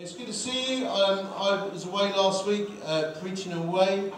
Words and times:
It's 0.00 0.12
good 0.14 0.28
to 0.28 0.32
see 0.32 0.78
you. 0.78 0.86
Um, 0.86 1.26
I 1.36 1.66
was 1.66 1.84
away 1.84 2.12
last 2.12 2.46
week 2.46 2.70
uh, 2.84 3.14
preaching 3.20 3.52
away. 3.52 4.12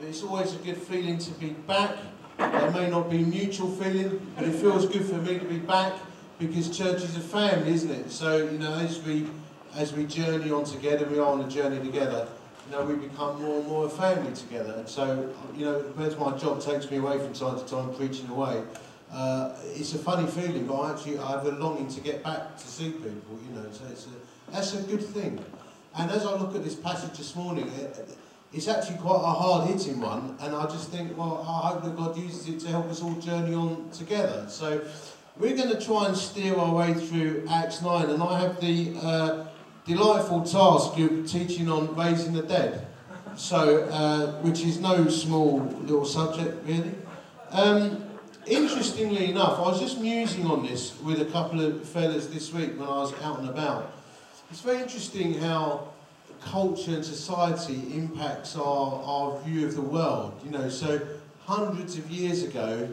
It's 0.00 0.22
always 0.22 0.54
a 0.54 0.58
good 0.58 0.78
feeling 0.78 1.18
to 1.18 1.30
be 1.32 1.50
back. 1.50 1.94
It 2.38 2.72
may 2.72 2.88
not 2.88 3.10
be 3.10 3.18
mutual 3.18 3.70
feeling, 3.72 4.32
but 4.34 4.44
it 4.44 4.54
feels 4.54 4.86
good 4.86 5.04
for 5.04 5.16
me 5.16 5.38
to 5.38 5.44
be 5.44 5.58
back 5.58 5.92
because 6.38 6.74
church 6.74 7.02
is 7.02 7.18
a 7.18 7.20
family, 7.20 7.70
isn't 7.70 7.90
it? 7.90 8.10
So 8.10 8.48
you 8.48 8.56
know, 8.56 8.76
as 8.76 9.02
we 9.02 9.26
as 9.74 9.92
we 9.92 10.06
journey 10.06 10.50
on 10.50 10.64
together, 10.64 11.04
we 11.04 11.18
are 11.18 11.26
on 11.26 11.42
a 11.42 11.48
journey 11.50 11.84
together. 11.84 12.26
You 12.70 12.72
know, 12.72 12.86
we 12.86 12.94
become 12.94 13.42
more 13.42 13.58
and 13.58 13.68
more 13.68 13.84
a 13.84 13.90
family 13.90 14.32
together. 14.32 14.72
And 14.78 14.88
so, 14.88 15.34
you 15.54 15.66
know, 15.66 15.84
as 15.98 16.16
my 16.16 16.34
job 16.38 16.62
takes 16.62 16.90
me 16.90 16.96
away 16.96 17.18
from 17.18 17.34
time 17.34 17.58
to 17.58 17.64
time 17.66 17.92
preaching 17.92 18.30
away, 18.30 18.62
uh, 19.12 19.54
it's 19.74 19.92
a 19.92 19.98
funny 19.98 20.26
feeling, 20.26 20.66
but 20.66 20.80
I 20.80 20.92
actually 20.92 21.18
I 21.18 21.32
have 21.32 21.44
a 21.44 21.50
longing 21.50 21.88
to 21.88 22.00
get 22.00 22.24
back 22.24 22.56
to 22.56 22.66
see 22.66 22.90
people. 22.90 23.38
You 23.46 23.54
know, 23.54 23.66
so 23.70 23.84
it's 23.90 24.06
a 24.06 24.25
that's 24.52 24.74
a 24.74 24.82
good 24.82 25.02
thing. 25.02 25.38
And 25.98 26.10
as 26.10 26.26
I 26.26 26.34
look 26.34 26.54
at 26.54 26.62
this 26.62 26.74
passage 26.74 27.16
this 27.16 27.34
morning, 27.34 27.68
it, 27.68 28.08
it's 28.52 28.68
actually 28.68 28.98
quite 28.98 29.22
a 29.22 29.32
hard 29.32 29.68
hitting 29.68 30.00
one, 30.00 30.36
and 30.40 30.54
I 30.54 30.64
just 30.66 30.90
think, 30.90 31.16
well, 31.16 31.44
I 31.48 31.68
hope 31.68 31.84
that 31.84 31.96
God 31.96 32.16
uses 32.16 32.48
it 32.48 32.60
to 32.60 32.68
help 32.68 32.86
us 32.86 33.02
all 33.02 33.14
journey 33.14 33.54
on 33.54 33.90
together. 33.90 34.46
So 34.48 34.82
we're 35.38 35.56
going 35.56 35.70
to 35.70 35.84
try 35.84 36.06
and 36.06 36.16
steer 36.16 36.56
our 36.56 36.74
way 36.74 36.94
through 36.94 37.46
Acts 37.50 37.82
9, 37.82 38.10
and 38.10 38.22
I 38.22 38.40
have 38.40 38.60
the 38.60 38.94
uh, 39.02 39.46
delightful 39.86 40.42
task 40.42 40.98
of 40.98 41.30
teaching 41.30 41.68
on 41.68 41.94
raising 41.94 42.32
the 42.32 42.42
dead. 42.42 42.86
So, 43.36 43.84
uh, 43.84 44.40
which 44.40 44.62
is 44.62 44.80
no 44.80 45.08
small 45.08 45.60
little 45.82 46.06
subject, 46.06 46.66
really. 46.66 46.94
Um, 47.50 48.02
interestingly 48.46 49.30
enough, 49.30 49.58
I 49.58 49.62
was 49.62 49.80
just 49.80 50.00
musing 50.00 50.46
on 50.46 50.64
this 50.64 50.98
with 51.02 51.20
a 51.20 51.26
couple 51.26 51.60
of 51.60 51.86
fellas 51.86 52.28
this 52.28 52.52
week 52.52 52.78
when 52.78 52.88
I 52.88 52.98
was 52.98 53.12
out 53.22 53.40
and 53.40 53.50
about. 53.50 53.92
It's 54.50 54.60
very 54.60 54.80
interesting 54.80 55.34
how 55.34 55.88
culture 56.40 56.94
and 56.94 57.04
society 57.04 57.82
impacts 57.92 58.56
our, 58.56 59.02
our 59.04 59.40
view 59.40 59.66
of 59.66 59.74
the 59.74 59.82
world. 59.82 60.40
You 60.44 60.52
know, 60.52 60.68
so 60.68 61.00
hundreds 61.44 61.98
of 61.98 62.08
years 62.10 62.44
ago, 62.44 62.88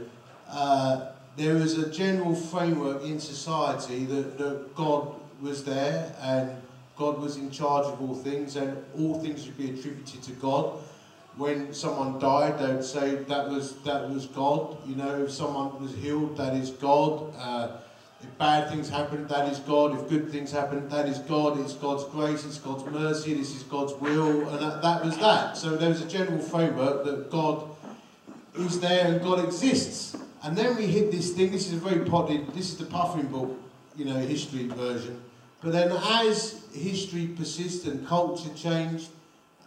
uh, 0.50 1.12
there 1.38 1.56
was 1.56 1.78
a 1.78 1.92
general 1.92 2.34
framework 2.34 3.04
in 3.04 3.20
society 3.20 4.06
that, 4.06 4.38
that 4.40 4.76
God 4.76 5.14
was 5.42 5.64
there 5.64 6.16
and 6.22 6.50
God 6.98 7.20
was 7.20 7.38
in 7.38 7.52
charge 7.52 7.86
of 7.86 8.02
all 8.02 8.16
things 8.16 8.56
and 8.56 8.84
all 8.98 9.20
things 9.20 9.44
should 9.44 9.58
be 9.58 9.70
attributed 9.70 10.24
to 10.24 10.32
God. 10.34 10.80
When 11.38 11.74
someone 11.74 12.20
died, 12.20 12.60
they 12.60 12.74
would 12.74 12.84
say 12.84 13.16
that 13.16 13.50
was 13.50 13.76
that 13.82 14.08
was 14.08 14.28
God. 14.28 14.78
You 14.88 14.96
know, 14.96 15.24
if 15.24 15.32
someone 15.32 15.82
was 15.82 15.96
healed, 15.96 16.38
that 16.38 16.54
is 16.54 16.70
God. 16.70 17.34
Uh, 17.36 17.78
if 18.24 18.38
bad 18.38 18.70
things 18.70 18.90
happen, 18.90 19.28
that 19.28 19.52
is 19.52 19.60
God. 19.60 20.00
If 20.00 20.10
good 20.10 20.32
things 20.32 20.52
happen, 20.52 20.88
that 20.90 21.08
is 21.08 21.20
God. 21.20 21.60
It's 21.60 21.74
God's 21.74 22.06
grace, 22.06 22.46
it's 22.46 22.58
God's 22.58 22.86
mercy, 22.86 23.34
this 23.34 23.56
is 23.56 23.64
God's 23.64 23.94
will. 23.94 24.48
And 24.50 24.60
that, 24.62 24.82
that 24.82 25.04
was 25.04 25.18
that. 25.18 25.58
So 25.58 25.76
there 25.76 25.90
was 25.90 26.02
a 26.02 26.08
general 26.08 26.40
framework 26.40 27.04
that 27.06 27.30
God 27.30 27.70
is 28.56 28.80
there 28.80 29.08
and 29.08 29.22
God 29.22 29.44
exists. 29.44 30.16
And 30.44 30.58
then 30.58 30.76
we 30.76 30.88
hit 30.88 31.12
this 31.12 31.32
thing. 31.32 31.52
This 31.52 31.68
is 31.68 31.74
a 31.74 31.78
very 31.78 32.06
potted, 32.06 32.48
this 32.54 32.70
is 32.70 32.78
the 32.78 32.86
Puffin 32.86 33.28
book, 33.28 33.58
you 33.96 34.06
know, 34.06 34.16
history 34.16 34.68
version. 34.68 35.22
But 35.62 35.72
then 35.72 35.92
as 35.92 36.66
history 36.74 37.28
persisted 37.28 37.94
and 37.94 38.08
culture 38.08 38.50
changed, 38.54 39.10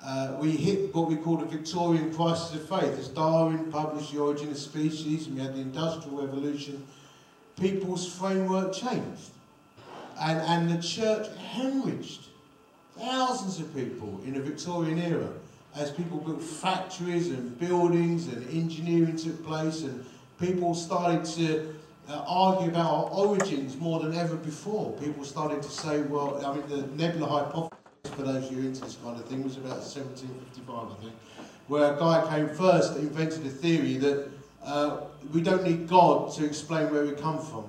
uh, 0.04 0.36
we 0.38 0.50
hit 0.52 0.94
what 0.94 1.08
we 1.08 1.16
call 1.16 1.38
the 1.38 1.46
Victorian 1.46 2.14
crisis 2.14 2.54
of 2.54 2.68
faith. 2.68 2.98
As 2.98 3.08
Darwin 3.08 3.72
published 3.72 4.12
The 4.12 4.20
Origin 4.20 4.50
of 4.50 4.58
Species, 4.58 5.26
and 5.26 5.36
we 5.36 5.42
had 5.42 5.54
the 5.54 5.60
Industrial 5.60 6.20
Revolution, 6.20 6.86
people's 7.60 8.12
framework 8.12 8.72
changed. 8.72 9.30
And, 10.20 10.40
and 10.40 10.70
the 10.70 10.82
church 10.82 11.26
hemorrhaged 11.54 12.26
thousands 12.98 13.60
of 13.60 13.74
people 13.74 14.20
in 14.24 14.34
the 14.34 14.40
Victorian 14.40 14.98
era 14.98 15.28
as 15.74 15.90
people 15.90 16.18
built 16.18 16.42
factories 16.42 17.28
and 17.28 17.58
buildings 17.58 18.28
and 18.28 18.48
engineering 18.50 19.16
took 19.16 19.44
place 19.44 19.82
and 19.82 20.04
people 20.40 20.74
started 20.74 21.24
to 21.24 21.74
uh, 22.08 22.24
argue 22.26 22.68
about 22.70 22.90
our 22.90 23.10
origins 23.10 23.76
more 23.76 24.00
than 24.00 24.14
ever 24.14 24.36
before. 24.36 24.92
People 24.92 25.24
started 25.24 25.62
to 25.62 25.68
say, 25.68 26.00
well, 26.02 26.44
I 26.44 26.54
mean, 26.54 26.68
the 26.68 26.86
nebula 26.96 27.26
hypothesis, 27.26 28.14
for 28.14 28.22
those 28.22 28.46
of 28.46 28.52
you 28.52 28.58
into 28.60 28.82
this 28.82 28.96
kind 29.02 29.18
of 29.18 29.26
thing, 29.26 29.42
was 29.44 29.56
about 29.56 29.78
1755, 29.78 30.68
I 30.68 31.02
think, 31.02 31.12
where 31.66 31.94
a 31.94 31.98
guy 31.98 32.26
came 32.30 32.48
first 32.48 32.94
that 32.94 33.00
invented 33.00 33.44
a 33.44 33.50
theory 33.50 33.96
that 33.98 34.30
uh, 34.66 34.98
we 35.32 35.40
don't 35.40 35.62
need 35.62 35.88
God 35.88 36.32
to 36.34 36.44
explain 36.44 36.92
where 36.92 37.04
we 37.04 37.12
come 37.12 37.38
from. 37.38 37.64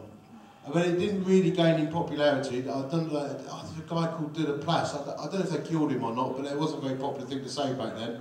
But 0.74 0.85
it 0.85 1.00
didn't 1.00 1.24
really 1.24 1.52
gain 1.52 1.80
in 1.80 1.88
popularity. 1.88 2.59
I 2.59 2.81
don't 2.90 3.12
know, 3.12 3.19
a 3.19 3.81
guy 3.88 4.08
called 4.08 4.34
De 4.34 4.41
Laplace, 4.41 4.94
I 4.94 5.25
don't 5.25 5.34
know 5.34 5.40
if 5.40 5.50
they 5.50 5.69
killed 5.69 5.91
him 5.91 6.03
or 6.03 6.13
not, 6.13 6.36
but 6.36 6.46
it 6.46 6.57
wasn't 6.57 6.84
a 6.84 6.88
very 6.88 7.00
popular 7.00 7.25
thing 7.25 7.41
to 7.44 7.50
say 7.50 7.74
back 7.74 7.96
then. 7.96 8.19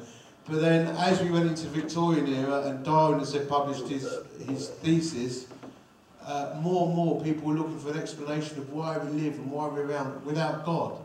But 0.49 0.61
then, 0.61 0.95
as 0.97 1.21
we 1.21 1.31
went 1.31 1.47
into 1.47 1.65
the 1.65 1.81
Victorian 1.81 2.29
era 2.29 2.63
and 2.67 2.85
Darwin 2.85 3.19
has 3.19 3.35
published 3.49 3.89
his, 3.89 4.09
his 4.47 4.69
thesis, 4.69 5.47
uh, 6.25 6.57
more 6.61 6.87
and 6.87 6.95
more 6.95 7.21
people 7.21 7.49
were 7.49 7.55
looking 7.55 7.79
for 7.81 7.91
an 7.91 7.99
explanation 7.99 8.59
of 8.59 8.73
why 8.73 8.97
we 8.99 9.11
live 9.23 9.35
and 9.35 9.51
why 9.51 9.67
we're 9.67 9.87
around 9.87 10.25
without 10.25 10.65
God. 10.65 10.99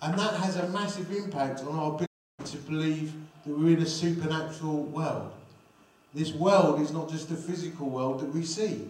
And 0.00 0.18
that 0.18 0.34
has 0.34 0.56
a 0.56 0.68
massive 0.70 1.10
impact 1.12 1.60
on 1.60 1.76
our 1.76 1.88
ability 1.88 2.06
to 2.44 2.56
believe 2.58 3.12
that 3.44 3.58
we're 3.58 3.76
in 3.76 3.82
a 3.82 3.86
supernatural 3.86 4.84
world. 4.84 5.30
This 6.12 6.32
world 6.32 6.80
is 6.80 6.92
not 6.92 7.08
just 7.08 7.28
the 7.28 7.36
physical 7.36 7.88
world 7.88 8.20
that 8.20 8.34
we 8.34 8.44
see. 8.44 8.88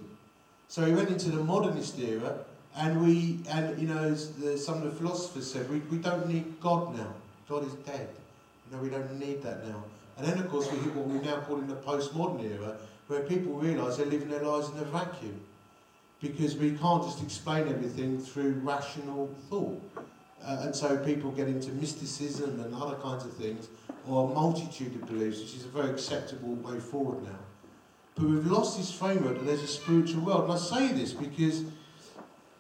So 0.69 0.85
we 0.85 0.93
went 0.93 1.11
into 1.11 1.31
the 1.31 1.43
modernist 1.43 1.99
era, 1.99 2.39
and 2.77 3.03
we, 3.03 3.41
and 3.51 3.79
you 3.81 3.89
know, 3.89 4.15
the, 4.15 4.57
some 4.57 4.77
of 4.79 4.85
the 4.85 4.93
philosophers 4.93 5.51
said, 5.53 5.69
we, 5.69 5.81
we 5.91 5.99
don't 5.99 6.29
need 6.29 6.61
God 6.61 6.97
now. 6.97 7.13
God 7.49 7.67
is 7.67 7.75
dead. 7.85 8.09
You 8.67 8.77
know, 8.77 8.83
we 8.83 8.89
don't 8.89 9.19
need 9.19 9.43
that 9.43 9.67
now. 9.67 9.83
And 10.17 10.27
then, 10.27 10.39
of 10.39 10.49
course, 10.49 10.71
we 10.71 10.79
hit 10.79 10.95
what 10.95 11.07
we 11.07 11.19
now 11.27 11.41
call 11.41 11.59
in 11.59 11.67
the 11.67 11.75
postmodern 11.75 12.45
era, 12.45 12.77
where 13.09 13.23
people 13.23 13.55
realise 13.55 13.97
they're 13.97 14.07
living 14.07 14.29
their 14.29 14.43
lives 14.43 14.69
in 14.69 14.79
a 14.79 14.85
vacuum. 14.85 15.41
Because 16.23 16.57
we 16.57 16.73
can't 16.73 17.03
just 17.03 17.23
explain 17.23 17.67
everything 17.69 18.21
through 18.21 18.53
rational 18.63 19.29
thought. 19.49 19.83
Uh, 20.45 20.59
and 20.61 20.77
so 20.77 20.97
people 20.99 21.31
get 21.33 21.49
into 21.49 21.71
mysticism 21.73 22.61
and 22.61 22.75
other 22.75 22.97
kinds 22.97 23.25
of 23.25 23.33
things 23.33 23.69
or 24.11 24.29
a 24.29 24.35
multitude 24.35 24.95
of 24.97 25.07
beliefs, 25.07 25.39
which 25.41 25.55
is 25.55 25.65
a 25.65 25.69
very 25.69 25.91
acceptable 25.91 26.55
way 26.57 26.81
forward 26.81 27.23
now. 27.23 27.39
But 28.17 28.25
we've 28.25 28.47
lost 28.47 28.77
this 28.77 28.93
framework 28.93 29.39
that 29.39 29.47
there's 29.47 29.63
a 29.63 29.69
spiritual 29.69 30.23
world. 30.23 30.45
And 30.45 30.53
I 30.53 30.57
say 30.57 30.89
this 30.89 31.13
because, 31.13 31.65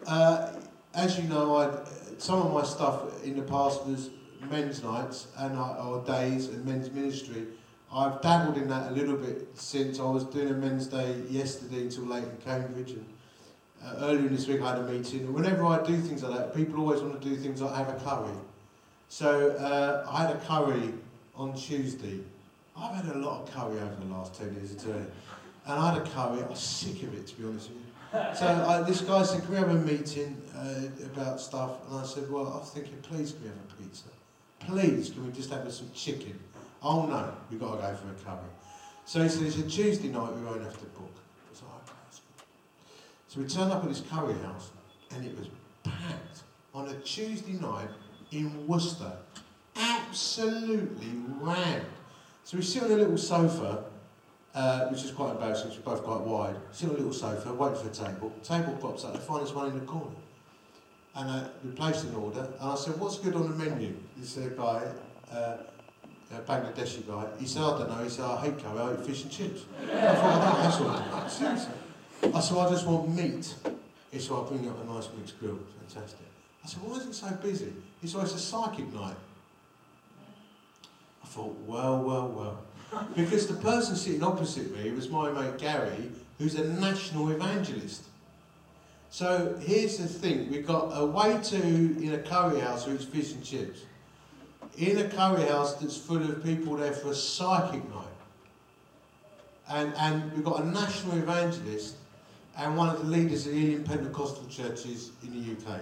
uh, 0.07 0.53
as 0.95 1.19
you 1.19 1.25
know, 1.25 1.57
I, 1.57 1.71
some 2.19 2.41
of 2.41 2.53
my 2.53 2.63
stuff 2.63 3.25
in 3.25 3.37
the 3.37 3.43
past 3.43 3.85
was 3.85 4.11
men's 4.49 4.83
nights 4.83 5.27
and 5.37 5.59
I, 5.59 5.77
or 5.79 6.05
days 6.05 6.47
and 6.49 6.65
men's 6.65 6.91
ministry. 6.91 7.49
I've 7.93 8.23
dabbled 8.23 8.57
in 8.57 8.69
that 8.69 8.93
a 8.93 8.95
little 8.95 9.17
bit 9.17 9.49
since 9.55 9.99
I 9.99 10.05
was 10.05 10.25
doing 10.25 10.51
a 10.51 10.55
men's 10.55 10.87
day 10.87 11.21
yesterday 11.29 11.83
until 11.83 12.05
late 12.05 12.23
in 12.23 12.37
Cambridge. 12.45 12.93
And, 12.93 13.07
uh, 13.85 13.97
earlier 14.03 14.27
in 14.27 14.37
this 14.37 14.47
week 14.47 14.63
I 14.63 14.77
had 14.77 14.79
a 14.79 14.89
meeting. 14.89 15.21
And 15.21 15.35
whenever 15.35 15.67
I 15.67 15.83
do 15.83 16.01
things 16.01 16.23
like 16.23 16.37
that, 16.39 16.55
people 16.55 16.79
always 16.79 17.01
want 17.01 17.21
to 17.21 17.29
do 17.29 17.35
things 17.35 17.61
like 17.61 17.75
have 17.75 17.89
a 17.89 17.99
curry. 18.05 18.37
So 19.09 19.51
uh, 19.51 20.09
I 20.09 20.23
had 20.23 20.37
a 20.37 20.39
curry 20.39 20.93
on 21.41 21.55
Tuesday. 21.55 22.21
I've 22.77 23.03
had 23.03 23.17
a 23.17 23.19
lot 23.19 23.43
of 23.43 23.55
curry 23.55 23.81
over 23.81 23.97
the 23.99 24.15
last 24.15 24.35
10 24.35 24.55
years, 24.55 24.77
I 24.87 24.91
And 25.71 25.81
I 25.81 25.95
had 25.95 26.03
a 26.03 26.11
curry, 26.11 26.43
I 26.43 26.47
was 26.47 26.61
sick 26.61 27.03
of 27.03 27.15
it, 27.15 27.27
to 27.29 27.35
be 27.37 27.49
honest 27.49 27.71
with 27.71 27.79
you. 27.79 28.35
So 28.35 28.47
I, 28.47 28.83
this 28.83 29.01
guy 29.01 29.23
said, 29.23 29.43
can 29.43 29.51
we 29.51 29.57
have 29.57 29.71
a 29.71 29.75
meeting 29.75 30.41
uh, 30.55 30.83
about 31.07 31.41
stuff? 31.41 31.71
And 31.89 32.01
I 32.01 32.05
said, 32.05 32.31
well, 32.31 32.47
I 32.47 32.59
was 32.59 32.71
thinking, 32.71 32.99
please 33.03 33.33
can 33.33 33.43
we 33.43 33.49
have 33.49 33.57
a 33.57 33.83
pizza? 33.83 34.05
Please, 34.59 35.11
can 35.11 35.25
we 35.25 35.33
just 35.33 35.51
have 35.51 35.71
some 35.73 35.91
chicken? 35.95 36.39
Oh 36.83 37.07
no, 37.07 37.33
we've 37.51 37.61
got 37.61 37.77
to 37.77 37.79
go 37.79 37.97
for 37.97 38.11
a 38.11 38.25
curry. 38.25 38.51
So 39.07 39.23
he 39.23 39.29
said, 39.29 39.45
it's 39.45 39.59
a 39.59 39.63
Tuesday 39.63 40.09
night, 40.09 40.35
we 40.35 40.45
won't 40.45 40.63
have 40.63 40.79
to 40.79 40.85
book. 40.87 41.15
I 41.49 41.65
okay, 41.65 41.95
So 43.29 43.41
we 43.41 43.47
turned 43.47 43.73
up 43.73 43.83
at 43.83 43.89
this 43.89 44.03
curry 44.11 44.35
house, 44.43 44.71
and 45.15 45.25
it 45.25 45.39
was 45.39 45.49
packed 45.85 46.43
on 46.75 46.89
a 46.89 46.95
Tuesday 46.97 47.53
night 47.53 47.89
in 48.31 48.67
Worcester 48.67 49.13
absolutely 50.11 51.13
rammed. 51.41 51.87
So 52.43 52.57
we 52.57 52.65
sit 52.65 52.83
on 52.83 52.91
a 52.91 52.97
little 52.97 53.17
sofa, 53.17 53.85
uh, 54.55 54.89
which 54.89 55.05
is 55.05 55.13
quite 55.13 55.31
embarrassing, 55.31 55.71
we're 55.71 55.95
both 55.95 56.03
quite 56.03 56.21
wide. 56.21 56.57
Sit 56.73 56.89
on 56.89 56.97
a 56.97 56.99
little 56.99 57.13
sofa, 57.13 57.55
wait 57.55 57.77
for 57.77 57.89
a 57.89 57.93
table. 57.93 58.33
Table 58.43 58.77
pops 58.81 59.05
up, 59.05 59.13
they 59.13 59.21
find 59.21 59.43
us 59.43 59.55
one 59.55 59.69
in 59.69 59.79
the 59.79 59.87
corner. 59.87 60.17
And 61.15 61.31
uh, 61.31 61.49
we 61.65 61.71
placed 61.71 62.05
an 62.07 62.15
order, 62.17 62.49
and 62.61 62.71
I 62.71 62.75
said, 62.75 62.99
what's 62.99 63.19
good 63.19 63.35
on 63.37 63.43
the 63.43 63.65
menu? 63.65 63.95
He 64.19 64.25
said, 64.25 64.57
guy, 64.57 64.83
uh, 65.33 65.57
a 66.33 66.41
Bangladeshi 66.41 67.07
guy, 67.07 67.27
he 67.39 67.47
said, 67.47 67.63
I 67.63 67.79
don't 67.79 67.89
know, 67.91 68.03
he 68.03 68.11
said, 68.11 68.25
I 68.25 68.41
hate 68.41 68.59
curry, 68.59 68.81
I 68.81 68.95
eat 68.95 69.07
fish 69.07 69.23
and 69.23 69.31
chips. 69.31 69.63
I 69.93 71.27
Seriously. 71.29 71.73
I 72.35 72.41
said, 72.41 72.57
I 72.59 72.69
just 72.69 72.87
want 72.87 73.15
meat. 73.15 73.55
He 74.11 74.19
said, 74.19 74.33
I'll 74.33 74.45
bring 74.45 74.69
up 74.69 74.83
a 74.83 74.93
nice 74.93 75.09
mixed 75.17 75.39
grill. 75.39 75.59
Fantastic. 75.89 76.27
I 76.65 76.69
said, 76.69 76.83
why 76.83 76.97
is 76.97 77.07
it 77.07 77.15
so 77.15 77.31
busy? 77.43 77.73
He 78.01 78.09
said, 78.09 78.23
it's 78.23 78.35
a 78.35 78.39
psychic 78.39 78.93
night 78.93 79.17
thought, 81.31 81.57
well, 81.67 82.03
well, 82.03 82.29
well. 82.29 82.59
Because 83.17 83.47
the 83.47 83.55
person 83.55 83.95
sitting 83.95 84.23
opposite 84.23 84.77
me 84.77 84.91
was 84.91 85.09
my 85.09 85.31
mate 85.31 85.59
Gary, 85.59 86.11
who's 86.39 86.57
a 86.57 86.65
national 86.65 87.31
evangelist. 87.31 88.03
So 89.11 89.57
here's 89.61 89.99
the 89.99 90.09
thing: 90.09 90.51
we've 90.51 90.67
got 90.67 90.91
a 90.93 91.07
way 91.07 91.39
to 91.41 91.57
in 91.57 92.15
a 92.15 92.19
curry 92.19 92.61
house 92.61 92.85
who 92.85 92.95
eats 92.95 93.05
fish 93.05 93.33
and 93.33 93.45
chips, 93.45 93.83
in 94.77 94.99
a 94.99 95.09
curry 95.09 95.45
house 95.45 95.75
that's 95.75 95.97
full 95.97 96.23
of 96.23 96.43
people 96.43 96.77
there 96.77 96.93
for 96.93 97.11
a 97.11 97.15
psychic 97.15 97.89
night, 97.91 98.19
and 99.69 99.95
and 99.97 100.33
we've 100.33 100.45
got 100.45 100.63
a 100.63 100.67
national 100.67 101.17
evangelist 101.19 101.97
and 102.57 102.77
one 102.77 102.89
of 102.89 102.99
the 102.99 103.09
leaders 103.09 103.47
of 103.47 103.53
the 103.53 103.59
Indian 103.59 103.85
Pentecostal 103.85 104.47
churches 104.47 105.13
in 105.23 105.33
the 105.33 105.53
UK 105.53 105.81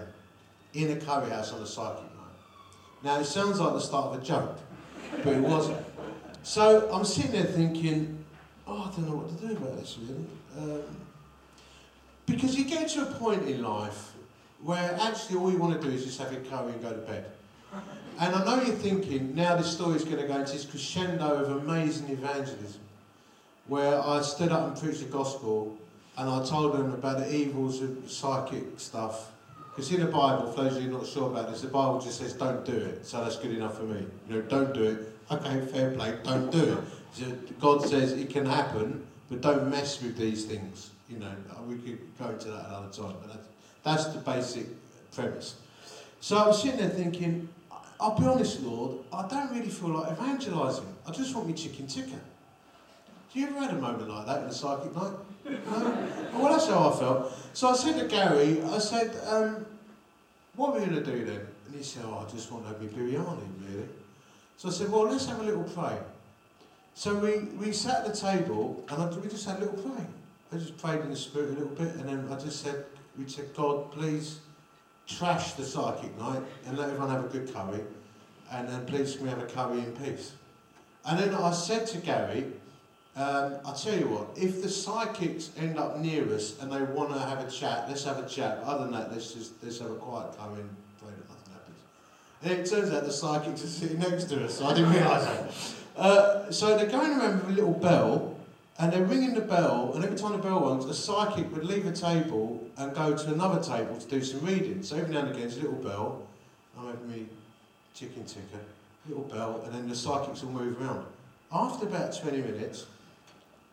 in 0.74 0.90
a 0.90 1.00
curry 1.00 1.30
house 1.30 1.52
on 1.52 1.62
a 1.62 1.66
psychic 1.66 2.02
night. 2.02 2.36
Now 3.02 3.18
it 3.20 3.24
sounds 3.24 3.60
like 3.60 3.72
the 3.72 3.80
start 3.80 4.14
of 4.14 4.22
a 4.22 4.24
joke, 4.24 4.58
but 5.24 5.34
it 5.34 5.40
wasn't. 5.40 5.84
So 6.42 6.90
I'm 6.92 7.04
sitting 7.04 7.32
there 7.32 7.44
thinking, 7.44 8.24
oh, 8.66 8.90
I 8.90 8.96
don't 8.96 9.08
know 9.08 9.16
what 9.16 9.28
to 9.38 9.46
do 9.46 9.56
about 9.56 9.78
this 9.78 9.98
really. 10.00 10.24
Um, 10.58 10.82
because 12.26 12.56
you 12.56 12.64
get 12.64 12.88
to 12.90 13.02
a 13.02 13.06
point 13.06 13.48
in 13.48 13.62
life 13.62 14.12
where 14.62 14.98
actually 15.00 15.38
all 15.38 15.50
you 15.50 15.58
want 15.58 15.80
to 15.80 15.88
do 15.88 15.94
is 15.94 16.04
just 16.04 16.18
have 16.18 16.32
your 16.32 16.42
curry 16.42 16.72
and 16.72 16.82
go 16.82 16.90
to 16.90 16.98
bed. 16.98 17.26
And 18.20 18.34
I 18.34 18.44
know 18.44 18.62
you're 18.62 18.74
thinking, 18.74 19.34
now 19.34 19.56
this 19.56 19.70
story 19.70 19.96
is 19.96 20.04
going 20.04 20.18
to 20.18 20.26
go 20.26 20.38
into 20.38 20.52
this 20.52 20.64
crescendo 20.64 21.44
of 21.44 21.62
amazing 21.62 22.08
evangelism, 22.08 22.80
where 23.66 24.02
I 24.02 24.20
stood 24.22 24.50
up 24.50 24.68
and 24.68 24.76
preached 24.76 25.00
the 25.00 25.06
gospel 25.06 25.78
and 26.16 26.28
I 26.28 26.44
told 26.44 26.74
them 26.74 26.92
about 26.92 27.18
the 27.18 27.32
evils 27.32 27.80
of 27.80 28.10
psychic 28.10 28.80
stuff. 28.80 29.30
Because 29.78 29.92
in 29.92 30.00
the 30.00 30.06
Bible, 30.06 30.50
for 30.50 30.64
those 30.64 30.76
of 30.76 30.82
you 30.82 30.90
not 30.90 31.06
sure 31.06 31.30
about 31.30 31.48
this, 31.52 31.60
the 31.60 31.68
Bible 31.68 32.00
just 32.00 32.18
says 32.18 32.32
don't 32.32 32.64
do 32.64 32.72
it. 32.72 33.06
So 33.06 33.22
that's 33.22 33.36
good 33.36 33.52
enough 33.52 33.76
for 33.76 33.84
me. 33.84 34.04
You 34.28 34.34
know, 34.34 34.42
don't 34.42 34.74
do 34.74 34.82
it. 34.82 35.12
Okay, 35.30 35.64
fair 35.66 35.92
play, 35.92 36.16
don't 36.24 36.50
do 36.50 36.64
it. 36.72 36.78
So 37.12 37.26
God 37.60 37.88
says 37.88 38.10
it 38.10 38.28
can 38.28 38.44
happen, 38.44 39.06
but 39.30 39.40
don't 39.40 39.70
mess 39.70 40.02
with 40.02 40.16
these 40.16 40.46
things. 40.46 40.90
You 41.08 41.20
know, 41.20 41.30
we 41.68 41.76
could 41.76 42.00
go 42.18 42.28
into 42.28 42.48
that 42.48 42.66
another 42.66 42.88
time, 42.88 43.14
but 43.22 43.28
that's, 43.32 43.46
that's 43.84 44.04
the 44.06 44.18
basic 44.18 44.66
premise. 45.12 45.54
So 46.20 46.38
I 46.38 46.48
was 46.48 46.60
sitting 46.60 46.80
there 46.80 46.88
thinking, 46.88 47.48
I'll 48.00 48.18
be 48.18 48.26
honest, 48.26 48.60
Lord, 48.62 48.98
I 49.12 49.28
don't 49.28 49.52
really 49.52 49.70
feel 49.70 49.90
like 49.90 50.10
evangelising. 50.10 50.92
I 51.06 51.12
just 51.12 51.36
want 51.36 51.46
me 51.46 51.52
chicken 51.52 51.86
tikka. 51.86 52.10
Have 52.10 52.20
you 53.32 53.46
ever 53.46 53.60
had 53.60 53.70
a 53.70 53.80
moment 53.80 54.08
like 54.08 54.26
that 54.26 54.42
in 54.42 54.48
a 54.48 54.52
psychic 54.52 54.92
night? 54.96 55.12
No? 55.50 56.08
Well, 56.34 56.52
that's 56.52 56.66
how 56.66 56.90
I 56.90 56.96
felt. 56.96 57.32
So 57.52 57.68
I 57.68 57.74
said 57.74 57.98
to 57.98 58.06
Gary, 58.06 58.62
I 58.62 58.78
said, 58.78 59.16
um, 59.26 59.66
what 60.56 60.70
are 60.70 60.80
we 60.80 60.86
going 60.86 61.02
to 61.02 61.04
do 61.04 61.24
then? 61.24 61.40
And 61.66 61.74
he 61.74 61.82
said, 61.82 62.04
oh, 62.06 62.24
I 62.26 62.30
just 62.30 62.50
want 62.52 62.66
to 62.66 62.72
my 62.72 62.86
biryani, 62.86 63.48
really. 63.68 63.88
So 64.56 64.68
I 64.68 64.72
said, 64.72 64.90
well, 64.90 65.04
let's 65.04 65.26
have 65.26 65.40
a 65.40 65.44
little 65.44 65.64
pray. 65.64 65.96
So 66.94 67.14
we, 67.14 67.38
we 67.64 67.72
sat 67.72 68.04
at 68.04 68.12
the 68.12 68.20
table 68.20 68.84
and 68.88 69.02
I, 69.02 69.06
we 69.06 69.28
just 69.28 69.46
had 69.46 69.58
a 69.58 69.60
little 69.60 69.76
pray. 69.76 70.04
I 70.52 70.56
just 70.56 70.78
prayed 70.78 71.00
in 71.00 71.10
the 71.10 71.16
spirit 71.16 71.50
a 71.50 71.52
little 71.52 71.68
bit 71.68 71.94
and 71.94 72.08
then 72.08 72.26
I 72.30 72.36
just 72.38 72.62
said, 72.62 72.84
we 73.16 73.28
said, 73.28 73.54
God, 73.54 73.92
please 73.92 74.40
trash 75.06 75.52
the 75.52 75.64
psychic 75.64 76.16
night 76.18 76.42
and 76.66 76.76
let 76.76 76.88
everyone 76.88 77.10
have 77.10 77.24
a 77.24 77.28
good 77.28 77.52
curry 77.52 77.80
and 78.50 78.68
then 78.68 78.84
please 78.86 79.16
can 79.16 79.24
we 79.24 79.30
have 79.30 79.40
a 79.40 79.46
curry 79.46 79.78
in 79.78 79.92
peace. 79.92 80.32
And 81.04 81.18
then 81.18 81.34
I 81.34 81.52
said 81.52 81.86
to 81.88 81.98
Gary, 81.98 82.46
um, 83.18 83.56
I'll 83.64 83.74
tell 83.74 83.98
you 83.98 84.06
what, 84.06 84.28
if 84.36 84.62
the 84.62 84.68
psychics 84.68 85.50
end 85.58 85.76
up 85.76 85.98
near 85.98 86.32
us 86.32 86.60
and 86.60 86.70
they 86.70 86.80
want 86.82 87.12
to 87.12 87.18
have 87.18 87.40
a 87.40 87.50
chat, 87.50 87.86
let's 87.88 88.04
have 88.04 88.18
a 88.18 88.28
chat. 88.28 88.58
Other 88.64 88.84
than 88.84 88.92
that, 88.92 89.10
let's 89.10 89.34
just 89.34 89.52
let's 89.62 89.80
have 89.80 89.90
a 89.90 89.96
quiet 89.96 90.38
time 90.38 90.54
and 90.54 90.70
pray 91.00 91.10
that 91.10 91.28
nothing 91.28 91.52
happens. 91.52 91.78
And 92.42 92.52
it 92.52 92.70
turns 92.70 92.94
out 92.94 93.04
the 93.04 93.12
psychics 93.12 93.64
are 93.64 93.66
sitting 93.66 93.98
next 93.98 94.24
to 94.26 94.44
us, 94.44 94.58
so 94.58 94.66
I 94.66 94.74
didn't 94.74 94.92
realise 94.92 95.24
that. 95.24 96.00
Uh, 96.00 96.52
so 96.52 96.76
they're 96.76 96.86
going 96.86 97.18
around 97.18 97.40
with 97.40 97.48
a 97.48 97.60
little 97.60 97.72
bell 97.72 98.36
and 98.78 98.92
they're 98.92 99.04
ringing 99.04 99.34
the 99.34 99.40
bell, 99.40 99.90
and 99.94 100.04
every 100.04 100.16
time 100.16 100.32
the 100.32 100.38
bell 100.38 100.70
rings, 100.70 100.84
a 100.84 100.94
psychic 100.94 101.52
would 101.52 101.64
leave 101.64 101.84
a 101.86 101.92
table 101.92 102.64
and 102.76 102.94
go 102.94 103.16
to 103.16 103.32
another 103.32 103.60
table 103.60 103.96
to 103.96 104.08
do 104.08 104.22
some 104.22 104.46
reading. 104.46 104.84
So 104.84 104.96
every 104.96 105.12
now 105.12 105.22
and 105.22 105.30
again, 105.30 105.40
there's 105.40 105.56
a 105.56 105.62
little 105.62 105.82
bell. 105.82 106.22
I'm 106.78 106.86
having 106.86 107.10
me 107.10 107.26
chicken 107.94 108.24
tikka, 108.24 108.60
little 109.08 109.24
bell, 109.24 109.62
and 109.64 109.74
then 109.74 109.88
the 109.88 109.96
psychics 109.96 110.44
will 110.44 110.52
move 110.52 110.80
around. 110.80 111.04
After 111.52 111.88
about 111.88 112.16
20 112.16 112.40
minutes, 112.40 112.86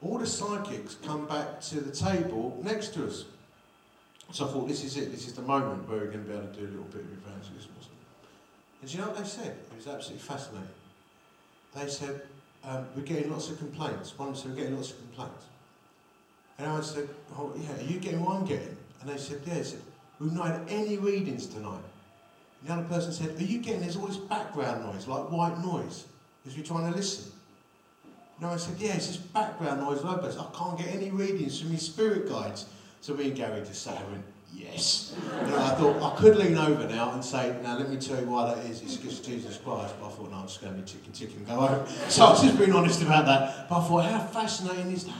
all 0.06 0.19
the 0.19 0.28
psychics 0.28 0.98
come 1.06 1.25
back 1.25 1.60
to 1.60 1.81
the 1.81 1.92
table 1.92 2.60
next 2.63 2.94
to 2.94 3.07
us. 3.07 3.25
So 4.31 4.46
I 4.46 4.52
thought, 4.52 4.68
this 4.68 4.84
is 4.84 4.98
it, 4.98 5.12
this 5.12 5.28
is 5.28 5.34
the 5.34 5.42
moment 5.42 5.88
where 5.90 6.00
we're 6.00 6.06
going 6.06 6.24
to 6.25 6.30
be 6.30 6.34
able 6.34 6.48
to 6.48 6.54
do 6.54 6.66
a 6.66 6.69
little 6.69 6.84
bit 6.86 7.02
of 7.02 7.12
evangelism. 7.12 7.72
And 8.81 8.90
do 8.90 8.98
you 8.98 9.04
know 9.04 9.10
what 9.10 9.18
they 9.18 9.24
said? 9.24 9.57
It 9.72 9.75
was 9.75 9.88
absolutely 9.88 10.28
fascinating. 10.28 10.69
They 11.75 11.88
said, 11.88 12.22
um, 12.63 12.86
we're 12.96 13.02
getting 13.04 13.31
lots 13.31 13.50
of 13.50 13.57
complaints. 13.57 14.18
One 14.18 14.36
said, 14.36 14.52
we're 14.52 14.57
getting 14.57 14.75
lots 14.75 14.92
of 14.92 14.98
complaints. 15.00 15.46
And 16.60 16.68
I 16.68 16.81
said, 16.81 17.10
oh, 17.38 17.54
yeah, 17.57 17.75
are 17.75 17.92
you 17.92 18.00
getting 18.00 18.24
what 18.24 18.36
I'm 18.36 18.46
getting? 18.46 18.78
And 19.02 19.10
they 19.10 19.18
said, 19.18 19.42
yeah. 19.46 19.56
They 19.56 19.63
said, 19.63 19.81
we've 20.19 20.34
not 20.34 20.48
had 20.48 20.62
any 20.69 20.98
readings 20.98 21.48
tonight. 21.48 21.81
And 22.62 22.69
the 22.69 22.74
other 22.74 22.84
person 22.84 23.12
said, 23.12 23.40
are 23.40 23.44
you 23.44 23.60
getting, 23.60 23.81
there's 23.81 23.98
all 23.98 24.07
this 24.07 24.18
background 24.18 24.86
noise, 24.86 25.07
like 25.07 25.31
white 25.31 25.57
noise, 25.63 26.06
as 26.46 26.56
we're 26.56 26.63
trying 26.63 26.92
to 26.92 26.96
listen. 26.96 27.31
No, 28.41 28.49
I 28.49 28.57
said, 28.57 28.75
yeah, 28.77 28.95
it's 28.95 29.07
just 29.07 29.33
background 29.33 29.81
noise 29.81 30.03
logos. 30.03 30.37
I 30.37 30.45
can't 30.55 30.77
get 30.77 30.87
any 30.87 31.09
readings 31.09 31.59
from 31.59 31.69
his 31.71 31.83
spirit 31.83 32.27
guides. 32.27 32.65
So 32.99 33.13
me 33.13 33.27
and 33.27 33.35
Gary 33.35 33.61
just 33.61 33.83
sat 33.83 34.01
and 34.11 34.23
yes. 34.53 35.15
And 35.31 35.53
I 35.55 35.75
thought 35.75 36.01
I 36.01 36.19
could 36.19 36.35
lean 36.35 36.57
over 36.57 36.87
now 36.87 37.11
and 37.11 37.23
say, 37.23 37.55
now 37.63 37.77
let 37.77 37.89
me 37.89 37.97
tell 37.97 38.19
you 38.19 38.27
why 38.27 38.53
that 38.53 38.65
is. 38.65 38.81
It's 38.81 38.97
because 38.97 39.19
Jesus 39.19 39.57
Christ. 39.57 39.95
But 39.99 40.07
I 40.07 40.09
thought, 40.09 40.31
no, 40.31 40.37
I'm 40.37 40.47
just 40.47 40.61
going 40.61 40.73
to 40.75 40.81
be 40.81 40.85
chicken 40.87 41.13
chicken 41.13 41.37
and 41.37 41.47
go 41.47 41.55
home. 41.55 41.85
So 42.09 42.25
I 42.25 42.29
was 42.31 42.41
just 42.41 42.57
being 42.57 42.73
honest 42.73 43.01
about 43.01 43.25
that. 43.25 43.69
But 43.69 43.79
I 43.79 43.87
thought, 43.87 44.05
how 44.05 44.19
fascinating 44.19 44.91
is 44.91 45.05
that? 45.05 45.13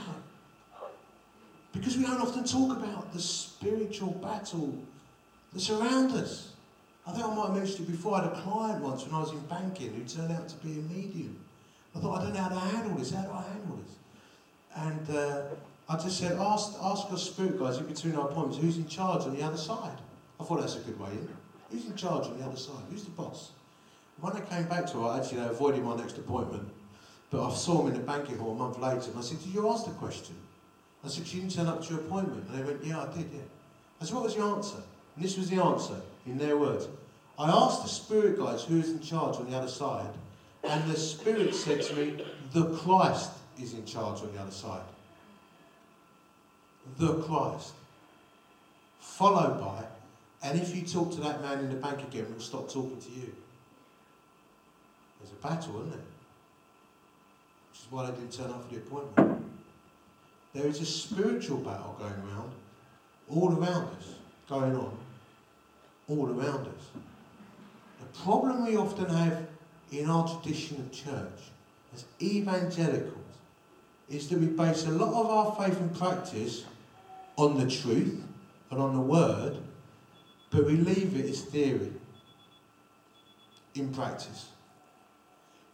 Because 1.72 1.96
we 1.96 2.04
don't 2.04 2.20
often 2.20 2.44
talk 2.44 2.76
about 2.76 3.12
the 3.12 3.20
spiritual 3.20 4.12
battle 4.12 4.78
that's 5.52 5.70
around 5.70 6.12
us. 6.12 6.52
I 7.06 7.12
think 7.12 7.24
I 7.24 7.34
might 7.34 7.46
have 7.46 7.56
mentioned 7.56 7.88
it 7.88 7.92
before. 7.92 8.16
I 8.16 8.24
had 8.24 8.32
a 8.32 8.40
client 8.42 8.82
once 8.82 9.04
when 9.04 9.14
I 9.14 9.20
was 9.20 9.30
in 9.30 9.40
banking 9.40 9.94
who 9.94 10.02
turned 10.04 10.32
out 10.32 10.48
to 10.48 10.56
be 10.56 10.72
a 10.72 10.82
medium. 10.82 11.38
I 11.96 12.00
thought, 12.00 12.20
I 12.20 12.24
don't 12.24 12.34
know 12.34 12.40
how 12.40 12.48
to 12.48 12.58
handle 12.76 12.98
this. 12.98 13.12
How 13.12 13.22
do 13.22 13.32
I 13.32 13.42
handle 13.42 13.76
this? 13.76 13.96
And 14.76 15.16
uh, 15.16 15.42
I 15.88 15.96
just 15.96 16.18
said, 16.18 16.32
ask, 16.38 16.74
ask 16.82 17.08
your 17.08 17.18
spirit 17.18 17.58
guys 17.58 17.78
in 17.78 17.86
between 17.86 18.16
our 18.16 18.28
appointments 18.28 18.58
who's 18.58 18.76
in 18.76 18.86
charge 18.86 19.22
on 19.22 19.34
the 19.34 19.42
other 19.42 19.56
side. 19.56 19.98
I 20.38 20.44
thought 20.44 20.60
that's 20.60 20.76
a 20.76 20.80
good 20.80 21.00
way 21.00 21.10
in. 21.10 21.28
Who's 21.70 21.86
in 21.86 21.96
charge 21.96 22.26
on 22.26 22.38
the 22.38 22.44
other 22.44 22.56
side? 22.56 22.82
Who's 22.90 23.04
the 23.04 23.10
boss? 23.10 23.52
When 24.20 24.32
I 24.34 24.40
came 24.40 24.64
back 24.64 24.86
to 24.92 25.04
her, 25.04 25.18
actually, 25.18 25.40
they 25.40 25.46
avoided 25.46 25.82
my 25.82 25.96
next 25.96 26.18
appointment. 26.18 26.68
But 27.30 27.46
I 27.46 27.54
saw 27.54 27.78
them 27.78 27.88
in 27.88 27.94
the 27.94 28.06
banking 28.06 28.38
hall 28.38 28.52
a 28.52 28.54
month 28.54 28.78
later, 28.78 29.10
and 29.10 29.18
I 29.18 29.20
said, 29.20 29.42
Did 29.42 29.54
you 29.54 29.68
ask 29.70 29.84
the 29.84 29.90
question? 29.92 30.36
I 31.04 31.08
said, 31.08 31.26
She 31.26 31.38
didn't 31.38 31.52
turn 31.54 31.66
up 31.66 31.82
to 31.84 31.94
your 31.94 32.00
appointment. 32.00 32.48
And 32.48 32.58
they 32.58 32.64
went, 32.64 32.84
Yeah, 32.84 33.00
I 33.00 33.06
did, 33.06 33.28
yeah. 33.32 33.40
I 34.00 34.04
said, 34.04 34.14
What 34.14 34.24
was 34.24 34.36
the 34.36 34.42
answer? 34.42 34.82
And 35.16 35.24
this 35.24 35.36
was 35.36 35.50
the 35.50 35.62
answer, 35.62 36.00
in 36.26 36.38
their 36.38 36.56
words. 36.56 36.88
I 37.38 37.50
asked 37.50 37.82
the 37.82 37.88
spirit 37.88 38.38
guides 38.38 38.64
who 38.64 38.76
was 38.76 38.90
in 38.90 39.00
charge 39.00 39.36
on 39.36 39.50
the 39.50 39.56
other 39.56 39.68
side, 39.68 40.10
and 40.68 40.90
the 40.90 40.96
Spirit 40.96 41.54
said 41.54 41.82
to 41.82 41.94
me, 41.94 42.24
The 42.52 42.76
Christ 42.76 43.30
is 43.60 43.74
in 43.74 43.84
charge 43.84 44.20
on 44.20 44.32
the 44.34 44.40
other 44.40 44.50
side. 44.50 44.82
The 46.98 47.14
Christ. 47.22 47.72
Followed 49.00 49.60
by, 49.60 49.84
and 50.42 50.60
if 50.60 50.74
you 50.74 50.82
talk 50.82 51.10
to 51.12 51.20
that 51.20 51.40
man 51.40 51.60
in 51.60 51.70
the 51.70 51.76
bank 51.76 52.02
again, 52.02 52.26
we'll 52.30 52.40
stop 52.40 52.70
talking 52.70 53.00
to 53.00 53.10
you. 53.10 53.32
There's 55.20 55.32
a 55.32 55.42
battle, 55.42 55.76
isn't 55.76 55.90
there? 55.90 56.00
Which 57.70 57.80
is 57.80 57.86
why 57.90 58.06
they 58.06 58.12
didn't 58.12 58.32
turn 58.32 58.50
up 58.50 58.68
for 58.68 58.74
the 58.74 58.80
appointment. 58.80 59.44
There 60.54 60.66
is 60.66 60.80
a 60.80 60.86
spiritual 60.86 61.58
battle 61.58 61.96
going 61.98 62.12
around, 62.12 62.52
all 63.30 63.52
around 63.52 63.88
us, 63.96 64.14
going 64.48 64.76
on, 64.76 64.96
all 66.08 66.28
around 66.28 66.66
us. 66.66 66.90
The 68.00 68.20
problem 68.22 68.66
we 68.66 68.76
often 68.76 69.06
have 69.06 69.46
in 69.92 70.10
our 70.10 70.28
tradition 70.28 70.78
of 70.78 70.92
church 70.92 71.50
as 71.94 72.04
evangelicals 72.20 73.12
is 74.08 74.28
that 74.28 74.38
we 74.38 74.46
base 74.46 74.86
a 74.86 74.90
lot 74.90 75.12
of 75.14 75.30
our 75.30 75.54
faith 75.68 75.78
and 75.80 75.94
practice 75.96 76.64
on 77.36 77.58
the 77.58 77.68
truth 77.68 78.22
and 78.70 78.80
on 78.80 78.94
the 78.94 79.00
word, 79.00 79.58
but 80.50 80.64
we 80.64 80.76
leave 80.76 81.16
it 81.16 81.28
as 81.28 81.42
theory 81.42 81.92
in 83.74 83.92
practice. 83.92 84.48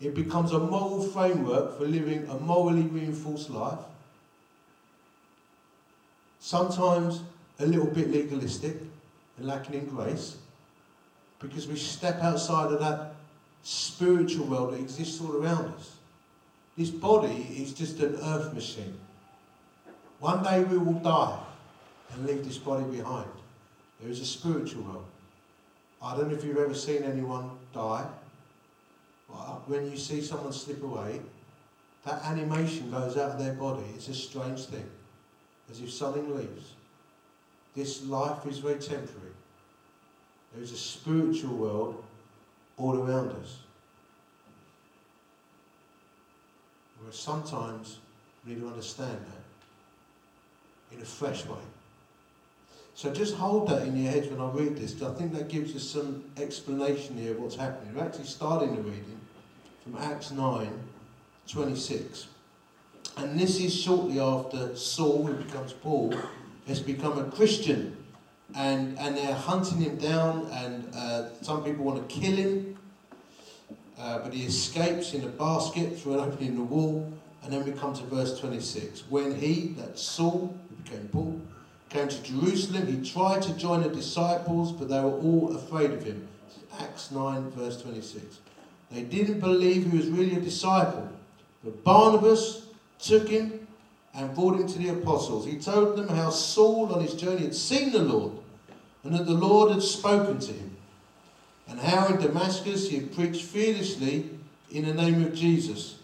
It 0.00 0.14
becomes 0.14 0.52
a 0.52 0.58
moral 0.58 1.02
framework 1.02 1.78
for 1.78 1.84
living 1.84 2.28
a 2.28 2.34
morally 2.34 2.82
reinforced 2.82 3.50
life. 3.50 3.78
Sometimes 6.40 7.20
a 7.60 7.66
little 7.66 7.86
bit 7.86 8.10
legalistic 8.10 8.76
and 9.36 9.46
lacking 9.46 9.74
in 9.74 9.86
grace 9.86 10.36
because 11.38 11.68
we 11.68 11.76
step 11.76 12.20
outside 12.22 12.72
of 12.72 12.80
that 12.80 13.11
spiritual 13.62 14.46
world 14.46 14.74
that 14.74 14.80
exists 14.80 15.20
all 15.20 15.36
around 15.36 15.74
us. 15.74 15.96
This 16.76 16.90
body 16.90 17.46
is 17.56 17.72
just 17.72 18.00
an 18.00 18.16
earth 18.22 18.52
machine. 18.54 18.98
One 20.20 20.42
day 20.42 20.62
we 20.64 20.78
will 20.78 20.94
die 20.94 21.38
and 22.12 22.26
leave 22.26 22.44
this 22.44 22.58
body 22.58 22.84
behind. 22.84 23.28
There 24.00 24.10
is 24.10 24.20
a 24.20 24.26
spiritual 24.26 24.82
world. 24.82 25.06
I 26.02 26.16
don't 26.16 26.28
know 26.28 26.34
if 26.34 26.44
you've 26.44 26.58
ever 26.58 26.74
seen 26.74 27.02
anyone 27.04 27.50
die. 27.72 28.06
But 29.28 29.68
when 29.68 29.90
you 29.90 29.96
see 29.96 30.20
someone 30.20 30.52
slip 30.52 30.82
away, 30.82 31.20
that 32.04 32.22
animation 32.24 32.90
goes 32.90 33.16
out 33.16 33.32
of 33.32 33.38
their 33.38 33.54
body. 33.54 33.84
It's 33.94 34.08
a 34.08 34.14
strange 34.14 34.66
thing. 34.66 34.88
As 35.70 35.80
if 35.80 35.92
something 35.92 36.36
leaves. 36.36 36.72
this 37.74 38.04
life 38.04 38.44
is 38.46 38.58
very 38.58 38.78
temporary. 38.78 39.32
There 40.52 40.62
is 40.62 40.72
a 40.72 40.76
spiritual 40.76 41.56
world 41.56 42.04
all 42.76 42.98
around 42.98 43.30
us. 43.32 43.58
Where 47.00 47.12
sometimes 47.12 47.98
we 48.44 48.54
need 48.54 48.60
to 48.60 48.68
understand 48.68 49.18
that 49.18 50.94
in 50.96 51.02
a 51.02 51.04
fresh 51.04 51.46
way. 51.46 51.58
So 52.94 53.12
just 53.12 53.34
hold 53.34 53.68
that 53.68 53.86
in 53.86 53.96
your 53.96 54.12
head 54.12 54.30
when 54.30 54.40
I 54.40 54.50
read 54.52 54.76
this, 54.76 55.00
I 55.02 55.12
think 55.14 55.32
that 55.32 55.48
gives 55.48 55.74
us 55.74 55.82
some 55.82 56.24
explanation 56.36 57.16
here 57.16 57.32
of 57.32 57.40
what's 57.40 57.56
happening. 57.56 57.94
We're 57.94 58.04
actually 58.04 58.26
starting 58.26 58.76
the 58.76 58.82
reading 58.82 59.20
from 59.82 59.96
Acts 59.98 60.30
9, 60.30 60.68
26. 61.48 62.28
And 63.16 63.38
this 63.38 63.60
is 63.60 63.74
shortly 63.74 64.20
after 64.20 64.76
Saul, 64.76 65.24
who 65.24 65.34
becomes 65.34 65.72
Paul, 65.72 66.14
has 66.66 66.80
become 66.80 67.18
a 67.18 67.24
Christian. 67.24 67.96
And, 68.54 68.98
and 68.98 69.16
they're 69.16 69.34
hunting 69.34 69.78
him 69.78 69.96
down, 69.96 70.48
and 70.52 70.94
uh, 70.94 71.28
some 71.42 71.64
people 71.64 71.84
want 71.84 72.08
to 72.08 72.14
kill 72.14 72.36
him. 72.36 72.76
Uh, 73.98 74.18
but 74.18 74.32
he 74.32 74.44
escapes 74.44 75.14
in 75.14 75.22
a 75.24 75.28
basket 75.28 75.98
through 75.98 76.14
an 76.14 76.20
opening 76.20 76.48
in 76.50 76.56
the 76.56 76.62
wall. 76.62 77.12
And 77.42 77.52
then 77.52 77.64
we 77.64 77.72
come 77.72 77.94
to 77.94 78.02
verse 78.04 78.38
26. 78.38 79.04
When 79.08 79.34
he, 79.34 79.74
that 79.78 79.98
Saul, 79.98 80.54
who 80.68 80.76
became 80.82 81.08
Paul, 81.08 81.40
came 81.88 82.08
to 82.08 82.22
Jerusalem, 82.22 82.86
he 82.86 83.08
tried 83.08 83.42
to 83.42 83.52
join 83.54 83.82
the 83.82 83.88
disciples, 83.88 84.72
but 84.72 84.88
they 84.88 85.00
were 85.00 85.18
all 85.18 85.54
afraid 85.54 85.90
of 85.90 86.04
him. 86.04 86.26
Acts 86.80 87.10
9, 87.10 87.50
verse 87.50 87.80
26. 87.82 88.38
They 88.90 89.02
didn't 89.02 89.40
believe 89.40 89.90
he 89.90 89.96
was 89.96 90.08
really 90.08 90.36
a 90.36 90.40
disciple. 90.40 91.08
But 91.64 91.84
Barnabas 91.84 92.66
took 92.98 93.28
him 93.28 93.66
and 94.14 94.34
brought 94.34 94.60
him 94.60 94.66
to 94.66 94.78
the 94.78 94.88
apostles. 94.88 95.46
He 95.46 95.58
told 95.58 95.96
them 95.96 96.08
how 96.08 96.30
Saul 96.30 96.92
on 96.92 97.02
his 97.02 97.14
journey 97.14 97.42
had 97.42 97.54
seen 97.54 97.92
the 97.92 98.02
Lord 98.02 98.32
and 99.04 99.14
that 99.14 99.26
the 99.26 99.32
Lord 99.32 99.72
had 99.72 99.82
spoken 99.82 100.38
to 100.38 100.52
him, 100.52 100.76
and 101.68 101.80
how 101.80 102.06
in 102.06 102.20
Damascus 102.20 102.88
he 102.88 102.96
had 102.96 103.14
preached 103.14 103.44
fearlessly 103.44 104.30
in 104.70 104.84
the 104.86 104.94
name 104.94 105.22
of 105.22 105.34
Jesus. 105.34 105.96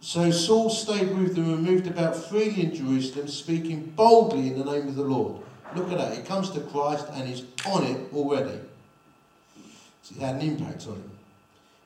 So 0.00 0.30
Saul 0.30 0.70
stayed 0.70 1.16
with 1.16 1.34
them 1.34 1.52
and 1.52 1.62
moved 1.62 1.86
about 1.86 2.16
freely 2.16 2.62
in 2.62 2.74
Jerusalem, 2.74 3.28
speaking 3.28 3.92
boldly 3.96 4.48
in 4.48 4.58
the 4.58 4.64
name 4.64 4.88
of 4.88 4.96
the 4.96 5.02
Lord. 5.04 5.42
Look 5.76 5.92
at 5.92 5.98
that. 5.98 6.16
He 6.16 6.22
comes 6.22 6.50
to 6.50 6.60
Christ 6.60 7.06
and 7.12 7.28
he's 7.28 7.44
on 7.66 7.84
it 7.84 8.12
already. 8.12 8.58
So 10.02 10.14
it 10.16 10.20
had 10.20 10.36
an 10.36 10.40
impact 10.40 10.86
on 10.86 10.94
him. 10.94 11.10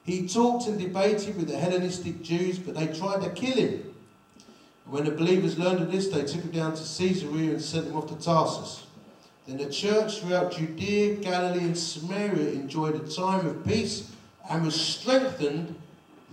He 0.04 0.28
talked 0.28 0.68
and 0.68 0.78
debated 0.78 1.36
with 1.36 1.48
the 1.48 1.58
Hellenistic 1.58 2.22
Jews, 2.22 2.58
but 2.58 2.74
they 2.74 2.86
tried 2.86 3.22
to 3.22 3.30
kill 3.30 3.56
him. 3.56 3.94
When 4.86 5.04
the 5.04 5.10
believers 5.10 5.58
learned 5.58 5.80
of 5.80 5.90
this, 5.90 6.08
they 6.08 6.22
took 6.22 6.42
him 6.42 6.50
down 6.50 6.74
to 6.74 6.82
Caesarea 6.82 7.50
and 7.50 7.62
sent 7.62 7.86
him 7.86 7.96
off 7.96 8.06
to 8.08 8.14
Tarsus. 8.14 8.86
Then 9.46 9.58
the 9.58 9.70
church 9.70 10.20
throughout 10.20 10.52
Judea, 10.52 11.16
Galilee, 11.16 11.64
and 11.64 11.76
Samaria 11.76 12.52
enjoyed 12.52 12.94
a 12.94 13.14
time 13.14 13.46
of 13.46 13.66
peace 13.66 14.10
and 14.48 14.64
was 14.64 14.80
strengthened, 14.80 15.74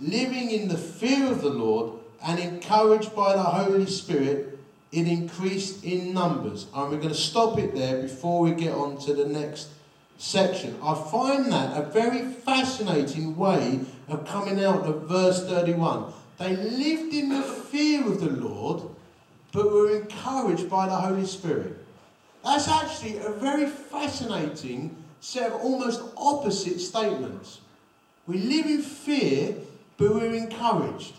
living 0.00 0.50
in 0.50 0.68
the 0.68 0.78
fear 0.78 1.30
of 1.30 1.42
the 1.42 1.50
Lord 1.50 2.00
and 2.24 2.38
encouraged 2.38 3.14
by 3.14 3.34
the 3.34 3.42
Holy 3.42 3.86
Spirit. 3.86 4.58
It 4.92 5.06
increased 5.06 5.84
in 5.84 6.14
numbers. 6.14 6.66
And 6.74 6.90
we're 6.90 6.98
going 6.98 7.08
to 7.08 7.14
stop 7.14 7.58
it 7.58 7.74
there 7.74 8.02
before 8.02 8.40
we 8.40 8.52
get 8.52 8.74
on 8.74 8.98
to 9.00 9.12
the 9.12 9.26
next 9.26 9.68
section. 10.16 10.78
I 10.82 10.94
find 10.94 11.52
that 11.52 11.76
a 11.76 11.90
very 11.90 12.22
fascinating 12.22 13.36
way 13.36 13.80
of 14.08 14.26
coming 14.26 14.64
out 14.64 14.84
of 14.84 15.02
verse 15.02 15.44
31. 15.46 16.12
They 16.38 16.56
lived 16.56 17.12
in 17.12 17.28
the 17.28 17.42
fear 17.42 18.06
of 18.06 18.20
the 18.20 18.30
Lord, 18.30 18.84
but 19.52 19.70
were 19.70 20.00
encouraged 20.00 20.70
by 20.70 20.86
the 20.86 20.96
Holy 20.96 21.26
Spirit. 21.26 21.81
That's 22.44 22.68
actually 22.68 23.18
a 23.18 23.30
very 23.30 23.66
fascinating 23.66 24.96
set 25.20 25.52
of 25.52 25.60
almost 25.60 26.02
opposite 26.16 26.80
statements. 26.80 27.60
We 28.26 28.38
live 28.38 28.66
in 28.66 28.82
fear, 28.82 29.54
but 29.96 30.14
we're 30.14 30.34
encouraged. 30.34 31.14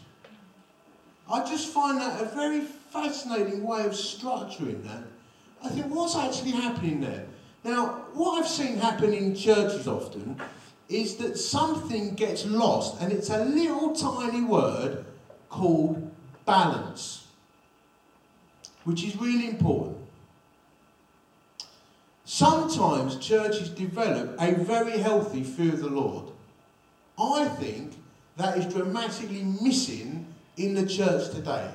I 1.32 1.40
just 1.46 1.74
find 1.74 2.00
that 2.02 2.22
a 2.22 2.26
very 2.26 2.62
fascinating 2.62 3.64
way 3.64 3.86
of 3.86 3.94
structuring 3.94 4.84
that. 4.84 5.04
I 5.64 5.70
think 5.70 5.88
what's 5.88 6.16
actually 6.16 6.52
happening 6.52 7.00
there? 7.00 7.26
Now, 7.64 8.04
what 8.14 8.42
I've 8.42 8.50
seen 8.50 8.76
happen 8.78 9.14
in 9.14 9.34
churches 9.34 9.88
often 9.88 10.40
is 10.90 11.16
that 11.16 11.38
something 11.38 12.14
gets 12.16 12.46
lost, 12.46 13.02
and 13.02 13.12
it's 13.14 13.30
a 13.30 13.46
little 13.46 13.96
tiny 13.96 14.42
word 14.42 15.06
called 15.50 16.12
balance, 16.46 17.28
which 18.84 19.06
is 19.06 19.16
really 19.16 19.48
important. 19.48 20.03
Sometimes 22.34 23.18
churches 23.18 23.70
develop 23.70 24.36
a 24.40 24.56
very 24.56 24.98
healthy 24.98 25.44
fear 25.44 25.74
of 25.74 25.82
the 25.82 25.88
Lord. 25.88 26.32
I 27.16 27.46
think 27.46 27.94
that 28.38 28.58
is 28.58 28.74
dramatically 28.74 29.44
missing 29.62 30.26
in 30.58 30.74
the 30.74 30.88
church 30.88 31.30
today. 31.30 31.72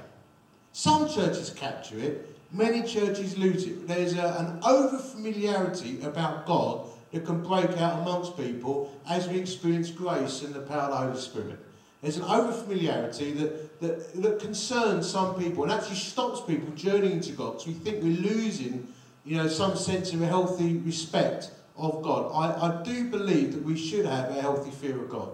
Some 0.72 1.08
churches 1.08 1.50
capture 1.50 2.00
it, 2.00 2.36
many 2.50 2.82
churches 2.82 3.38
lose 3.38 3.66
it. 3.66 3.86
There's 3.86 4.14
a, 4.14 4.34
an 4.36 4.58
over 4.64 4.98
familiarity 4.98 6.00
about 6.02 6.44
God 6.44 6.88
that 7.12 7.24
can 7.24 7.40
break 7.40 7.70
out 7.80 8.00
amongst 8.00 8.36
people 8.36 8.92
as 9.08 9.28
we 9.28 9.38
experience 9.38 9.92
grace 9.92 10.42
and 10.42 10.52
the 10.52 10.62
power 10.62 10.86
of 10.86 10.90
the 10.90 10.96
Holy 10.96 11.20
Spirit. 11.20 11.58
There's 12.02 12.16
an 12.16 12.24
over 12.24 12.50
familiarity 12.50 13.30
that, 13.34 13.80
that, 13.80 14.22
that 14.22 14.40
concerns 14.40 15.08
some 15.08 15.36
people 15.36 15.62
and 15.62 15.72
actually 15.72 15.94
stops 15.94 16.40
people 16.40 16.74
journeying 16.74 17.20
to 17.20 17.32
God 17.32 17.52
because 17.52 17.68
we 17.68 17.74
think 17.74 18.02
we're 18.02 18.32
losing 18.32 18.88
you 19.28 19.36
know, 19.36 19.46
some 19.46 19.76
sense 19.76 20.14
of 20.14 20.22
a 20.22 20.26
healthy 20.26 20.78
respect 20.78 21.50
of 21.76 22.02
God. 22.02 22.32
I, 22.32 22.68
I 22.68 22.82
do 22.82 23.10
believe 23.10 23.52
that 23.52 23.62
we 23.62 23.76
should 23.76 24.06
have 24.06 24.30
a 24.30 24.40
healthy 24.40 24.70
fear 24.70 24.98
of 24.98 25.10
God. 25.10 25.28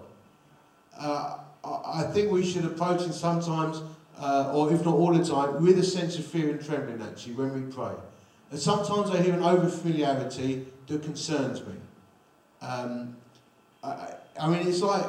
Uh, 0.99 1.39
I, 1.65 2.03
I 2.03 2.03
think 2.13 2.33
we 2.33 2.45
should 2.45 2.65
approach 2.65 3.03
it 3.03 3.13
sometimes 3.13 3.83
uh, 4.19 4.53
or 4.53 4.73
if 4.73 4.85
not 4.85 4.95
all 4.95 5.13
the 5.13 5.25
time, 5.25 5.63
with 5.63 5.79
a 5.79 5.83
sense 5.85 6.19
of 6.19 6.25
fear 6.25 6.51
and 6.51 6.65
trembling 6.65 7.03
actually 7.03 7.35
when 7.35 7.55
we 7.55 7.73
pray. 7.73 7.93
And 8.51 8.61
sometimes 8.61 9.11
I 9.11 9.23
hear 9.23 9.35
an 9.35 9.43
over 9.43 9.69
familiarity 9.69 10.67
that 10.89 11.03
concerns 11.03 11.61
me. 11.65 11.75
Um, 12.63 13.17
I, 13.83 14.15
I, 14.41 14.49
mean, 14.49 14.67
it's 14.67 14.81
like, 14.81 15.05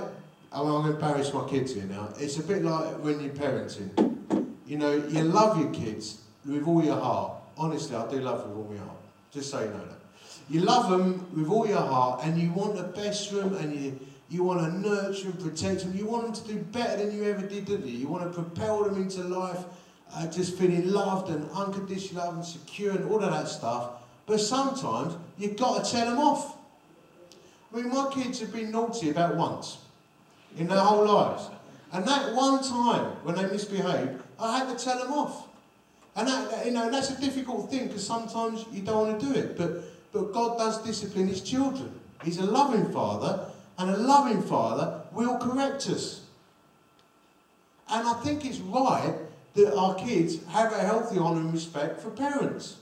I 0.51 0.60
mean, 0.60 0.68
I'm 0.68 0.82
going 0.82 0.86
to 0.86 0.94
embarrass 0.94 1.34
my 1.34 1.48
kids 1.48 1.74
here 1.74 1.86
now. 1.86 2.10
It's 2.20 2.38
a 2.38 2.44
bit 2.44 2.63
like 2.63 3.00
when 3.04 3.20
you're 3.20 3.34
parenting. 3.34 4.48
You 4.68 4.77
know, 4.77 4.94
you 4.94 5.24
love 5.24 5.60
your 5.60 5.72
kids 5.72 6.22
with 6.46 6.68
all 6.68 6.84
your 6.84 7.00
heart. 7.00 7.34
Honestly, 7.58 7.96
I 7.96 8.10
do 8.10 8.20
love 8.20 8.48
with 8.48 8.58
all 8.58 8.72
my 8.72 8.78
heart. 8.78 8.98
Just 9.32 9.50
so 9.50 9.60
you 9.60 9.68
know 9.68 9.86
that. 9.86 10.00
You 10.50 10.62
love 10.62 10.90
them 10.90 11.26
with 11.36 11.50
all 11.50 11.68
your 11.68 11.78
heart 11.78 12.22
and 12.24 12.40
you 12.40 12.52
want 12.52 12.76
the 12.76 12.84
best 12.84 13.30
for 13.30 13.36
them 13.36 13.56
and 13.56 13.76
you 13.76 14.00
you 14.28 14.44
want 14.44 14.60
to 14.60 14.80
nurture 14.80 15.28
and 15.28 15.40
protect 15.40 15.82
them. 15.82 15.96
You 15.96 16.08
want 16.08 16.24
them 16.26 16.34
to 16.34 16.54
do 16.54 16.60
better 16.60 17.06
than 17.06 17.16
you 17.16 17.26
ever 17.26 17.46
did, 17.46 17.66
didn't 17.66 17.88
you? 17.88 17.98
You 17.98 18.08
want 18.08 18.24
to 18.24 18.30
propel 18.30 18.84
them 18.84 19.00
into 19.00 19.22
life 19.22 19.64
uh, 20.14 20.28
just 20.28 20.58
feeling 20.58 20.90
loved 20.90 21.30
and 21.30 21.50
unconditional 21.52 22.26
love 22.26 22.36
and 22.36 22.46
secure 22.46 22.92
and 22.92 23.10
all 23.10 23.24
of 23.24 23.32
that 23.32 23.48
stuff. 23.48 24.02
But 24.26 24.40
sometimes 24.40 25.16
you've 25.38 25.58
got 25.58 25.84
to 25.84 25.92
tell 25.92 26.10
them 26.10 26.20
off. 26.20 26.58
I 27.74 27.78
mean, 27.78 27.90
my 27.90 28.10
kids 28.12 28.40
have 28.40 28.54
been 28.54 28.72
naughty 28.72 29.10
about 29.10 29.36
once 29.36 29.78
in 30.58 30.68
their 30.68 30.80
whole 30.80 31.06
lives. 31.06 31.50
And 31.92 32.08
that 32.08 32.34
one 32.34 32.64
time 32.64 33.12
when 33.24 33.36
they 33.36 33.44
misbehaved, 33.44 34.22
I 34.40 34.60
had 34.60 34.78
to 34.78 34.84
tell 34.84 35.00
them 35.00 35.12
off. 35.12 35.48
And 36.15 36.27
that, 36.27 36.65
you 36.65 36.72
know, 36.72 36.89
that's 36.89 37.10
a 37.12 37.19
difficult 37.19 37.69
thing 37.69 37.88
because 37.88 38.05
sometimes 38.05 38.65
you 38.72 38.81
don't 38.81 39.07
want 39.07 39.19
to 39.19 39.25
do 39.25 39.34
it. 39.34 39.57
But, 39.57 39.84
but 40.13 40.34
God 40.34 40.57
does 40.57 40.81
discipline 40.84 41.27
his 41.27 41.41
children. 41.41 42.00
He's 42.24 42.38
a 42.38 42.45
loving 42.45 42.91
father 42.91 43.51
and 43.77 43.89
a 43.89 43.98
loving 43.98 44.41
father 44.41 45.01
will 45.12 45.38
correct 45.38 45.89
us. 45.89 46.22
And 47.89 48.07
I 48.07 48.13
think 48.22 48.45
it's 48.45 48.60
right 48.60 49.15
that 49.53 49.75
our 49.75 49.95
kids 49.95 50.43
have 50.50 50.72
a 50.72 50.79
healthy 50.79 51.17
honour 51.17 51.41
and 51.41 51.53
respect 51.53 52.01
for 52.01 52.10
parents. 52.10 52.77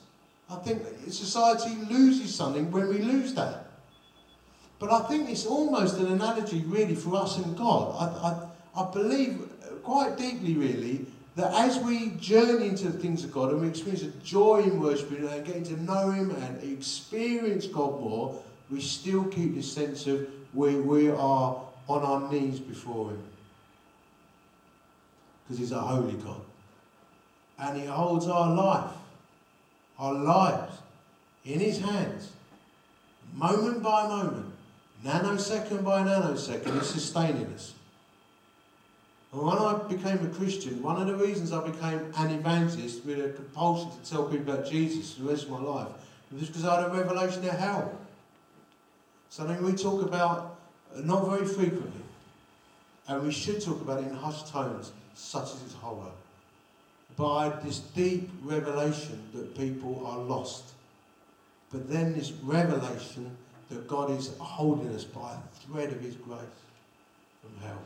I 0.49 0.55
think 0.57 0.83
society 1.09 1.75
loses 1.89 2.33
something 2.33 2.71
when 2.71 2.87
we 2.89 2.99
lose 2.99 3.33
that. 3.33 3.65
But 4.79 4.91
I 4.91 5.07
think 5.07 5.29
it's 5.29 5.45
almost 5.45 5.97
an 5.97 6.07
analogy, 6.07 6.63
really, 6.67 6.95
for 6.95 7.15
us 7.15 7.37
and 7.37 7.57
God. 7.57 7.95
I, 7.97 8.81
I, 8.81 8.83
I 8.83 8.91
believe 8.91 9.39
quite 9.83 10.17
deeply, 10.17 10.55
really, 10.55 11.05
that 11.35 11.53
as 11.53 11.79
we 11.79 12.11
journey 12.11 12.67
into 12.67 12.89
the 12.89 12.97
things 12.97 13.23
of 13.23 13.31
God 13.31 13.51
and 13.51 13.61
we 13.61 13.67
experience 13.67 14.03
a 14.03 14.11
joy 14.23 14.61
in 14.61 14.79
worshiping 14.79 15.17
and 15.17 15.29
uh, 15.29 15.39
getting 15.39 15.63
to 15.63 15.81
know 15.81 16.11
Him 16.11 16.31
and 16.31 16.63
experience 16.63 17.65
God 17.65 17.99
more, 17.99 18.39
we 18.69 18.79
still 18.79 19.25
keep 19.25 19.55
this 19.55 19.71
sense 19.71 20.05
of 20.05 20.27
we, 20.53 20.75
we 20.75 21.09
are 21.09 21.59
on 21.87 22.03
our 22.03 22.31
knees 22.31 22.59
before 22.59 23.11
Him. 23.11 23.23
Because 25.43 25.59
He's 25.59 25.71
a 25.71 25.81
holy 25.81 26.13
God. 26.13 26.41
And 27.57 27.81
He 27.81 27.87
holds 27.87 28.27
our 28.27 28.53
life, 28.55 28.91
our 29.97 30.13
lives, 30.13 30.77
in 31.45 31.59
His 31.59 31.79
hands, 31.79 32.31
moment 33.33 33.81
by 33.81 34.07
moment, 34.07 34.53
nanosecond 35.03 35.83
by 35.83 36.03
nanosecond, 36.03 36.77
He's 36.79 36.89
sustaining 36.89 37.47
us. 37.47 37.73
And 39.33 39.41
when 39.41 39.57
I 39.57 39.79
became 39.87 40.23
a 40.25 40.29
Christian, 40.29 40.81
one 40.83 41.01
of 41.01 41.07
the 41.07 41.15
reasons 41.15 41.51
I 41.51 41.65
became 41.67 42.13
an 42.17 42.31
evangelist 42.31 43.03
with 43.03 43.19
a 43.19 43.29
compulsion 43.29 43.89
to 43.89 44.09
tell 44.09 44.25
people 44.25 44.53
about 44.53 44.69
Jesus 44.69 45.13
for 45.13 45.23
the 45.23 45.29
rest 45.29 45.43
of 45.45 45.49
my 45.49 45.61
life 45.61 45.87
was 46.33 46.47
because 46.47 46.65
I 46.65 46.81
had 46.81 46.89
a 46.89 46.93
revelation 46.93 47.47
of 47.47 47.57
hell. 47.57 47.99
Something 49.29 49.63
we 49.63 49.73
talk 49.73 50.01
about 50.01 50.57
not 51.03 51.27
very 51.27 51.45
frequently. 51.45 52.01
And 53.07 53.23
we 53.23 53.31
should 53.31 53.61
talk 53.61 53.81
about 53.81 54.01
it 54.01 54.07
in 54.07 54.15
hushed 54.15 54.47
tones, 54.47 54.91
such 55.15 55.53
as 55.53 55.61
its 55.63 55.73
horror. 55.73 56.11
By 57.15 57.49
this 57.63 57.79
deep 57.79 58.29
revelation 58.43 59.21
that 59.33 59.55
people 59.57 60.05
are 60.05 60.17
lost. 60.17 60.73
But 61.71 61.89
then 61.89 62.13
this 62.13 62.31
revelation 62.31 63.35
that 63.69 63.87
God 63.87 64.11
is 64.11 64.31
holding 64.39 64.93
us 64.95 65.03
by 65.03 65.33
a 65.33 65.67
thread 65.67 65.91
of 65.91 66.01
His 66.01 66.15
grace 66.15 66.39
from 67.41 67.67
hell. 67.67 67.81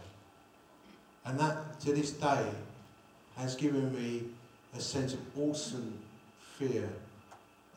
And 1.28 1.38
that, 1.40 1.80
to 1.82 1.92
this 1.92 2.12
day, 2.12 2.50
has 3.36 3.56
given 3.56 3.94
me 3.94 4.24
a 4.76 4.80
sense 4.80 5.14
of 5.14 5.20
awesome 5.38 6.00
fear 6.58 6.88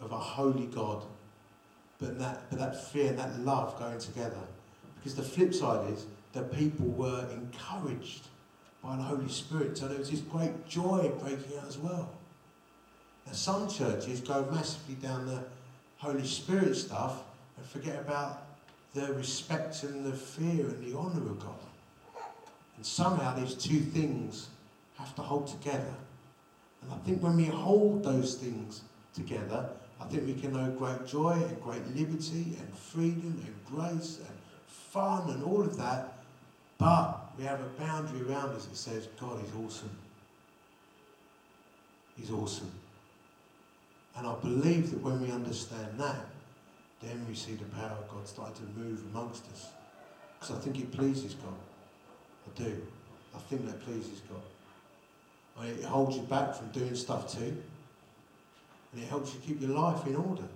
of 0.00 0.12
a 0.12 0.18
holy 0.18 0.66
God. 0.66 1.02
But 1.98 2.18
that, 2.20 2.48
but 2.48 2.60
that 2.60 2.90
fear 2.90 3.08
and 3.08 3.18
that 3.18 3.40
love 3.40 3.78
going 3.78 3.98
together. 3.98 4.38
Because 4.96 5.16
the 5.16 5.22
flip 5.22 5.52
side 5.52 5.90
is 5.92 6.06
that 6.32 6.52
people 6.52 6.86
were 6.86 7.26
encouraged 7.32 8.28
by 8.82 8.96
the 8.96 9.02
Holy 9.02 9.28
Spirit. 9.28 9.76
So 9.76 9.88
there 9.88 9.98
was 9.98 10.10
this 10.10 10.20
great 10.20 10.68
joy 10.68 11.10
breaking 11.20 11.58
out 11.58 11.66
as 11.66 11.76
well. 11.76 12.08
Now, 13.26 13.32
some 13.32 13.68
churches 13.68 14.20
go 14.20 14.48
massively 14.50 14.94
down 14.94 15.26
the 15.26 15.42
Holy 15.98 16.26
Spirit 16.26 16.76
stuff 16.76 17.24
and 17.56 17.66
forget 17.66 17.98
about 17.98 18.44
the 18.94 19.12
respect 19.14 19.82
and 19.82 20.06
the 20.06 20.16
fear 20.16 20.66
and 20.66 20.84
the 20.84 20.96
honour 20.96 21.30
of 21.30 21.40
God. 21.40 21.69
And 22.80 22.86
somehow 22.86 23.34
these 23.34 23.52
two 23.52 23.80
things 23.80 24.48
have 24.96 25.14
to 25.16 25.20
hold 25.20 25.48
together. 25.48 25.94
And 26.80 26.90
I 26.90 26.96
think 27.04 27.22
when 27.22 27.36
we 27.36 27.44
hold 27.44 28.02
those 28.02 28.36
things 28.36 28.80
together, 29.12 29.68
I 30.00 30.04
think 30.06 30.24
we 30.24 30.32
can 30.32 30.54
know 30.54 30.70
great 30.70 31.06
joy 31.06 31.32
and 31.32 31.62
great 31.62 31.86
liberty 31.88 32.56
and 32.58 32.74
freedom 32.74 33.44
and 33.44 33.54
grace 33.66 34.16
and 34.26 34.34
fun 34.66 35.28
and 35.28 35.44
all 35.44 35.60
of 35.60 35.76
that. 35.76 36.14
But 36.78 37.32
we 37.36 37.44
have 37.44 37.60
a 37.60 37.68
boundary 37.78 38.22
around 38.22 38.54
us 38.54 38.64
that 38.64 38.78
says 38.78 39.08
God 39.20 39.44
is 39.44 39.50
awesome. 39.62 39.90
He's 42.16 42.30
awesome. 42.30 42.72
And 44.16 44.26
I 44.26 44.34
believe 44.36 44.90
that 44.92 45.02
when 45.02 45.20
we 45.20 45.30
understand 45.30 46.00
that, 46.00 46.24
then 47.02 47.26
we 47.28 47.34
see 47.34 47.56
the 47.56 47.66
power 47.76 47.98
of 48.00 48.08
God 48.08 48.26
starting 48.26 48.54
to 48.54 48.80
move 48.80 49.02
amongst 49.12 49.44
us. 49.52 49.66
Because 50.38 50.56
I 50.56 50.60
think 50.60 50.78
it 50.78 50.90
pleases 50.92 51.34
God. 51.34 51.52
Do. 52.56 52.86
I 53.34 53.38
think 53.38 53.66
that 53.66 53.80
pleases 53.84 54.20
God. 54.28 55.66
It 55.66 55.84
holds 55.84 56.16
you 56.16 56.22
back 56.22 56.54
from 56.54 56.68
doing 56.70 56.94
stuff 56.94 57.32
too. 57.32 57.56
And 58.92 59.02
it 59.02 59.08
helps 59.08 59.34
you 59.34 59.40
keep 59.46 59.60
your 59.60 59.70
life 59.70 60.06
in 60.06 60.16
order. 60.16 60.48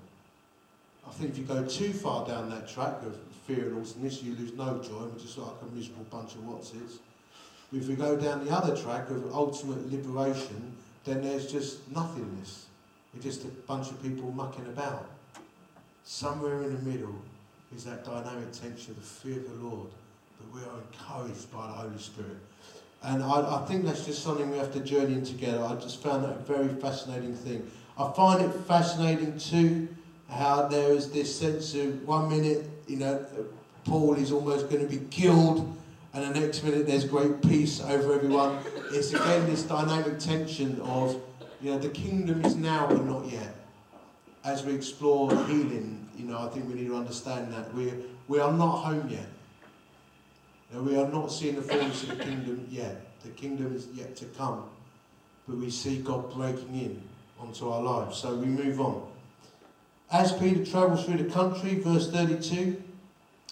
I 1.07 1.11
think 1.13 1.31
if 1.31 1.39
you 1.39 1.45
go 1.45 1.65
too 1.65 1.93
far 1.93 2.27
down 2.27 2.51
that 2.51 2.69
track 2.69 3.03
of 3.03 3.17
fear 3.47 3.69
and 3.69 3.81
awesomeness, 3.81 4.23
you 4.23 4.35
lose 4.35 4.53
no 4.55 4.81
joy, 4.83 5.05
which 5.13 5.25
is 5.25 5.37
like 5.37 5.55
a 5.63 5.75
miserable 5.75 6.05
bunch 6.11 6.35
of 6.35 6.41
whatsits. 6.41 6.99
But 7.71 7.81
if 7.81 7.89
you 7.89 7.97
go 7.97 8.17
down 8.17 8.45
the 8.45 8.51
other 8.51 8.77
track 8.77 9.11
of 9.11 9.33
ultimate 9.33 9.91
liberation, 9.93 10.75
then 11.05 11.23
there's 11.23 11.51
just 11.51 11.91
nothingness. 11.93 12.67
It's 13.15 13.25
just 13.25 13.45
a 13.45 13.49
bunch 13.49 13.91
of 13.91 14.03
people 14.03 14.33
mucking 14.33 14.67
about. 14.67 15.07
Somewhere 16.05 16.63
in 16.63 16.75
the 16.75 16.91
middle 16.91 17.15
is 17.75 17.85
that 17.85 18.05
dynamic 18.05 18.53
tension 18.53 18.93
of 18.93 18.97
the 18.97 19.03
fear 19.03 19.39
of 19.39 19.49
the 19.49 19.67
Lord, 19.67 19.89
we 20.53 20.61
are 20.61 20.81
encouraged 20.93 21.51
by 21.53 21.67
the 21.67 21.73
Holy 21.73 21.99
Spirit. 21.99 22.37
And 23.03 23.23
I, 23.23 23.63
I 23.63 23.65
think 23.67 23.85
that's 23.85 24.05
just 24.05 24.23
something 24.23 24.51
we 24.51 24.59
have 24.59 24.73
to 24.73 24.81
journey 24.81 25.15
in 25.15 25.25
together. 25.25 25.63
I 25.63 25.75
just 25.77 26.03
found 26.03 26.25
that 26.25 26.31
a 26.31 26.43
very 26.43 26.69
fascinating 26.69 27.35
thing. 27.35 27.71
I 27.99 28.11
find 28.13 28.45
it 28.45 28.53
fascinating 28.67 29.39
too 29.39 29.89
how 30.29 30.67
there 30.69 30.91
is 30.93 31.11
this 31.11 31.39
sense 31.39 31.75
of 31.75 32.07
one 32.07 32.29
minute, 32.29 32.69
you 32.87 32.97
know, 32.97 33.25
Paul 33.85 34.15
is 34.15 34.33
almost 34.33 34.71
going 34.71 34.87
to 34.87 34.89
be 34.89 35.05
killed, 35.11 35.77
and 36.15 36.35
the 36.35 36.41
next 36.41 36.65
minute 36.65 36.87
there's 36.87 37.05
great 37.05 37.43
peace 37.43 37.81
over 37.83 38.15
everyone. 38.15 38.59
It's 38.91 39.13
again 39.13 39.47
this 39.47 39.63
dynamic 39.63 40.19
tension 40.19 40.81
of, 40.81 41.21
you 41.61 41.71
know, 41.71 41.79
the 41.79 41.91
kingdom 41.91 42.45
is 42.45 42.57
now 42.57 42.87
but 42.87 43.05
not 43.05 43.31
yet. 43.31 43.55
As 44.45 44.65
we 44.65 44.75
explore 44.75 45.31
healing, 45.47 46.09
you 46.17 46.25
know, 46.25 46.39
I 46.39 46.49
think 46.49 46.69
we 46.69 46.75
need 46.75 46.89
to 46.89 46.97
understand 46.97 47.53
that 47.53 47.73
we 47.75 47.93
we 48.27 48.41
are 48.41 48.53
not 48.53 48.79
home 48.79 49.09
yet. 49.09 49.27
Know, 50.75 50.83
we 50.83 50.97
are 50.97 51.09
not 51.09 51.31
seeing 51.31 51.55
the 51.55 51.63
fullness 51.63 52.03
of 52.03 52.19
the 52.19 52.25
kingdom 52.25 52.67
yet. 52.69 53.01
The 53.23 53.31
kingdom 53.31 53.77
is 53.77 53.87
yet 53.95 54.17
to 54.17 54.25
come, 54.25 54.65
but 55.47 55.57
we 55.57 55.71
see 55.71 55.99
God 55.99 56.35
breaking 56.35 56.75
in 56.75 57.01
onto 57.39 57.69
our 57.69 57.81
lives. 57.81 58.19
So 58.19 58.35
we 58.35 58.47
move 58.47 58.81
on. 58.81 59.07
As 60.11 60.33
Peter 60.33 60.65
travels 60.65 61.05
through 61.05 61.19
the 61.19 61.33
country, 61.33 61.77
verse 61.77 62.11
32, 62.11 62.83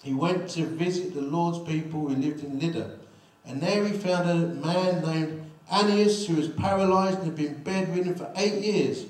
he 0.03 0.13
went 0.13 0.49
to 0.49 0.65
visit 0.65 1.13
the 1.13 1.21
Lord's 1.21 1.59
people 1.59 2.01
who 2.01 2.15
lived 2.15 2.43
in 2.43 2.59
Lydda. 2.59 2.99
And 3.45 3.61
there 3.61 3.85
he 3.87 3.93
found 3.93 4.29
a 4.29 4.35
man 4.35 5.01
named 5.01 5.51
Aeneas 5.71 6.27
who 6.27 6.35
was 6.35 6.49
paralyzed 6.49 7.19
and 7.19 7.27
had 7.27 7.35
been 7.37 7.63
bedridden 7.63 8.15
for 8.15 8.31
eight 8.35 8.61
years. 8.61 9.05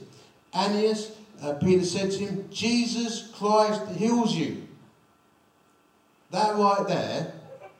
Aeneas, 0.53 1.11
uh, 1.41 1.53
Peter 1.53 1.83
said 1.83 2.11
to 2.11 2.19
him, 2.19 2.47
Jesus 2.51 3.31
Christ 3.35 3.81
heals 3.97 4.35
you. 4.35 4.67
That 6.29 6.55
right 6.55 6.87
there 6.87 7.33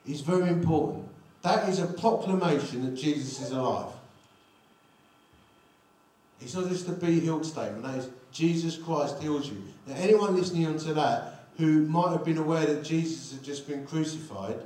is 0.06 0.20
very 0.20 0.48
important. 0.48 1.08
That 1.42 1.68
is 1.68 1.78
a 1.78 1.86
proclamation 1.86 2.84
that 2.84 2.94
Jesus 2.94 3.40
is 3.40 3.50
alive. 3.50 3.92
It's 6.40 6.54
not 6.54 6.68
just 6.68 6.88
a 6.88 6.92
be 6.92 7.20
healed 7.20 7.46
statement, 7.46 7.84
that 7.84 7.98
is 7.98 8.08
Jesus 8.32 8.76
Christ 8.76 9.20
heals 9.22 9.48
you. 9.48 9.62
Now, 9.86 9.94
anyone 9.96 10.36
listening 10.36 10.66
on 10.66 10.78
to 10.78 10.94
that 10.94 11.46
who 11.56 11.86
might 11.86 12.10
have 12.10 12.24
been 12.24 12.38
aware 12.38 12.66
that 12.66 12.82
Jesus 12.82 13.32
had 13.32 13.42
just 13.42 13.68
been 13.68 13.86
crucified 13.86 14.58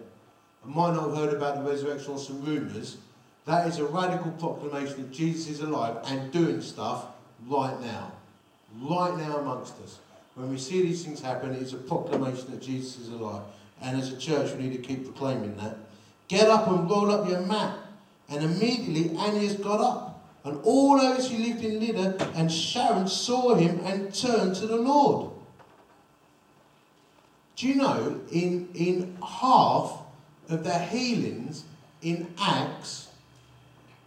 and 0.64 0.74
might 0.74 0.94
not 0.94 1.08
have 1.08 1.16
heard 1.16 1.34
about 1.34 1.56
the 1.56 1.70
resurrection 1.70 2.12
or 2.12 2.18
some 2.18 2.44
rumours, 2.44 2.96
that 3.44 3.66
is 3.66 3.78
a 3.78 3.84
radical 3.84 4.30
proclamation 4.32 5.02
that 5.02 5.12
Jesus 5.12 5.48
is 5.48 5.60
alive 5.60 5.96
and 6.06 6.32
doing 6.32 6.60
stuff 6.60 7.06
right 7.46 7.78
now. 7.80 8.12
Right 8.80 9.16
now 9.16 9.38
amongst 9.38 9.74
us. 9.82 9.98
When 10.34 10.50
we 10.50 10.58
see 10.58 10.82
these 10.82 11.04
things 11.04 11.20
happen, 11.20 11.52
it's 11.54 11.72
a 11.72 11.78
proclamation 11.78 12.50
that 12.50 12.60
Jesus 12.60 12.98
is 12.98 13.08
alive. 13.08 13.42
And 13.80 14.00
as 14.00 14.12
a 14.12 14.18
church, 14.18 14.54
we 14.54 14.64
need 14.64 14.82
to 14.82 14.88
keep 14.88 15.04
proclaiming 15.04 15.56
that. 15.56 15.76
Get 16.28 16.48
up 16.48 16.68
and 16.68 16.88
roll 16.88 17.10
up 17.10 17.28
your 17.28 17.40
mat. 17.40 17.78
And 18.28 18.44
immediately 18.44 19.16
Aeneas 19.16 19.54
got 19.54 19.80
up. 19.80 20.08
And 20.44 20.60
all 20.62 20.98
those 20.98 21.30
who 21.30 21.38
lived 21.38 21.64
in 21.64 21.80
Lydda 21.80 22.32
and 22.34 22.50
Sharon 22.50 23.08
saw 23.08 23.54
him 23.54 23.80
and 23.84 24.14
turned 24.14 24.54
to 24.56 24.66
the 24.66 24.76
Lord. 24.76 25.30
Do 27.56 27.68
you 27.68 27.74
know, 27.74 28.20
in, 28.30 28.68
in 28.74 29.18
half 29.20 30.00
of 30.48 30.64
the 30.64 30.78
healings 30.78 31.64
in 32.02 32.32
Acts, 32.40 33.08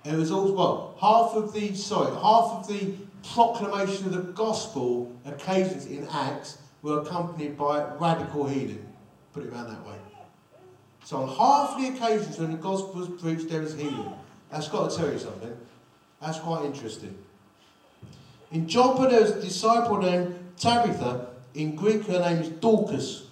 it 0.05 0.15
was 0.15 0.31
all, 0.31 0.53
well, 0.53 0.95
half 0.99 1.35
of 1.35 1.53
the, 1.53 1.75
sorry, 1.75 2.11
half 2.15 2.51
of 2.51 2.67
the 2.67 2.93
proclamation 3.33 4.05
of 4.07 4.13
the 4.13 4.31
gospel 4.31 5.15
occasions 5.25 5.85
in 5.85 6.07
Acts 6.11 6.57
were 6.81 7.01
accompanied 7.01 7.57
by 7.57 7.83
radical 7.99 8.47
healing. 8.47 8.90
Put 9.33 9.43
it 9.43 9.53
around 9.53 9.69
that 9.69 9.85
way. 9.85 9.95
So 11.03 11.17
on 11.17 11.29
half 11.29 11.77
the 11.77 11.87
occasions 11.87 12.37
when 12.37 12.51
the 12.51 12.57
gospel 12.57 12.93
was 13.01 13.09
preached, 13.21 13.49
there 13.49 13.61
was 13.61 13.73
healing. 13.73 14.13
That's 14.51 14.67
got 14.67 14.91
to 14.91 14.97
tell 14.97 15.11
you 15.11 15.19
something. 15.19 15.55
That's 16.21 16.39
quite 16.39 16.65
interesting. 16.65 17.17
In 18.51 18.67
Joppa, 18.67 19.07
there 19.09 19.21
was 19.21 19.31
a 19.31 19.41
disciple 19.41 19.97
named 19.97 20.35
Tabitha. 20.57 21.27
In 21.55 21.75
Greek, 21.75 22.05
her 22.05 22.19
name 22.19 22.39
is 22.39 22.49
Dorcas. 22.49 23.27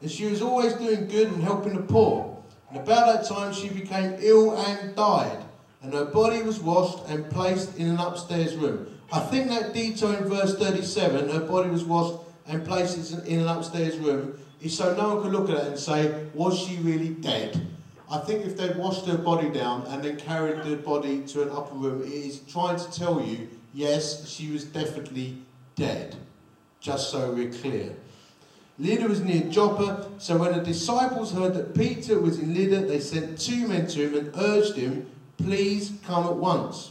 And 0.00 0.10
she 0.10 0.26
was 0.26 0.40
always 0.40 0.72
doing 0.74 1.06
good 1.08 1.28
and 1.28 1.42
helping 1.42 1.74
the 1.74 1.82
poor. 1.82 2.38
And 2.70 2.78
about 2.78 3.14
that 3.14 3.28
time, 3.28 3.52
she 3.52 3.68
became 3.68 4.16
ill 4.20 4.56
and 4.56 4.96
died. 4.96 5.44
And 5.82 5.92
her 5.92 6.06
body 6.06 6.42
was 6.42 6.58
washed 6.58 7.06
and 7.08 7.30
placed 7.30 7.76
in 7.76 7.88
an 7.88 7.98
upstairs 7.98 8.54
room. 8.54 8.86
I 9.12 9.20
think 9.20 9.48
that 9.48 9.74
detail 9.74 10.12
in 10.12 10.24
verse 10.24 10.56
37, 10.56 11.30
her 11.30 11.40
body 11.40 11.68
was 11.68 11.84
washed 11.84 12.22
and 12.46 12.64
placed 12.64 13.12
in 13.26 13.40
an 13.40 13.48
upstairs 13.48 13.96
room, 13.98 14.38
so 14.68 14.94
no 14.94 15.14
one 15.14 15.22
could 15.22 15.32
look 15.32 15.48
at 15.48 15.56
it 15.56 15.66
and 15.68 15.78
say, 15.78 16.26
was 16.34 16.58
she 16.58 16.76
really 16.78 17.10
dead? 17.10 17.66
I 18.10 18.18
think 18.18 18.44
if 18.44 18.56
they'd 18.56 18.76
washed 18.76 19.06
her 19.06 19.16
body 19.16 19.48
down 19.48 19.86
and 19.86 20.02
then 20.02 20.16
carried 20.16 20.64
the 20.64 20.76
body 20.76 21.20
to 21.28 21.42
an 21.42 21.50
upper 21.50 21.74
room, 21.74 22.02
it 22.02 22.08
is 22.08 22.40
trying 22.40 22.78
to 22.78 22.90
tell 22.90 23.22
you, 23.22 23.48
yes, 23.72 24.28
she 24.28 24.50
was 24.50 24.64
definitely 24.64 25.36
dead. 25.76 26.16
Just 26.80 27.10
so 27.10 27.32
we're 27.32 27.52
clear. 27.52 27.94
Lydda 28.78 29.06
was 29.06 29.20
near 29.20 29.42
Joppa, 29.42 30.10
so 30.18 30.38
when 30.38 30.52
the 30.52 30.62
disciples 30.62 31.32
heard 31.32 31.54
that 31.54 31.74
Peter 31.74 32.18
was 32.18 32.38
in 32.38 32.54
Lydda, 32.54 32.86
they 32.86 32.98
sent 32.98 33.38
two 33.38 33.68
men 33.68 33.86
to 33.88 34.08
him 34.08 34.14
and 34.14 34.30
urged 34.34 34.74
him, 34.74 35.06
please 35.36 35.92
come 36.02 36.24
at 36.24 36.36
once. 36.36 36.90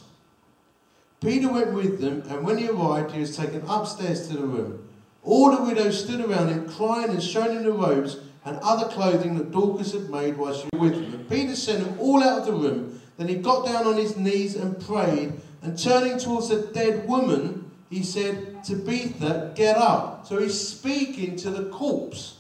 Peter 1.20 1.52
went 1.52 1.74
with 1.74 2.00
them, 2.00 2.24
and 2.30 2.46
when 2.46 2.58
he 2.58 2.70
arrived, 2.70 3.12
he 3.12 3.20
was 3.20 3.36
taken 3.36 3.62
upstairs 3.68 4.28
to 4.28 4.38
the 4.38 4.46
room. 4.46 4.88
All 5.24 5.56
the 5.56 5.64
widows 5.64 6.04
stood 6.04 6.22
around 6.22 6.50
him, 6.50 6.70
crying 6.70 7.10
and 7.10 7.22
showing 7.22 7.58
him 7.58 7.64
the 7.64 7.72
robes 7.72 8.18
and 8.46 8.58
other 8.62 8.88
clothing 8.88 9.38
that 9.38 9.52
Dorcas 9.52 9.94
had 9.94 10.10
made 10.10 10.38
while 10.38 10.54
she 10.54 10.68
was 10.74 10.82
with 10.82 10.94
him. 10.94 11.14
And 11.14 11.30
Peter 11.30 11.56
sent 11.56 11.84
them 11.84 12.00
all 12.00 12.24
out 12.24 12.40
of 12.40 12.46
the 12.46 12.54
room. 12.54 13.02
Then 13.18 13.28
he 13.28 13.36
got 13.36 13.66
down 13.66 13.86
on 13.86 13.98
his 13.98 14.16
knees 14.16 14.56
and 14.56 14.80
prayed, 14.80 15.34
and 15.62 15.78
turning 15.78 16.18
towards 16.18 16.48
the 16.50 16.62
dead 16.74 17.08
woman, 17.08 17.70
he 17.90 18.02
said, 18.02 18.64
Tabitha, 18.64 19.52
get 19.56 19.76
up. 19.76 20.26
So 20.26 20.40
he's 20.40 20.60
speaking 20.60 21.36
to 21.38 21.50
the 21.50 21.70
corpse. 21.70 22.38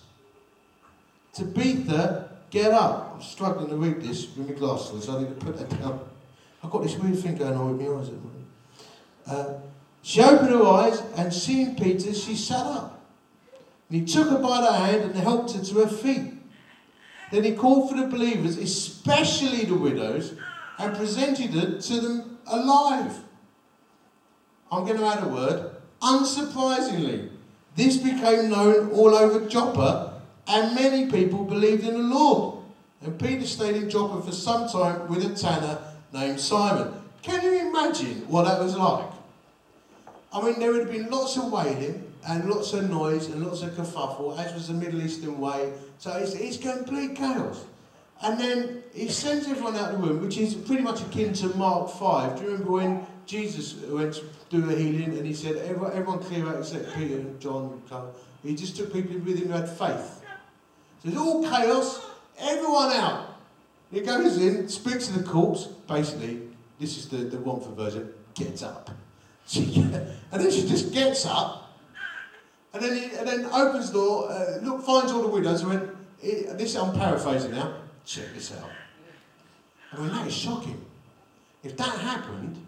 Tabitha, 1.33 2.29
get 2.49 2.71
up. 2.71 3.15
I'm 3.15 3.21
struggling 3.21 3.69
to 3.69 3.75
read 3.75 4.01
this 4.01 4.35
with 4.35 4.47
my 4.47 4.53
glasses, 4.53 5.09
I 5.09 5.19
need 5.19 5.39
to 5.39 5.45
put 5.45 5.57
that 5.57 5.69
down. 5.81 5.99
I've 6.63 6.71
got 6.71 6.83
this 6.83 6.95
weird 6.97 7.19
thing 7.19 7.35
going 7.35 7.55
on 7.55 7.77
with 7.77 7.87
my 7.87 7.95
eyes 7.95 8.07
at 8.07 8.13
the 8.15 8.19
moment. 8.19 8.47
Uh, 9.27 9.68
she 10.01 10.21
opened 10.21 10.49
her 10.49 10.63
eyes 10.63 11.01
and 11.15 11.33
seeing 11.33 11.75
Peter, 11.75 12.13
she 12.13 12.35
sat 12.35 12.65
up. 12.65 13.01
And 13.89 13.99
he 13.99 14.05
took 14.05 14.29
her 14.29 14.39
by 14.39 14.61
the 14.61 14.73
hand 14.73 15.03
and 15.03 15.15
helped 15.15 15.53
her 15.53 15.63
to 15.63 15.75
her 15.75 15.87
feet. 15.87 16.33
Then 17.31 17.43
he 17.43 17.53
called 17.53 17.89
for 17.89 17.97
the 17.97 18.07
believers, 18.07 18.57
especially 18.57 19.65
the 19.65 19.75
widows, 19.75 20.33
and 20.77 20.95
presented 20.95 21.51
her 21.51 21.79
to 21.79 22.01
them 22.01 22.37
alive. 22.47 23.19
I'm 24.71 24.85
going 24.85 24.97
to 24.97 25.05
add 25.05 25.23
a 25.23 25.27
word. 25.27 25.75
Unsurprisingly, 26.01 27.29
this 27.75 27.97
became 27.97 28.49
known 28.49 28.91
all 28.91 29.15
over 29.15 29.47
Joppa, 29.47 30.21
and 30.47 30.75
many 30.75 31.11
people 31.11 31.43
believed 31.43 31.83
in 31.83 31.93
the 31.93 32.15
Lord. 32.15 32.63
And 33.01 33.19
Peter 33.19 33.45
stayed 33.45 33.75
in 33.75 33.89
Joppa 33.89 34.21
for 34.21 34.31
some 34.31 34.67
time 34.67 35.07
with 35.07 35.25
a 35.25 35.35
tanner 35.35 35.79
named 36.13 36.39
Simon. 36.39 36.93
Can 37.21 37.41
you 37.43 37.69
imagine 37.69 38.27
what 38.27 38.45
that 38.45 38.59
was 38.59 38.75
like? 38.75 39.18
I 40.31 40.41
mean, 40.43 40.59
there 40.59 40.71
would 40.71 40.81
have 40.81 40.91
been 40.91 41.09
lots 41.09 41.37
of 41.37 41.51
wailing 41.51 42.11
and 42.27 42.49
lots 42.49 42.73
of 42.73 42.89
noise 42.89 43.27
and 43.27 43.45
lots 43.45 43.61
of 43.63 43.71
kerfuffle, 43.71 44.37
as 44.37 44.53
was 44.53 44.67
the 44.67 44.73
Middle 44.73 45.01
Eastern 45.01 45.39
way. 45.39 45.73
So 45.97 46.11
it's, 46.11 46.33
it's 46.33 46.57
complete 46.57 47.15
chaos. 47.15 47.65
And 48.21 48.39
then 48.39 48.83
he 48.93 49.07
sends 49.07 49.47
everyone 49.47 49.75
out 49.75 49.93
of 49.93 50.01
the 50.01 50.07
room, 50.07 50.21
which 50.21 50.37
is 50.37 50.53
pretty 50.53 50.83
much 50.83 51.01
akin 51.01 51.33
to 51.33 51.47
Mark 51.55 51.89
5. 51.89 52.35
Do 52.35 52.43
you 52.43 52.51
remember 52.51 52.71
when 52.71 53.07
Jesus 53.25 53.75
went 53.85 54.15
to 54.15 54.23
do 54.49 54.69
a 54.69 54.75
healing 54.75 55.17
and 55.17 55.25
he 55.25 55.33
said, 55.33 55.55
everyone, 55.57 55.93
everyone 55.93 56.19
clear 56.19 56.47
out 56.47 56.57
except 56.57 56.93
Peter 56.95 57.15
and 57.15 57.39
John? 57.39 57.81
He 58.43 58.55
just 58.55 58.75
took 58.75 58.91
people 58.93 59.17
with 59.19 59.39
him 59.39 59.47
who 59.47 59.53
had 59.53 59.69
faith. 59.69 60.23
So 61.01 61.09
it's 61.09 61.17
all 61.17 61.43
chaos, 61.43 62.05
everyone 62.37 62.91
out. 62.91 63.37
He 63.91 64.01
goes 64.01 64.37
in, 64.37 64.67
speaks 64.67 65.07
to 65.07 65.19
the 65.19 65.23
corpse, 65.23 65.65
basically, 65.87 66.41
this 66.79 66.97
is 66.97 67.07
the, 67.07 67.17
the 67.17 67.37
for 67.37 67.71
version, 67.75 68.13
gets 68.35 68.63
up. 68.63 68.91
She, 69.49 69.81
and 69.81 70.43
then 70.43 70.51
she 70.51 70.67
just 70.67 70.93
gets 70.93 71.25
up, 71.25 71.75
and 72.71 72.83
then, 72.83 72.95
he, 72.95 73.15
and 73.15 73.27
then 73.27 73.45
opens 73.45 73.87
the 73.87 73.97
door, 73.97 74.31
uh, 74.31 74.59
look, 74.61 74.83
finds 74.83 75.11
all 75.11 75.23
the 75.23 75.27
widows, 75.27 75.61
and 75.61 75.71
went, 75.71 75.89
this 76.21 76.75
I'm 76.75 76.93
paraphrasing 76.93 77.51
now, 77.51 77.73
check 78.05 78.25
this 78.35 78.55
out. 78.55 78.69
I 79.91 79.99
mean, 79.99 80.09
that 80.09 80.27
is 80.27 80.35
shocking. 80.35 80.79
If 81.63 81.75
that 81.77 81.97
happened 81.97 82.63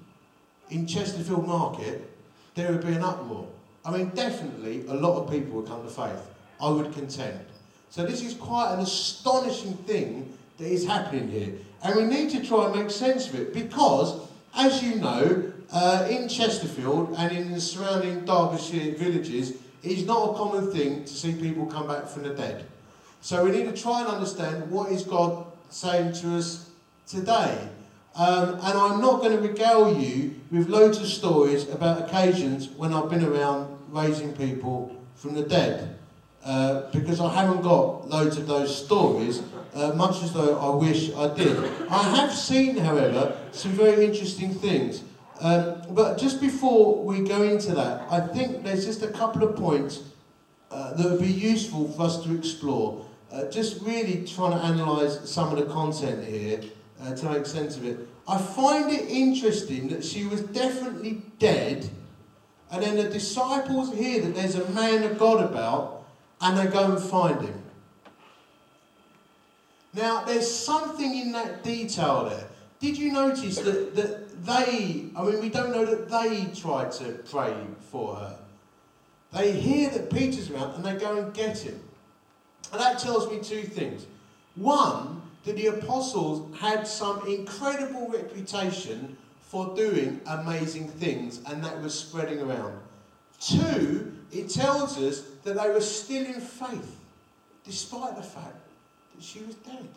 in 0.72 0.88
Chesterfield 0.88 1.46
Market, 1.46 2.10
there 2.56 2.72
would 2.72 2.82
be 2.82 2.94
an 2.94 3.04
uproar. 3.04 3.48
I 3.86 3.92
mean, 3.92 4.10
definitely 4.16 4.84
a 4.88 4.96
lot 4.96 5.22
of 5.22 5.30
people 5.30 5.58
would 5.58 5.68
come 5.68 5.84
to 5.84 5.90
faith. 5.90 6.28
I 6.60 6.70
would 6.70 6.92
contend. 6.94 7.46
So 7.92 8.06
this 8.06 8.24
is 8.24 8.34
quite 8.34 8.74
an 8.74 8.80
astonishing 8.80 9.74
thing 9.86 10.36
that 10.58 10.66
is 10.66 10.88
happening 10.88 11.30
here. 11.30 11.54
And 11.84 11.96
we 11.96 12.04
need 12.06 12.32
to 12.32 12.44
try 12.44 12.66
and 12.66 12.76
make 12.76 12.90
sense 12.90 13.28
of 13.28 13.36
it 13.36 13.54
because, 13.54 14.28
as 14.56 14.82
you 14.82 14.96
know, 14.96 15.51
uh, 15.72 16.08
in 16.10 16.28
Chesterfield 16.28 17.16
and 17.18 17.36
in 17.36 17.52
the 17.52 17.62
surrounding 17.62 18.26
Derbyshire 18.26 18.96
villages, 18.96 19.54
it's 19.84 20.04
not 20.04 20.32
a 20.32 20.34
common 20.34 20.72
thing 20.72 21.06
to 21.06 21.14
see 21.14 21.34
people 21.34 21.66
come 21.66 21.88
back 21.88 22.08
from 22.08 22.24
the 22.24 22.34
dead. 22.34 22.66
So 23.22 23.44
we 23.46 23.52
need 23.52 23.66
to 23.66 23.82
try 23.82 24.02
and 24.02 24.10
understand 24.10 24.70
what 24.70 24.92
is 24.92 25.04
God 25.04 25.46
saying 25.70 26.14
to 26.14 26.36
us 26.38 26.70
today. 27.08 27.70
Um, 28.16 28.56
and 28.56 28.78
I'm 28.78 29.00
not 29.00 29.22
going 29.22 29.32
to 29.32 29.48
regale 29.48 29.98
you 29.98 30.36
with 30.52 30.68
loads 30.68 31.00
of 31.00 31.08
stories 31.08 31.70
about 31.70 32.10
occasions 32.10 32.70
when 32.70 32.94
I've 32.94 33.10
been 33.10 33.24
around 33.24 33.78
raising 33.90 34.34
people 34.34 34.96
from 35.16 35.34
the 35.34 35.44
dead. 35.44 35.98
Uh, 36.44 36.90
because 36.92 37.22
I 37.22 37.32
haven't 37.34 37.62
got 37.62 38.10
loads 38.10 38.36
of 38.36 38.48
those 38.48 38.76
stories, 38.76 39.44
uh, 39.76 39.94
much 39.94 40.24
as 40.24 40.34
though 40.34 40.58
I 40.58 40.76
wish 40.76 41.14
I 41.14 41.34
did. 41.36 41.56
I 41.88 42.02
have 42.16 42.34
seen, 42.34 42.78
however, 42.78 43.38
some 43.52 43.72
very 43.72 44.06
interesting 44.06 44.54
things. 44.56 45.04
Um, 45.42 45.82
but 45.90 46.20
just 46.20 46.40
before 46.40 47.04
we 47.04 47.22
go 47.22 47.42
into 47.42 47.74
that, 47.74 48.06
I 48.12 48.20
think 48.20 48.64
there's 48.64 48.86
just 48.86 49.02
a 49.02 49.08
couple 49.08 49.44
of 49.44 49.56
points 49.56 50.04
uh, 50.70 50.94
that 50.94 51.10
would 51.10 51.20
be 51.20 51.32
useful 51.32 51.90
for 51.90 52.04
us 52.04 52.24
to 52.24 52.36
explore. 52.36 53.04
Uh, 53.32 53.50
just 53.50 53.82
really 53.82 54.24
trying 54.24 54.52
to 54.52 54.64
analyse 54.64 55.28
some 55.28 55.52
of 55.52 55.58
the 55.58 55.74
content 55.74 56.24
here 56.24 56.62
uh, 57.02 57.16
to 57.16 57.26
make 57.28 57.48
sense 57.48 57.76
of 57.76 57.86
it. 57.86 58.08
I 58.28 58.38
find 58.38 58.92
it 58.92 59.10
interesting 59.10 59.88
that 59.88 60.06
she 60.06 60.26
was 60.26 60.42
definitely 60.42 61.24
dead, 61.40 61.90
and 62.72 62.84
then 62.84 62.96
the 62.96 63.10
disciples 63.10 63.92
hear 63.96 64.22
that 64.22 64.36
there's 64.36 64.56
a 64.56 64.70
man 64.70 65.04
of 65.04 65.18
God 65.18 65.44
about, 65.44 66.06
and 66.40 66.56
they 66.56 66.72
go 66.72 66.92
and 66.92 67.02
find 67.02 67.42
him. 67.42 67.64
Now, 69.94 70.24
there's 70.24 70.50
something 70.50 71.18
in 71.18 71.32
that 71.32 71.64
detail 71.64 72.30
there. 72.30 72.48
Did 72.80 72.98
you 72.98 73.12
notice 73.12 73.58
that, 73.58 73.96
that 73.96 74.21
they, 74.46 75.06
I 75.16 75.24
mean, 75.24 75.42
we 75.42 75.50
don't 75.50 75.72
know 75.72 75.86
that 75.86 76.10
they 76.10 76.46
tried 76.60 76.92
to 76.94 77.20
pray 77.30 77.56
for 77.92 78.16
her. 78.16 78.38
They 79.34 79.52
hear 79.52 79.90
that 79.90 80.12
Peter's 80.12 80.50
around 80.50 80.76
and 80.76 80.84
they 80.84 80.96
go 80.96 81.18
and 81.18 81.34
get 81.34 81.58
him. 81.60 81.80
And 82.72 82.82
that 82.82 83.00
tells 83.00 83.30
me 83.30 83.40
two 83.40 83.64
things. 83.64 84.06
One, 84.56 85.22
that 85.46 85.56
the 85.56 85.68
apostles 85.68 86.56
had 86.60 86.88
some 86.88 87.28
incredible 87.28 88.08
reputation 88.10 89.18
for 89.42 89.76
doing 89.76 90.22
amazing 90.28 90.88
things, 90.88 91.42
and 91.48 91.64
that 91.64 91.82
was 91.82 91.98
spreading 91.98 92.40
around. 92.40 92.80
Two, 93.40 94.14
it 94.32 94.50
tells 94.50 94.98
us 94.98 95.22
that 95.44 95.58
they 95.58 95.70
were 95.70 95.82
still 95.82 96.26
in 96.26 96.40
faith, 96.40 96.96
despite 97.66 98.16
the 98.16 98.24
fact 98.24 98.56
that 99.16 99.24
she 99.24 99.40
was 99.42 99.56
dead. 99.56 99.88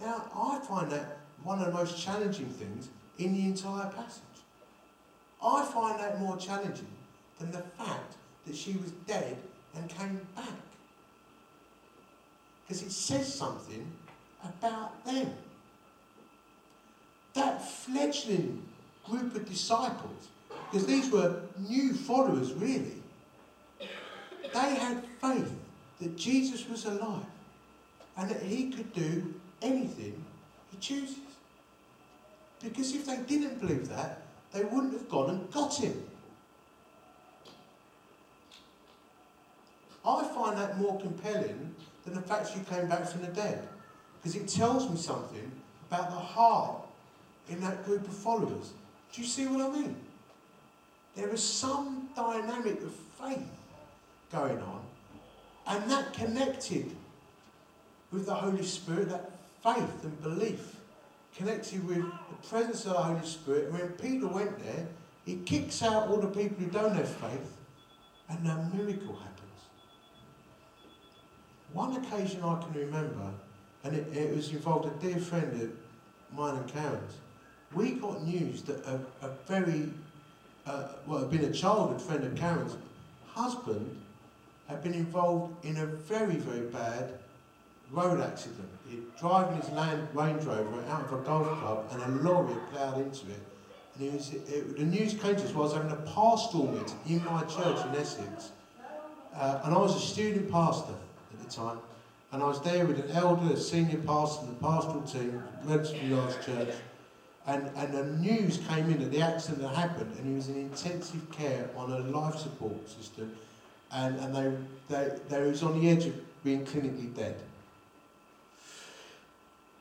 Now, 0.00 0.24
I 0.34 0.58
find 0.66 0.90
that 0.90 1.18
one 1.44 1.58
of 1.58 1.66
the 1.66 1.72
most 1.72 2.02
challenging 2.02 2.48
things 2.48 2.88
in 3.18 3.34
the 3.34 3.44
entire 3.44 3.90
passage. 3.90 4.22
I 5.44 5.64
find 5.64 5.98
that 5.98 6.20
more 6.20 6.36
challenging 6.36 6.86
than 7.38 7.50
the 7.50 7.62
fact 7.62 8.14
that 8.46 8.54
she 8.54 8.72
was 8.74 8.92
dead 9.06 9.36
and 9.74 9.88
came 9.88 10.20
back. 10.36 10.46
Because 12.64 12.82
it 12.82 12.92
says 12.92 13.32
something 13.32 13.90
about 14.44 15.04
them. 15.04 15.34
That 17.34 17.66
fledgling 17.66 18.62
group 19.04 19.34
of 19.34 19.48
disciples 19.48 20.28
because 20.70 20.86
these 20.86 21.10
were 21.10 21.40
new 21.68 21.92
followers, 21.92 22.52
really. 22.54 23.02
They 23.78 24.74
had 24.74 25.04
faith 25.20 25.52
that 26.00 26.16
Jesus 26.16 26.68
was 26.68 26.84
alive 26.84 27.26
and 28.16 28.30
that 28.30 28.42
he 28.42 28.70
could 28.70 28.92
do 28.92 29.34
anything 29.60 30.24
he 30.70 30.78
chooses. 30.78 31.16
Because 32.62 32.94
if 32.94 33.06
they 33.06 33.16
didn't 33.16 33.60
believe 33.60 33.88
that, 33.88 34.22
they 34.52 34.62
wouldn't 34.64 34.92
have 34.92 35.08
gone 35.08 35.30
and 35.30 35.50
got 35.50 35.74
him. 35.74 36.04
I 40.04 40.24
find 40.34 40.58
that 40.58 40.78
more 40.78 41.00
compelling 41.00 41.74
than 42.04 42.14
the 42.14 42.22
fact 42.22 42.52
she 42.52 42.60
came 42.60 42.88
back 42.88 43.06
from 43.06 43.22
the 43.22 43.28
dead. 43.28 43.68
Because 44.20 44.36
it 44.36 44.48
tells 44.48 44.88
me 44.88 44.96
something 44.96 45.50
about 45.90 46.10
the 46.10 46.16
heart 46.16 46.82
in 47.48 47.60
that 47.60 47.84
group 47.84 48.06
of 48.06 48.14
followers. 48.14 48.72
Do 49.12 49.20
you 49.20 49.26
see 49.26 49.46
what 49.46 49.60
I 49.60 49.80
mean? 49.80 49.96
There 51.14 51.28
is 51.28 51.42
some 51.42 52.08
dynamic 52.16 52.80
of 52.82 52.94
faith 52.94 53.46
going 54.30 54.58
on, 54.58 54.80
and 55.66 55.90
that 55.90 56.14
connected 56.14 56.90
with 58.10 58.26
the 58.26 58.34
Holy 58.34 58.62
Spirit, 58.62 59.10
that 59.10 59.30
faith 59.62 60.04
and 60.04 60.22
belief 60.22 60.76
connected 61.36 61.86
with 61.86 61.98
the 61.98 62.48
presence 62.48 62.84
of 62.86 62.92
the 62.92 63.02
Holy 63.02 63.26
Spirit. 63.26 63.64
And 63.64 63.72
when 63.74 63.88
Peter 63.92 64.26
went 64.26 64.58
there, 64.62 64.86
he 65.24 65.36
kicks 65.36 65.82
out 65.82 66.08
all 66.08 66.18
the 66.18 66.26
people 66.26 66.56
who 66.58 66.70
don't 66.70 66.94
have 66.94 67.08
faith, 67.08 67.56
and 68.28 68.46
a 68.46 68.70
miracle 68.74 69.14
happens. 69.16 69.38
One 71.72 71.96
occasion 71.96 72.42
I 72.42 72.60
can 72.60 72.72
remember, 72.72 73.30
and 73.84 73.96
it, 73.96 74.14
it 74.16 74.36
was 74.36 74.50
involved 74.50 74.86
a 74.86 75.06
dear 75.06 75.18
friend 75.18 75.62
of 75.62 76.36
mine 76.36 76.56
and 76.56 76.68
Karen's. 76.68 77.14
We 77.72 77.92
got 77.92 78.22
news 78.26 78.62
that 78.62 78.84
a, 78.84 79.00
a 79.24 79.30
very 79.46 79.88
uh, 80.66 80.88
well, 81.06 81.20
had 81.20 81.30
been 81.30 81.44
a 81.44 81.52
childhood 81.52 82.00
friend 82.00 82.24
of 82.24 82.34
Karen's 82.34 82.76
husband, 83.28 84.00
had 84.68 84.82
been 84.82 84.94
involved 84.94 85.64
in 85.64 85.78
a 85.78 85.86
very, 85.86 86.36
very 86.36 86.66
bad 86.66 87.18
road 87.90 88.20
accident. 88.20 88.68
Driven 89.18 89.54
his 89.60 89.70
Land 89.70 90.08
Range 90.14 90.42
Rover 90.44 90.84
out 90.90 91.04
of 91.04 91.12
a 91.12 91.24
golf 91.24 91.46
club 91.60 91.86
and 91.92 92.02
a 92.02 92.22
lorry 92.22 92.54
ploughed 92.72 92.98
into 92.98 93.26
it. 93.30 93.40
And 93.98 94.12
was, 94.14 94.32
it, 94.32 94.76
the 94.76 94.84
news 94.84 95.14
came 95.14 95.36
to 95.36 95.42
us 95.42 95.52
while 95.52 95.64
I 95.64 95.66
was 95.66 95.72
having 95.74 95.92
a 95.92 95.96
pastoral 95.96 96.72
meeting 96.72 96.98
in 97.08 97.24
my 97.24 97.42
church 97.44 97.84
in 97.86 97.94
Essex. 97.96 98.52
Uh, 99.34 99.60
and 99.64 99.74
I 99.74 99.78
was 99.78 99.96
a 99.96 100.00
student 100.00 100.50
pastor 100.50 100.94
at 101.32 101.44
the 101.44 101.50
time. 101.50 101.78
And 102.32 102.42
I 102.42 102.46
was 102.46 102.62
there 102.62 102.86
with 102.86 102.98
an 102.98 103.10
elder, 103.16 103.52
a 103.52 103.56
senior 103.56 103.98
pastor, 103.98 104.46
the 104.46 104.54
pastoral 104.54 105.02
team, 105.02 105.42
relatively 105.64 106.08
large 106.08 106.44
church. 106.44 106.74
And, 107.46 107.70
and 107.76 107.92
the 107.92 108.04
news 108.18 108.58
came 108.68 108.90
in 108.90 109.00
that 109.00 109.10
the 109.10 109.20
accident 109.20 109.62
had 109.62 109.76
happened, 109.76 110.14
and 110.16 110.26
he 110.26 110.34
was 110.34 110.48
in 110.48 110.56
intensive 110.56 111.30
care 111.30 111.68
on 111.76 111.90
a 111.92 111.98
life 111.98 112.36
support 112.36 112.88
system, 112.88 113.32
and, 113.92 114.16
and 114.20 114.34
they, 114.34 114.52
they, 114.88 115.18
they 115.28 115.42
was 115.42 115.62
on 115.62 115.78
the 115.78 115.90
edge 115.90 116.06
of 116.06 116.14
being 116.44 116.64
clinically 116.64 117.14
dead. 117.14 117.36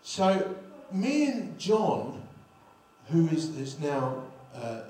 So, 0.03 0.55
me 0.91 1.31
and 1.31 1.59
John, 1.59 2.21
who 3.09 3.27
is, 3.27 3.55
is 3.57 3.79
now 3.79 4.23
uh, 4.55 4.81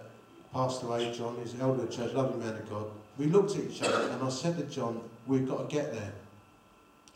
passed 0.54 0.84
away, 0.84 1.14
John, 1.14 1.38
is 1.44 1.56
elder 1.60 1.84
of 1.84 1.92
church, 1.92 2.14
lovely 2.14 2.44
man 2.44 2.56
of 2.56 2.70
God, 2.70 2.86
we 3.18 3.26
looked 3.26 3.56
at 3.56 3.64
each 3.66 3.82
other 3.84 4.10
and 4.10 4.24
I 4.24 4.30
said 4.30 4.58
to 4.58 4.64
John, 4.64 5.02
we've 5.28 5.48
got 5.48 5.70
to 5.70 5.76
get 5.76 5.94
there. 5.94 6.14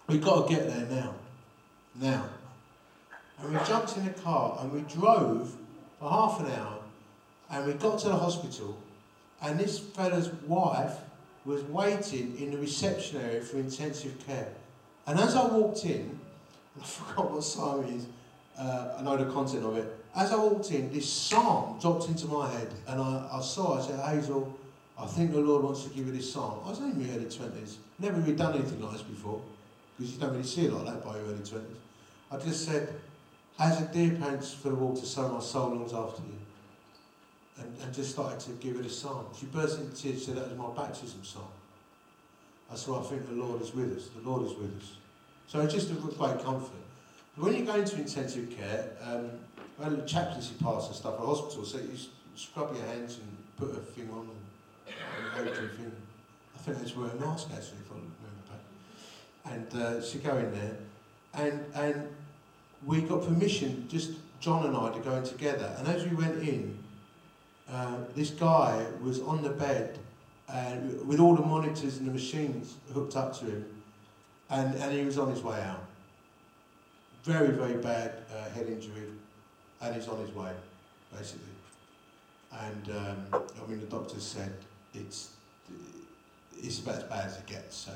We've 0.07 0.23
got 0.23 0.47
to 0.47 0.53
get 0.53 0.67
there 0.67 0.85
now. 0.87 1.13
Now. 1.99 2.29
And 3.39 3.53
we 3.53 3.65
jumped 3.65 3.97
in 3.97 4.05
the 4.05 4.11
car 4.11 4.57
and 4.61 4.71
we 4.71 4.81
drove 4.81 5.55
for 5.99 6.09
half 6.09 6.39
an 6.41 6.51
hour 6.51 6.79
and 7.49 7.65
we 7.65 7.73
got 7.73 7.99
to 7.99 8.09
the 8.09 8.15
hospital 8.15 8.77
and 9.41 9.59
this 9.59 9.79
fella's 9.79 10.29
wife 10.47 10.93
was 11.45 11.63
waiting 11.63 12.37
in 12.39 12.51
the 12.51 12.57
reception 12.57 13.21
area 13.21 13.41
for 13.41 13.57
intensive 13.57 14.25
care. 14.25 14.49
And 15.07 15.19
as 15.19 15.35
I 15.35 15.45
walked 15.47 15.85
in, 15.85 16.19
I 16.79 16.83
forgot 16.85 17.31
what 17.31 17.43
song 17.43 17.83
it 17.83 17.95
is, 17.95 18.07
uh, 18.57 18.95
I 18.97 19.01
know 19.01 19.17
the 19.17 19.31
content 19.31 19.65
of 19.65 19.77
it. 19.77 19.91
As 20.15 20.31
I 20.31 20.37
walked 20.37 20.71
in, 20.71 20.91
this 20.91 21.11
psalm 21.11 21.77
dropped 21.79 22.07
into 22.07 22.27
my 22.27 22.49
head 22.49 22.73
and 22.87 23.01
I, 23.01 23.27
I 23.33 23.41
saw, 23.41 23.79
I 23.79 23.85
said, 23.85 23.99
Hazel, 23.99 24.57
I 24.97 25.05
think 25.05 25.33
the 25.33 25.41
Lord 25.41 25.63
wants 25.63 25.83
to 25.83 25.89
give 25.89 26.07
you 26.07 26.13
this 26.13 26.31
psalm. 26.31 26.61
I 26.65 26.69
was 26.69 26.79
only 26.79 27.03
in 27.03 27.09
my 27.09 27.15
early 27.15 27.25
20s, 27.25 27.75
never 27.99 28.19
really 28.21 28.35
done 28.35 28.55
anything 28.55 28.81
like 28.81 28.93
this 28.93 29.01
before, 29.01 29.41
because 29.97 30.13
you 30.13 30.19
don't 30.19 30.31
really 30.31 30.43
see 30.43 30.65
it 30.65 30.73
like 30.73 30.85
that 30.85 31.03
by 31.03 31.17
your 31.17 31.25
early 31.25 31.39
20s. 31.39 31.63
I 32.31 32.37
just 32.37 32.65
said, 32.65 32.93
as 33.59 33.81
a 33.81 33.85
deer 33.85 34.17
pants 34.19 34.53
for 34.53 34.69
the 34.69 34.75
water, 34.75 35.05
so 35.05 35.29
my 35.29 35.39
soul 35.39 35.75
longs 35.75 35.93
after 35.93 36.21
you. 36.21 36.39
And, 37.57 37.73
and 37.81 37.93
just 37.93 38.11
started 38.11 38.39
to 38.41 38.51
give 38.53 38.77
it 38.77 38.85
a 38.85 38.89
song. 38.89 39.33
She 39.39 39.45
burst 39.45 39.79
into 39.79 39.95
tears, 39.95 40.25
said 40.25 40.35
that 40.35 40.49
was 40.49 40.57
my 40.57 40.83
baptism 40.83 41.23
song. 41.23 41.51
I 42.69 42.75
said, 42.75 42.95
I 42.95 43.01
think 43.03 43.27
the 43.27 43.35
Lord 43.35 43.61
is 43.61 43.73
with 43.73 43.95
us. 43.95 44.09
The 44.09 44.29
Lord 44.29 44.45
is 44.45 44.57
with 44.57 44.77
us. 44.77 44.95
So 45.47 45.61
it's 45.61 45.73
just 45.73 45.91
a 45.91 45.93
great 45.93 46.43
comfort. 46.43 46.71
But 47.35 47.45
when 47.45 47.55
you 47.55 47.65
go 47.65 47.75
into 47.75 47.97
intensive 47.97 48.49
care, 48.55 48.89
um, 49.01 49.29
I 49.79 49.85
had 49.85 49.93
a 49.93 50.05
chaplaincy 50.05 50.55
pass 50.61 50.87
and 50.87 50.95
stuff 50.95 51.15
at 51.15 51.25
hospital, 51.25 51.65
so 51.65 51.77
you 51.77 51.97
scrub 52.35 52.75
your 52.75 52.85
hands 52.85 53.19
and 53.19 53.37
put 53.57 53.77
a 53.77 53.81
thing 53.81 54.09
on 54.11 54.29
and, 55.37 55.47
and 55.47 55.55
thing. 55.71 55.91
I 56.55 56.57
think 56.59 56.81
just 56.81 56.95
wear 56.97 57.09
a 57.09 57.15
mask 57.15 57.49
actually, 57.51 57.79
if 57.79 57.91
I 57.91 57.95
remember 57.95 58.45
back. 58.49 59.53
And 59.53 59.81
uh, 59.81 60.01
she 60.01 60.19
go 60.19 60.37
in 60.37 60.51
there, 60.53 60.77
and 61.33 61.65
and 61.75 62.07
we 62.85 63.01
got 63.01 63.25
permission, 63.25 63.87
just 63.89 64.11
John 64.39 64.65
and 64.65 64.75
I, 64.75 64.91
to 64.91 64.99
go 64.99 65.15
in 65.15 65.23
together. 65.23 65.75
And 65.77 65.87
as 65.87 66.05
we 66.05 66.15
went 66.15 66.41
in, 66.41 66.77
uh, 67.69 67.97
this 68.15 68.29
guy 68.29 68.85
was 69.01 69.19
on 69.21 69.41
the 69.43 69.49
bed 69.49 69.99
and 70.47 71.05
with 71.07 71.19
all 71.19 71.35
the 71.35 71.41
monitors 71.41 71.97
and 71.97 72.07
the 72.07 72.11
machines 72.11 72.75
hooked 72.93 73.15
up 73.15 73.37
to 73.39 73.45
him, 73.45 73.65
and, 74.49 74.75
and 74.75 74.91
he 74.91 75.03
was 75.03 75.17
on 75.17 75.29
his 75.31 75.41
way 75.41 75.59
out. 75.61 75.85
Very, 77.23 77.49
very 77.49 77.75
bad 77.75 78.23
uh, 78.31 78.49
head 78.49 78.67
injury, 78.67 79.07
and 79.81 79.95
he's 79.95 80.07
on 80.07 80.19
his 80.19 80.33
way, 80.33 80.51
basically. 81.15 81.45
And 82.51 82.89
um, 82.91 83.25
I 83.33 83.69
mean, 83.69 83.79
the 83.79 83.87
doctor 83.87 84.19
said 84.19 84.53
it's 84.93 85.31
it's 86.57 86.79
about 86.79 86.95
as 86.95 87.03
bad 87.03 87.25
as 87.25 87.37
it 87.37 87.45
gets, 87.47 87.75
so 87.75 87.91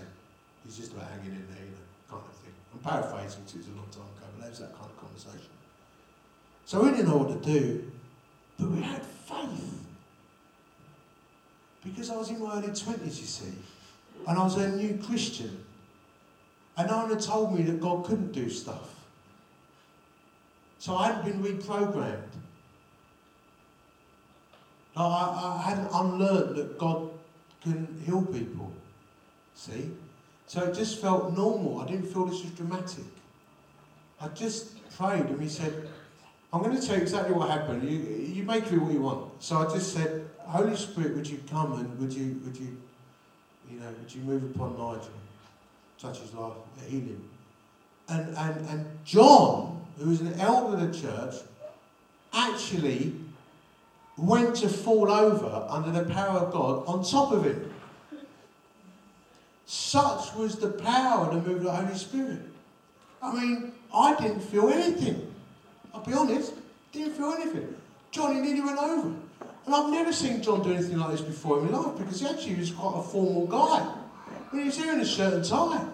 he's 0.65 0.77
just 0.77 0.93
about 0.93 1.09
hanging 1.09 1.31
in 1.31 1.47
there, 1.53 1.63
you 1.63 1.71
know, 1.71 2.09
kind 2.09 2.23
of 2.25 2.35
thing. 2.35 2.53
I'm 2.73 2.79
paraphrasing 2.79 3.41
because 3.45 3.55
it 3.55 3.57
was 3.59 3.67
a 3.67 3.77
long 3.77 3.89
time 3.91 4.01
ago, 4.01 4.27
but 4.35 4.41
that 4.43 4.49
was 4.49 4.59
that 4.59 4.73
kind 4.77 4.89
of 4.89 4.97
conversation. 4.99 5.51
So 6.65 6.83
we 6.83 6.91
didn't 6.91 7.07
know 7.07 7.17
what 7.17 7.41
to 7.41 7.49
do, 7.49 7.91
but 8.59 8.69
we 8.69 8.81
had 8.81 9.01
faith. 9.03 9.75
Because 11.83 12.09
I 12.09 12.17
was 12.17 12.29
in 12.29 12.43
my 12.43 12.57
early 12.57 12.67
20s, 12.67 13.05
you 13.05 13.11
see, 13.11 13.53
and 14.27 14.37
I 14.37 14.43
was 14.43 14.57
a 14.57 14.69
new 14.69 14.99
Christian. 15.03 15.63
And 16.77 16.87
no 16.87 17.07
had 17.07 17.19
told 17.19 17.53
me 17.57 17.63
that 17.63 17.81
God 17.81 18.05
couldn't 18.05 18.31
do 18.31 18.49
stuff. 18.49 18.95
So 20.77 20.95
I 20.95 21.11
hadn't 21.11 21.25
been 21.25 21.57
reprogrammed. 21.57 22.21
I, 24.95 25.03
I 25.03 25.69
hadn't 25.69 25.89
unlearned 25.93 26.55
that 26.55 26.77
God 26.77 27.09
can 27.61 28.01
heal 28.05 28.21
people. 28.21 28.71
See? 29.55 29.91
So 30.47 30.63
it 30.63 30.73
just 30.73 31.01
felt 31.01 31.35
normal. 31.35 31.81
I 31.81 31.85
didn't 31.85 32.07
feel 32.07 32.25
this 32.25 32.43
was 32.43 32.51
dramatic. 32.51 33.03
I 34.21 34.27
just 34.29 34.75
prayed 34.97 35.25
and 35.25 35.41
he 35.41 35.49
said, 35.49 35.87
I'm 36.51 36.63
going 36.63 36.75
to 36.75 36.85
tell 36.85 36.95
you 36.95 37.03
exactly 37.03 37.33
what 37.33 37.49
happened. 37.49 37.87
You, 37.87 37.99
you 37.99 38.43
make 38.43 38.65
it 38.71 38.77
what 38.79 38.91
you 38.91 39.01
want. 39.01 39.43
So 39.43 39.57
I 39.57 39.65
just 39.65 39.93
said, 39.93 40.27
Holy 40.39 40.75
Spirit, 40.75 41.15
would 41.15 41.27
you 41.27 41.39
come 41.49 41.73
and 41.73 41.99
would 41.99 42.11
you, 42.11 42.41
would 42.43 42.57
you, 42.57 42.75
you 43.69 43.79
know, 43.79 43.87
would 44.01 44.13
you 44.13 44.21
move 44.21 44.55
upon 44.55 44.73
Nigel, 44.73 45.11
touch 45.99 46.19
his 46.19 46.33
life, 46.33 46.53
heal 46.87 47.01
him? 47.01 47.29
And, 48.07 48.35
and, 48.37 48.69
and 48.69 48.85
John, 49.05 49.85
who 49.97 50.09
was 50.09 50.21
an 50.21 50.39
elder 50.39 50.77
of 50.77 50.91
the 50.91 50.99
church, 50.99 51.35
actually 52.33 53.13
went 54.17 54.55
to 54.57 54.69
fall 54.69 55.11
over 55.11 55.67
under 55.69 55.91
the 55.91 56.11
power 56.13 56.39
of 56.39 56.51
God 56.51 56.83
on 56.87 57.03
top 57.03 57.31
of 57.31 57.45
him. 57.45 57.73
Such 59.65 60.33
was 60.35 60.55
the 60.55 60.69
power 60.69 61.29
and 61.29 61.41
the 61.41 61.47
move 61.47 61.57
of 61.57 61.63
the 61.63 61.71
Holy 61.71 61.97
Spirit. 61.97 62.39
I 63.21 63.33
mean, 63.33 63.73
I 63.93 64.15
didn't 64.15 64.41
feel 64.41 64.69
anything. 64.69 65.33
I'll 65.93 66.03
be 66.03 66.13
honest, 66.13 66.53
didn't 66.91 67.13
feel 67.13 67.33
anything. 67.33 67.75
Johnny 68.11 68.41
nearly 68.41 68.61
went 68.61 68.79
over. 68.79 69.13
And 69.65 69.75
I've 69.75 69.91
never 69.91 70.11
seen 70.11 70.41
John 70.41 70.63
do 70.63 70.73
anything 70.73 70.97
like 70.97 71.11
this 71.11 71.21
before 71.21 71.59
in 71.59 71.71
my 71.71 71.77
life 71.77 71.97
because 71.97 72.19
he 72.19 72.27
actually 72.27 72.55
was 72.55 72.71
quite 72.71 72.95
a 72.97 73.03
formal 73.03 73.45
guy. 73.45 73.98
When 74.49 74.61
he 74.61 74.65
was 74.65 74.77
here 74.77 74.93
in 74.93 74.99
a 74.99 75.35
and 75.35 75.45
tie. 75.45 75.85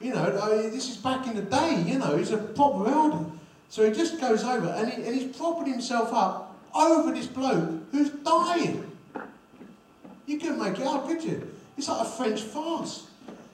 You 0.00 0.14
know, 0.14 0.30
this 0.70 0.90
is 0.90 0.96
back 0.98 1.26
in 1.26 1.34
the 1.34 1.42
day, 1.42 1.82
you 1.86 1.98
know, 1.98 2.16
he's 2.16 2.30
a 2.30 2.36
proper 2.36 2.88
elder. 2.88 3.24
So 3.68 3.84
he 3.88 3.96
just 3.96 4.20
goes 4.20 4.44
over 4.44 4.68
and, 4.68 4.90
he, 4.90 5.02
and 5.02 5.14
he's 5.14 5.36
propping 5.36 5.72
himself 5.72 6.12
up 6.12 6.56
over 6.74 7.12
this 7.12 7.26
bloke 7.26 7.70
who's 7.90 8.10
dying. 8.10 8.90
You 10.26 10.38
couldn't 10.38 10.58
make 10.58 10.78
it 10.78 10.86
up, 10.86 11.06
could 11.06 11.22
you? 11.24 11.50
It's 11.76 11.88
like 11.88 12.06
a 12.06 12.10
French 12.10 12.42
farce. 12.42 13.06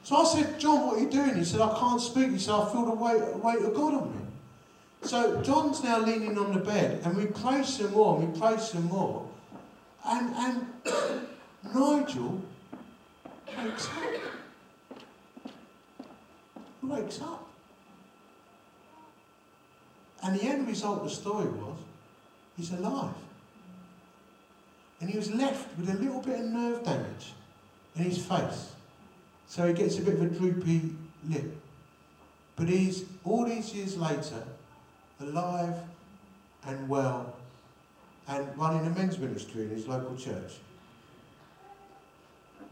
So 0.05 0.16
I 0.16 0.25
said, 0.25 0.59
John, 0.59 0.87
what 0.87 0.96
are 0.96 1.01
you 1.01 1.11
doing? 1.11 1.37
He 1.37 1.44
said, 1.44 1.61
I 1.61 1.79
can't 1.79 2.01
speak. 2.01 2.31
He 2.31 2.38
said, 2.38 2.55
I 2.55 2.72
feel 2.72 2.85
the 2.85 2.92
weight, 2.92 3.22
weight 3.37 3.62
of 3.62 3.75
God 3.75 3.94
on 3.94 4.16
me. 4.16 4.22
So 5.03 5.40
John's 5.42 5.83
now 5.83 6.01
leaning 6.01 6.38
on 6.38 6.53
the 6.53 6.61
bed, 6.61 7.03
and 7.05 7.16
we 7.16 7.27
pray 7.27 7.62
some 7.62 7.92
more, 7.92 8.18
and 8.18 8.33
we 8.33 8.40
pray 8.40 8.57
some 8.59 8.85
more. 8.85 9.29
And, 10.05 10.35
and 10.35 10.66
Nigel 11.75 12.40
wakes 13.57 13.88
up. 13.88 14.03
He 16.81 16.87
wakes 16.87 17.21
up. 17.21 17.49
And 20.23 20.38
the 20.38 20.45
end 20.45 20.69
result 20.69 20.99
of 20.99 21.05
the 21.05 21.11
story 21.11 21.47
was 21.47 21.79
he's 22.57 22.73
alive. 22.73 23.15
And 25.01 25.11
he 25.11 25.17
was 25.17 25.31
left 25.33 25.77
with 25.77 25.91
a 25.91 25.95
little 25.95 26.21
bit 26.21 26.38
of 26.38 26.47
nerve 26.47 26.85
damage 26.85 27.33
in 27.97 28.05
his 28.05 28.19
face. 28.25 28.73
So 29.49 29.67
he 29.67 29.75
gets 29.75 29.99
a 29.99 30.03
bit 30.03 30.15
of 30.15 30.23
a 30.23 30.27
droopy 30.27 30.95
lip. 31.29 31.57
But 32.55 32.69
he's, 32.69 33.05
all 33.25 33.45
these 33.45 33.75
years 33.75 33.97
later, 33.97 34.45
alive 35.21 35.75
and 36.67 36.88
well 36.88 37.35
and 38.29 38.57
running 38.57 38.87
a 38.87 38.91
men's 38.91 39.19
ministry 39.19 39.62
in 39.62 39.71
his 39.71 39.88
local 39.88 40.17
church. 40.17 40.53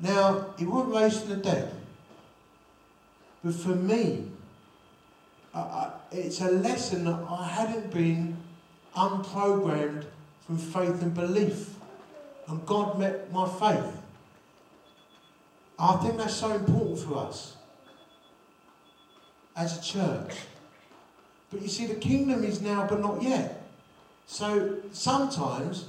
Now, 0.00 0.46
he 0.58 0.64
wasn't 0.64 0.94
raised 0.94 1.20
from 1.20 1.30
the 1.30 1.36
dead. 1.36 1.74
But 3.44 3.54
for 3.54 3.74
me, 3.74 4.26
I, 5.54 5.58
I, 5.58 5.90
it's 6.12 6.40
a 6.40 6.50
lesson 6.50 7.04
that 7.04 7.20
I 7.28 7.46
hadn't 7.46 7.92
been 7.92 8.36
unprogrammed 8.96 10.04
from 10.46 10.58
faith 10.58 11.02
and 11.02 11.14
belief. 11.14 11.74
And 12.48 12.64
God 12.66 12.98
met 12.98 13.32
my 13.32 13.48
faith. 13.48 13.96
I 15.78 15.96
think 15.96 16.18
that's 16.18 16.34
so 16.34 16.52
important 16.52 16.98
for 16.98 17.18
us 17.18 17.56
as 19.56 19.78
a 19.78 19.82
church. 19.82 20.34
But 21.50 21.62
you 21.62 21.68
see, 21.68 21.86
the 21.86 21.94
kingdom 21.94 22.44
is 22.44 22.60
now, 22.60 22.86
but 22.86 23.00
not 23.00 23.22
yet. 23.22 23.62
So 24.26 24.78
sometimes 24.92 25.86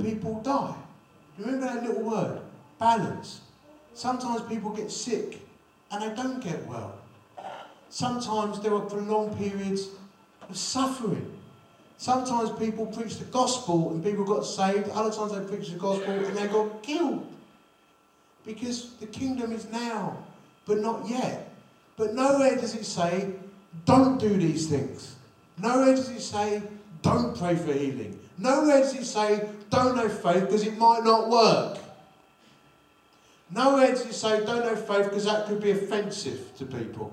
people 0.00 0.40
die. 0.42 0.74
Remember 1.38 1.66
that 1.66 1.84
little 1.84 2.02
word? 2.02 2.40
Balance. 2.78 3.40
Sometimes 3.94 4.42
people 4.42 4.70
get 4.70 4.90
sick 4.90 5.40
and 5.90 6.02
they 6.02 6.14
don't 6.14 6.42
get 6.42 6.66
well. 6.66 6.98
Sometimes 7.88 8.60
there 8.60 8.74
are 8.74 8.80
prolonged 8.80 9.36
periods 9.36 9.88
of 10.48 10.56
suffering. 10.56 11.36
Sometimes 11.98 12.50
people 12.58 12.86
preach 12.86 13.18
the 13.18 13.24
gospel 13.26 13.90
and 13.90 14.02
people 14.02 14.24
got 14.24 14.42
saved. 14.42 14.88
Other 14.90 15.10
times 15.10 15.32
they 15.32 15.56
preach 15.56 15.70
the 15.70 15.78
gospel 15.78 16.12
and 16.12 16.36
they 16.36 16.46
got 16.46 16.82
killed. 16.82 17.26
Because 18.46 18.94
the 18.94 19.06
kingdom 19.06 19.52
is 19.52 19.66
now, 19.70 20.16
but 20.64 20.78
not 20.78 21.08
yet. 21.08 21.52
But 21.96 22.14
nowhere 22.14 22.56
does 22.56 22.74
it 22.74 22.86
say 22.86 23.34
don't 23.84 24.18
do 24.18 24.28
these 24.28 24.68
things. 24.68 25.16
Nowhere 25.58 25.94
does 25.94 26.08
it 26.08 26.20
say, 26.20 26.62
don't 27.02 27.36
pray 27.38 27.56
for 27.56 27.72
healing. 27.72 28.18
Nowhere 28.38 28.80
does 28.80 28.94
it 28.94 29.04
say, 29.04 29.48
don't 29.68 29.96
have 29.96 30.22
faith 30.22 30.46
because 30.46 30.66
it 30.66 30.76
might 30.78 31.04
not 31.04 31.28
work. 31.28 31.78
Nowhere 33.52 33.88
does 33.88 34.06
it 34.06 34.12
say, 34.14 34.44
don't 34.44 34.64
have 34.64 34.86
faith 34.86 35.06
because 35.06 35.24
that 35.24 35.46
could 35.46 35.60
be 35.60 35.72
offensive 35.72 36.56
to 36.58 36.64
people. 36.64 37.12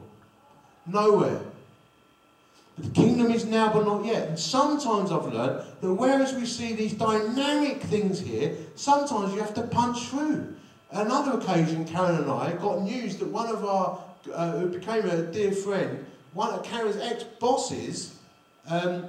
Nowhere. 0.86 1.42
But 2.76 2.86
the 2.86 2.92
kingdom 2.92 3.32
is 3.32 3.46
now 3.46 3.74
but 3.74 3.86
not 3.86 4.06
yet. 4.06 4.30
And 4.30 4.40
sometimes 4.40 5.12
I've 5.12 5.34
learned 5.34 5.64
that 5.82 5.94
whereas 5.94 6.34
we 6.36 6.46
see 6.46 6.74
these 6.74 6.94
dynamic 6.94 7.82
things 7.82 8.20
here, 8.20 8.56
sometimes 8.76 9.34
you 9.34 9.40
have 9.40 9.56
to 9.56 9.64
punch 9.64 10.10
through. 10.10 10.56
Another 10.92 11.40
occasion, 11.40 11.86
Karen 11.86 12.16
and 12.16 12.32
I 12.32 12.54
got 12.54 12.82
news 12.82 13.18
that 13.18 13.28
one 13.28 13.50
of 13.50 13.66
our, 13.66 14.00
uh, 14.34 14.52
who 14.52 14.68
became 14.68 15.06
a 15.10 15.24
dear 15.24 15.52
friend, 15.52 16.06
one 16.34 16.54
of 16.54 16.64
Karen's 16.64 16.98
ex-bosses, 16.98 18.16
um, 18.70 19.06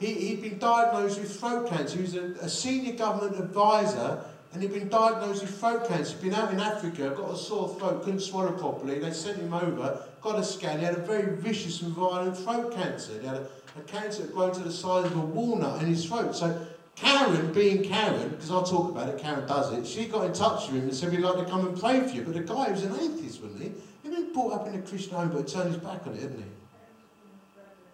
he, 0.00 0.14
he'd 0.14 0.42
been 0.42 0.58
diagnosed 0.58 1.20
with 1.20 1.38
throat 1.38 1.68
cancer. 1.68 1.96
He 1.96 2.02
was 2.02 2.14
a, 2.14 2.24
a 2.40 2.48
senior 2.48 2.94
government 2.94 3.38
advisor 3.38 4.24
and 4.54 4.62
he'd 4.62 4.72
been 4.72 4.88
diagnosed 4.88 5.42
with 5.42 5.58
throat 5.58 5.88
cancer. 5.88 6.16
He'd 6.16 6.30
been 6.30 6.34
out 6.34 6.52
in 6.52 6.60
Africa, 6.60 7.12
got 7.16 7.34
a 7.34 7.36
sore 7.36 7.76
throat, 7.76 8.04
couldn't 8.04 8.20
swallow 8.20 8.52
properly. 8.52 9.00
They 9.00 9.12
sent 9.12 9.38
him 9.38 9.52
over, 9.52 10.00
got 10.20 10.38
a 10.38 10.44
scan. 10.44 10.78
He 10.78 10.84
had 10.84 10.94
a 10.94 11.00
very 11.00 11.34
vicious 11.36 11.82
and 11.82 11.92
violent 11.92 12.38
throat 12.38 12.72
cancer. 12.72 13.20
He 13.20 13.26
had 13.26 13.36
a, 13.36 13.48
a 13.76 13.82
cancer 13.82 14.22
that 14.22 14.32
grown 14.32 14.52
to 14.54 14.60
the 14.60 14.70
size 14.70 15.06
of 15.06 15.16
a 15.16 15.20
walnut 15.20 15.82
in 15.82 15.88
his 15.88 16.06
throat. 16.06 16.36
So 16.36 16.66
Karen, 16.94 17.52
being 17.52 17.82
Karen, 17.82 18.28
because 18.28 18.52
I'll 18.52 18.62
talk 18.62 18.92
about 18.92 19.08
it, 19.08 19.18
Karen 19.18 19.44
does 19.48 19.72
it, 19.72 19.84
she 19.84 20.06
got 20.06 20.24
in 20.24 20.32
touch 20.32 20.68
with 20.68 20.76
him 20.76 20.88
and 20.88 20.94
said, 20.94 21.10
we'd 21.10 21.18
like 21.18 21.44
to 21.44 21.50
come 21.50 21.66
and 21.66 21.78
pray 21.78 22.06
for 22.06 22.14
you. 22.14 22.22
But 22.22 22.34
the 22.34 22.40
guy 22.40 22.70
was 22.70 22.84
an 22.84 22.94
atheist, 22.94 23.42
wasn't 23.42 23.60
he? 23.60 23.72
He'd 24.04 24.14
been 24.14 24.32
brought 24.32 24.52
up 24.52 24.68
in 24.68 24.76
a 24.76 24.82
Christian 24.82 25.16
home, 25.16 25.30
but 25.30 25.48
turned 25.48 25.74
his 25.74 25.82
back 25.82 26.06
on 26.06 26.14
it, 26.14 26.22
hadn't 26.22 26.38
he? 26.38 26.44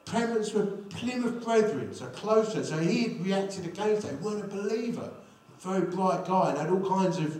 Parents 0.04 0.52
were 0.52 0.66
Plymouth 0.66 1.42
Brethren, 1.42 1.94
so 1.94 2.04
close 2.06 2.50
closer. 2.50 2.64
So 2.64 2.78
he 2.78 3.16
reacted 3.20 3.64
against 3.64 4.06
it. 4.06 4.10
He 4.10 4.16
weren't 4.16 4.44
a 4.44 4.48
believer 4.48 5.10
very 5.60 5.82
bright 5.82 6.24
guy 6.26 6.50
and 6.50 6.58
had 6.58 6.70
all 6.70 6.88
kinds 6.88 7.18
of 7.18 7.36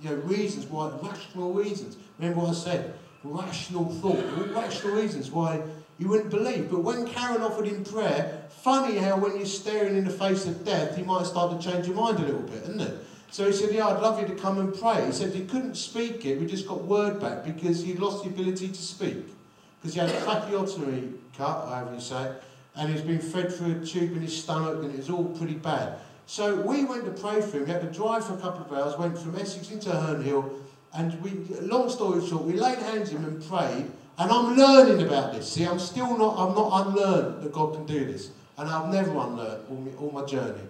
you 0.00 0.10
know, 0.10 0.14
reasons 0.16 0.66
why, 0.66 0.90
rational 1.02 1.52
reasons. 1.52 1.96
Remember 2.18 2.40
what 2.42 2.50
I 2.50 2.54
said? 2.54 2.94
Rational 3.24 3.86
thought, 3.86 4.24
rational 4.54 4.94
reasons 4.94 5.30
why 5.30 5.60
you 5.98 6.08
wouldn't 6.08 6.30
believe. 6.30 6.70
But 6.70 6.84
when 6.84 7.06
Karen 7.06 7.42
offered 7.42 7.66
him 7.66 7.84
prayer, 7.84 8.44
funny 8.48 8.98
how 8.98 9.18
when 9.18 9.36
you're 9.36 9.46
staring 9.46 9.96
in 9.96 10.04
the 10.04 10.10
face 10.10 10.46
of 10.46 10.64
death, 10.64 10.96
he 10.96 11.02
might 11.02 11.26
start 11.26 11.60
to 11.60 11.70
change 11.70 11.86
your 11.86 11.96
mind 11.96 12.18
a 12.18 12.22
little 12.22 12.42
bit, 12.42 12.62
isn't 12.62 12.80
it? 12.80 13.04
So 13.30 13.46
he 13.46 13.52
said, 13.52 13.74
Yeah, 13.74 13.88
I'd 13.88 14.00
love 14.00 14.20
you 14.20 14.26
to 14.28 14.40
come 14.40 14.58
and 14.58 14.72
pray. 14.72 15.04
He 15.06 15.12
said 15.12 15.34
he 15.34 15.44
couldn't 15.44 15.74
speak 15.74 16.24
it, 16.24 16.40
we 16.40 16.46
just 16.46 16.66
got 16.66 16.82
word 16.84 17.20
back 17.20 17.44
because 17.44 17.82
he'd 17.82 17.98
lost 17.98 18.24
the 18.24 18.30
ability 18.30 18.68
to 18.68 18.82
speak. 18.82 19.26
Because 19.80 19.94
he 19.94 20.00
had 20.00 20.10
a 20.10 20.20
tracheotomy 20.20 21.12
cut, 21.36 21.66
however 21.68 21.94
you 21.94 22.00
say, 22.00 22.32
and 22.76 22.90
he's 22.90 23.02
been 23.02 23.20
fed 23.20 23.52
through 23.52 23.82
a 23.82 23.86
tube 23.86 24.12
in 24.12 24.22
his 24.22 24.36
stomach 24.42 24.82
and 24.82 24.92
it 24.92 24.96
was 24.96 25.10
all 25.10 25.24
pretty 25.24 25.54
bad. 25.54 25.98
So 26.28 26.56
we 26.56 26.84
went 26.84 27.06
to 27.06 27.10
pray 27.10 27.40
for 27.40 27.56
him. 27.56 27.64
We 27.64 27.70
had 27.70 27.80
to 27.80 27.90
drive 27.90 28.26
for 28.26 28.34
a 28.34 28.36
couple 28.36 28.60
of 28.60 28.72
hours, 28.72 28.98
went 28.98 29.18
from 29.18 29.34
Essex 29.38 29.70
into 29.70 29.90
Herne 29.90 30.22
and 30.92 31.22
we, 31.22 31.30
long 31.60 31.88
story 31.88 32.26
short, 32.26 32.44
we 32.44 32.52
laid 32.52 32.78
hands 32.78 33.14
on 33.14 33.16
him 33.16 33.24
and 33.24 33.48
prayed. 33.48 33.90
And 34.18 34.30
I'm 34.30 34.54
learning 34.54 35.06
about 35.06 35.32
this. 35.32 35.50
See, 35.50 35.64
I'm 35.64 35.78
still 35.78 36.18
not, 36.18 36.36
I'm 36.36 36.54
not 36.54 36.86
unlearned 36.86 37.42
that 37.42 37.50
God 37.50 37.72
can 37.72 37.86
do 37.86 38.04
this. 38.04 38.30
And 38.58 38.68
I've 38.68 38.92
never 38.92 39.10
unlearned 39.10 39.64
all 39.70 39.76
my, 39.76 39.92
all 39.92 40.10
my 40.10 40.24
journey. 40.26 40.60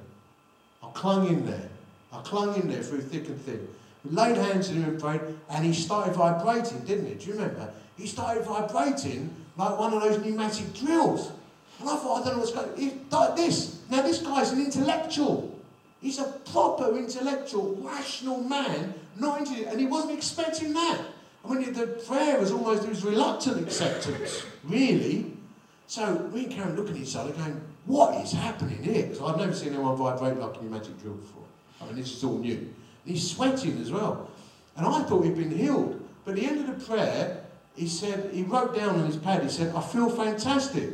I 0.80 0.90
clung 0.92 1.26
in 1.26 1.44
there. 1.44 1.68
I 2.12 2.20
clung 2.22 2.54
in 2.54 2.68
there 2.68 2.82
through 2.82 3.00
thick 3.00 3.26
and 3.26 3.40
thin. 3.40 3.66
Laid 4.04 4.36
hands 4.36 4.68
on 4.68 4.76
him 4.76 4.84
and 4.84 5.00
prayed, 5.00 5.20
and 5.50 5.64
he 5.64 5.72
started 5.72 6.14
vibrating, 6.14 6.78
didn't 6.80 7.06
he? 7.06 7.14
Do 7.14 7.26
you 7.26 7.32
remember? 7.32 7.72
He 7.96 8.06
started 8.06 8.44
vibrating 8.44 9.34
like 9.56 9.76
one 9.76 9.92
of 9.92 10.02
those 10.02 10.24
pneumatic 10.24 10.72
drills. 10.72 11.32
And 11.80 11.88
I 11.88 11.96
thought, 11.96 12.22
I 12.22 12.24
don't 12.24 12.34
know 12.34 12.38
what's 12.44 12.52
going 12.52 12.70
on. 12.70 12.76
He's 12.78 12.92
this. 13.36 13.77
Now, 13.90 14.02
this 14.02 14.18
guy's 14.18 14.52
an 14.52 14.60
intellectual. 14.60 15.58
He's 16.00 16.18
a 16.18 16.24
proper 16.52 16.96
intellectual, 16.96 17.76
rational 17.80 18.42
man, 18.42 18.94
not 19.16 19.48
and 19.48 19.80
he 19.80 19.86
wasn't 19.86 20.12
expecting 20.12 20.72
that. 20.74 21.00
I 21.44 21.54
mean, 21.54 21.72
the 21.72 21.86
prayer 21.86 22.38
was 22.38 22.52
almost, 22.52 22.86
was 22.88 23.04
reluctant 23.04 23.62
acceptance, 23.62 24.44
really. 24.64 25.32
So 25.86 26.28
me 26.32 26.44
and 26.44 26.52
Karen 26.52 26.76
look 26.76 26.90
at 26.90 26.96
each 26.96 27.16
other 27.16 27.32
going, 27.32 27.60
what 27.86 28.22
is 28.22 28.32
happening 28.32 28.82
here? 28.82 29.04
Because 29.04 29.22
I've 29.22 29.38
never 29.38 29.54
seen 29.54 29.72
anyone 29.72 29.96
vibrate 29.96 30.36
like 30.36 30.56
a 30.56 30.62
pneumatic 30.62 31.00
drill 31.00 31.14
before. 31.14 31.44
I 31.80 31.86
mean, 31.86 31.96
this 31.96 32.14
is 32.14 32.22
all 32.22 32.38
new. 32.38 32.56
And 32.58 32.74
he's 33.04 33.30
sweating 33.30 33.80
as 33.80 33.90
well. 33.90 34.30
And 34.76 34.86
I 34.86 35.02
thought 35.04 35.24
he'd 35.24 35.36
been 35.36 35.50
healed. 35.50 36.06
But 36.24 36.32
at 36.32 36.40
the 36.40 36.46
end 36.46 36.68
of 36.68 36.78
the 36.78 36.84
prayer, 36.84 37.44
he 37.74 37.88
said, 37.88 38.30
he 38.32 38.42
wrote 38.42 38.76
down 38.76 38.96
on 38.96 39.06
his 39.06 39.16
pad, 39.16 39.42
he 39.42 39.48
said, 39.48 39.74
I 39.74 39.80
feel 39.80 40.10
fantastic. 40.10 40.90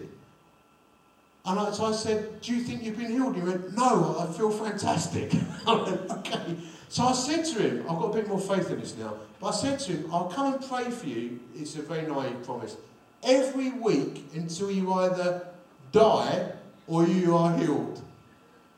And 1.46 1.58
I, 1.58 1.72
so 1.72 1.86
I 1.86 1.92
said, 1.92 2.40
Do 2.40 2.54
you 2.54 2.62
think 2.62 2.82
you've 2.82 2.96
been 2.96 3.10
healed? 3.10 3.36
He 3.36 3.42
went, 3.42 3.76
No, 3.76 4.16
I 4.18 4.32
feel 4.32 4.50
fantastic. 4.50 5.32
I 5.66 5.74
went, 5.74 6.10
Okay. 6.10 6.56
So 6.88 7.02
I 7.04 7.12
said 7.12 7.44
to 7.46 7.58
him, 7.60 7.80
I've 7.90 7.98
got 7.98 8.10
a 8.10 8.14
bit 8.14 8.28
more 8.28 8.38
faith 8.38 8.70
in 8.70 8.78
this 8.78 8.96
now, 8.96 9.14
but 9.40 9.48
I 9.48 9.50
said 9.50 9.80
to 9.80 9.92
him, 9.92 10.08
I'll 10.12 10.28
come 10.28 10.54
and 10.54 10.68
pray 10.68 10.90
for 10.90 11.06
you. 11.06 11.40
It's 11.56 11.74
a 11.74 11.82
very 11.82 12.06
naive 12.06 12.44
promise. 12.44 12.76
Every 13.22 13.72
week 13.72 14.24
until 14.34 14.70
you 14.70 14.92
either 14.92 15.44
die 15.90 16.52
or 16.86 17.04
you 17.04 17.36
are 17.36 17.56
healed. 17.56 18.00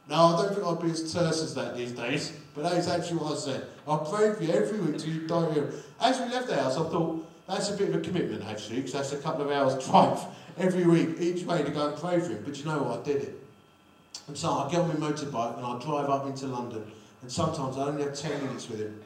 Now, 0.09 0.29
I 0.35 0.43
don't 0.43 0.55
think 0.55 0.67
I'd 0.67 0.81
be 0.81 0.91
as 0.91 1.13
terse 1.13 1.43
as 1.43 1.55
that 1.57 1.77
these 1.77 1.93
days, 1.93 2.33
but 2.55 2.63
that 2.63 2.75
is 2.75 2.89
actually 2.89 3.19
what 3.19 3.33
I 3.33 3.37
said. 3.37 3.67
I'll 3.87 3.99
pray 3.99 4.33
for 4.33 4.43
you 4.43 4.53
every 4.53 4.81
week 4.81 4.95
until 4.95 5.11
you 5.11 5.27
die 5.27 5.53
healed. 5.53 5.73
As 6.01 6.19
we 6.19 6.27
left 6.27 6.47
the 6.47 6.55
house, 6.55 6.77
I 6.77 6.89
thought, 6.89 7.27
that's 7.49 7.71
a 7.71 7.77
bit 7.77 7.91
of 7.91 7.97
a 7.97 8.01
commitment, 8.01 8.45
actually, 8.45 8.77
because 8.77 8.93
that's 8.93 9.13
a 9.13 9.19
couple 9.19 9.43
of 9.43 9.51
hours' 9.51 9.87
drive 9.89 10.21
every 10.59 10.85
week, 10.85 11.21
each 11.21 11.45
way 11.45 11.63
to 11.63 11.71
go 11.71 11.89
and 11.89 11.99
pray 11.99 12.21
for 12.21 12.31
him. 12.31 12.43
But 12.45 12.59
you 12.59 12.65
know 12.65 12.83
what? 12.83 13.01
I 13.01 13.03
did 13.03 13.23
it. 13.23 13.43
And 14.29 14.37
so 14.37 14.51
I 14.51 14.71
get 14.71 14.81
on 14.81 14.89
my 14.89 15.11
motorbike 15.11 15.57
and 15.57 15.67
I 15.67 15.79
drive 15.79 16.11
up 16.11 16.27
into 16.27 16.47
London. 16.47 16.91
And 17.23 17.31
sometimes 17.31 17.77
I 17.77 17.83
only 17.83 18.03
have 18.03 18.15
10 18.15 18.45
minutes 18.45 18.69
with 18.69 18.81
him 18.81 19.01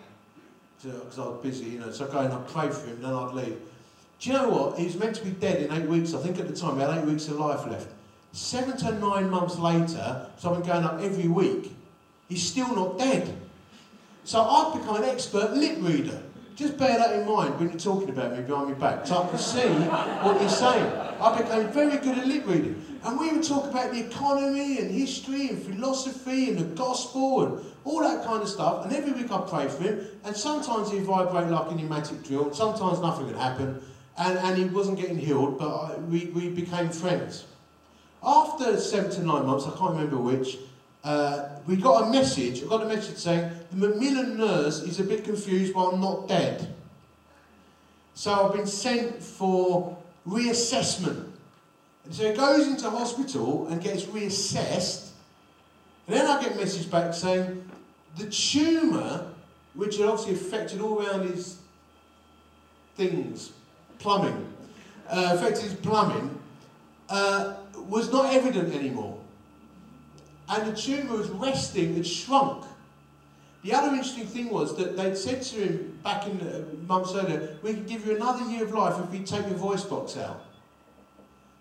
because 0.82 1.18
I 1.18 1.26
was 1.26 1.42
busy, 1.42 1.70
you 1.70 1.78
know. 1.78 1.90
So 1.90 2.08
I 2.08 2.10
go 2.10 2.18
and 2.20 2.32
I 2.32 2.40
pray 2.42 2.70
for 2.70 2.86
him 2.86 2.96
and 2.96 3.04
then 3.04 3.12
I'd 3.12 3.34
leave. 3.34 3.58
Do 4.18 4.30
you 4.30 4.36
know 4.36 4.48
what? 4.48 4.78
He 4.78 4.84
was 4.84 4.96
meant 4.96 5.16
to 5.16 5.24
be 5.24 5.30
dead 5.30 5.62
in 5.62 5.72
eight 5.72 5.88
weeks. 5.88 6.14
I 6.14 6.18
think 6.18 6.38
at 6.38 6.48
the 6.48 6.56
time 6.56 6.76
he 6.76 6.80
had 6.82 6.98
eight 6.98 7.04
weeks 7.04 7.28
of 7.28 7.38
life 7.38 7.66
left. 7.66 7.88
Seven 8.32 8.76
to 8.78 8.92
nine 8.98 9.28
months 9.28 9.58
later, 9.58 10.26
so 10.38 10.50
I've 10.50 10.58
been 10.58 10.68
going 10.68 10.84
up 10.84 11.00
every 11.00 11.26
week, 11.26 11.74
he's 12.28 12.42
still 12.42 12.74
not 12.74 12.98
dead. 12.98 13.36
So 14.24 14.40
I've 14.40 14.78
become 14.78 14.96
an 14.96 15.04
expert 15.04 15.52
lip 15.52 15.78
reader. 15.80 16.22
Just 16.60 16.76
bear 16.76 16.98
that 16.98 17.18
in 17.18 17.26
mind 17.26 17.58
when 17.58 17.70
you're 17.70 17.78
talking 17.78 18.10
about 18.10 18.36
me 18.36 18.42
behind 18.42 18.68
my 18.68 18.74
back, 18.74 19.06
so 19.06 19.22
I 19.22 19.28
can 19.30 19.38
see 19.38 19.66
what 19.66 20.38
you're 20.38 20.50
saying. 20.50 20.92
I 21.18 21.40
became 21.40 21.72
very 21.72 21.96
good 21.96 22.18
at 22.18 22.26
lip 22.26 22.46
reading. 22.46 22.98
And 23.02 23.18
we 23.18 23.32
would 23.32 23.42
talk 23.42 23.70
about 23.70 23.92
the 23.92 24.06
economy 24.06 24.78
and 24.78 24.90
history 24.90 25.48
and 25.48 25.62
philosophy 25.62 26.50
and 26.50 26.58
the 26.58 26.64
gospel 26.64 27.46
and 27.46 27.64
all 27.84 28.00
that 28.02 28.26
kind 28.26 28.42
of 28.42 28.48
stuff. 28.50 28.84
And 28.84 28.94
every 28.94 29.12
week 29.12 29.32
I 29.32 29.40
pray 29.48 29.68
for 29.68 29.84
him. 29.84 30.06
And 30.22 30.36
sometimes 30.36 30.90
he'd 30.90 31.04
vibrate 31.04 31.48
like 31.48 31.70
a 31.70 31.74
pneumatic 31.74 32.24
drill. 32.24 32.52
Sometimes 32.52 33.00
nothing 33.00 33.28
would 33.28 33.36
happen. 33.36 33.80
And, 34.18 34.36
and 34.40 34.58
he 34.58 34.64
wasn't 34.66 34.98
getting 34.98 35.16
healed, 35.16 35.58
but 35.58 35.74
I, 35.74 35.96
we, 35.96 36.26
we 36.26 36.50
became 36.50 36.90
friends. 36.90 37.46
After 38.22 38.78
seven 38.78 39.10
to 39.12 39.22
nine 39.22 39.46
months, 39.46 39.64
I 39.64 39.70
can't 39.78 39.92
remember 39.92 40.18
which, 40.18 40.58
uh, 41.04 41.59
we 41.70 41.76
got 41.76 42.08
a 42.08 42.10
message, 42.10 42.64
I 42.64 42.66
got 42.66 42.82
a 42.82 42.88
message 42.88 43.16
saying, 43.16 43.48
the 43.70 43.88
Macmillan 43.88 44.36
nurse 44.36 44.80
is 44.80 44.98
a 44.98 45.04
bit 45.04 45.22
confused 45.22 45.72
why 45.72 45.88
I'm 45.92 46.00
not 46.00 46.26
dead. 46.26 46.74
So 48.14 48.32
I've 48.32 48.54
been 48.54 48.66
sent 48.66 49.22
for 49.22 49.96
reassessment. 50.26 51.28
And 52.04 52.12
so 52.12 52.28
he 52.28 52.36
goes 52.36 52.66
into 52.66 52.90
hospital 52.90 53.68
and 53.68 53.80
gets 53.80 54.02
reassessed. 54.06 55.10
And 56.08 56.16
then 56.16 56.26
I 56.26 56.42
get 56.42 56.56
a 56.56 56.56
message 56.56 56.90
back 56.90 57.14
saying, 57.14 57.64
the 58.18 58.26
tumour, 58.26 59.30
which 59.74 59.98
had 59.98 60.08
obviously 60.08 60.34
affected 60.34 60.80
all 60.80 61.00
around 61.00 61.28
his 61.30 61.58
things, 62.96 63.52
plumbing, 64.00 64.52
uh, 65.08 65.36
affected 65.36 65.62
his 65.62 65.74
plumbing, 65.74 66.36
uh, 67.08 67.54
was 67.88 68.10
not 68.10 68.34
evident 68.34 68.74
anymore 68.74 69.19
and 70.50 70.66
the 70.66 70.76
tumour 70.76 71.16
was 71.16 71.28
resting 71.30 71.94
and 71.94 72.06
shrunk. 72.06 72.64
The 73.62 73.72
other 73.74 73.88
interesting 73.88 74.26
thing 74.26 74.50
was 74.50 74.76
that 74.76 74.96
they'd 74.96 75.16
said 75.16 75.42
to 75.42 75.56
him 75.56 75.98
back 76.02 76.26
in 76.26 76.38
the 76.38 76.64
months 76.88 77.14
earlier, 77.14 77.56
we 77.62 77.74
can 77.74 77.86
give 77.86 78.06
you 78.06 78.16
another 78.16 78.44
year 78.50 78.64
of 78.64 78.72
life 78.72 78.98
if 78.98 79.10
we 79.10 79.20
take 79.20 79.46
your 79.46 79.58
voice 79.58 79.84
box 79.84 80.16
out. 80.16 80.42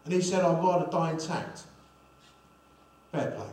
And 0.05 0.13
he 0.13 0.21
said, 0.21 0.43
I'd 0.43 0.63
rather 0.63 0.89
die 0.89 1.11
intact. 1.11 1.63
Fair 3.11 3.31
play. 3.31 3.45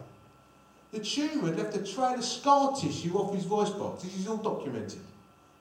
The 0.93 1.01
tumour 1.01 1.51
left 1.51 1.77
a 1.77 1.83
trail 1.83 2.15
of 2.15 2.25
scar 2.25 2.75
tissue 2.75 3.15
off 3.17 3.35
his 3.35 3.45
voice 3.45 3.71
box. 3.71 4.05
This 4.05 4.17
is 4.17 4.29
all 4.29 4.37
documented. 4.37 5.01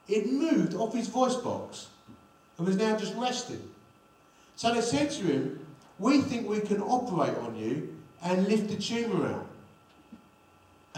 It 0.08 0.32
moved 0.32 0.74
off 0.74 0.94
his 0.94 1.08
voice 1.08 1.34
box 1.34 1.88
and 2.56 2.66
was 2.66 2.76
now 2.76 2.96
just 2.96 3.14
resting. 3.16 3.68
So 4.54 4.72
they 4.72 4.80
said 4.80 5.10
to 5.10 5.24
him, 5.24 5.66
we 5.98 6.20
think 6.22 6.48
we 6.48 6.60
can 6.60 6.80
operate 6.80 7.36
on 7.38 7.56
you 7.56 7.94
and 8.22 8.46
lift 8.46 8.68
the 8.68 8.76
tumour 8.76 9.26
out. 9.26 9.45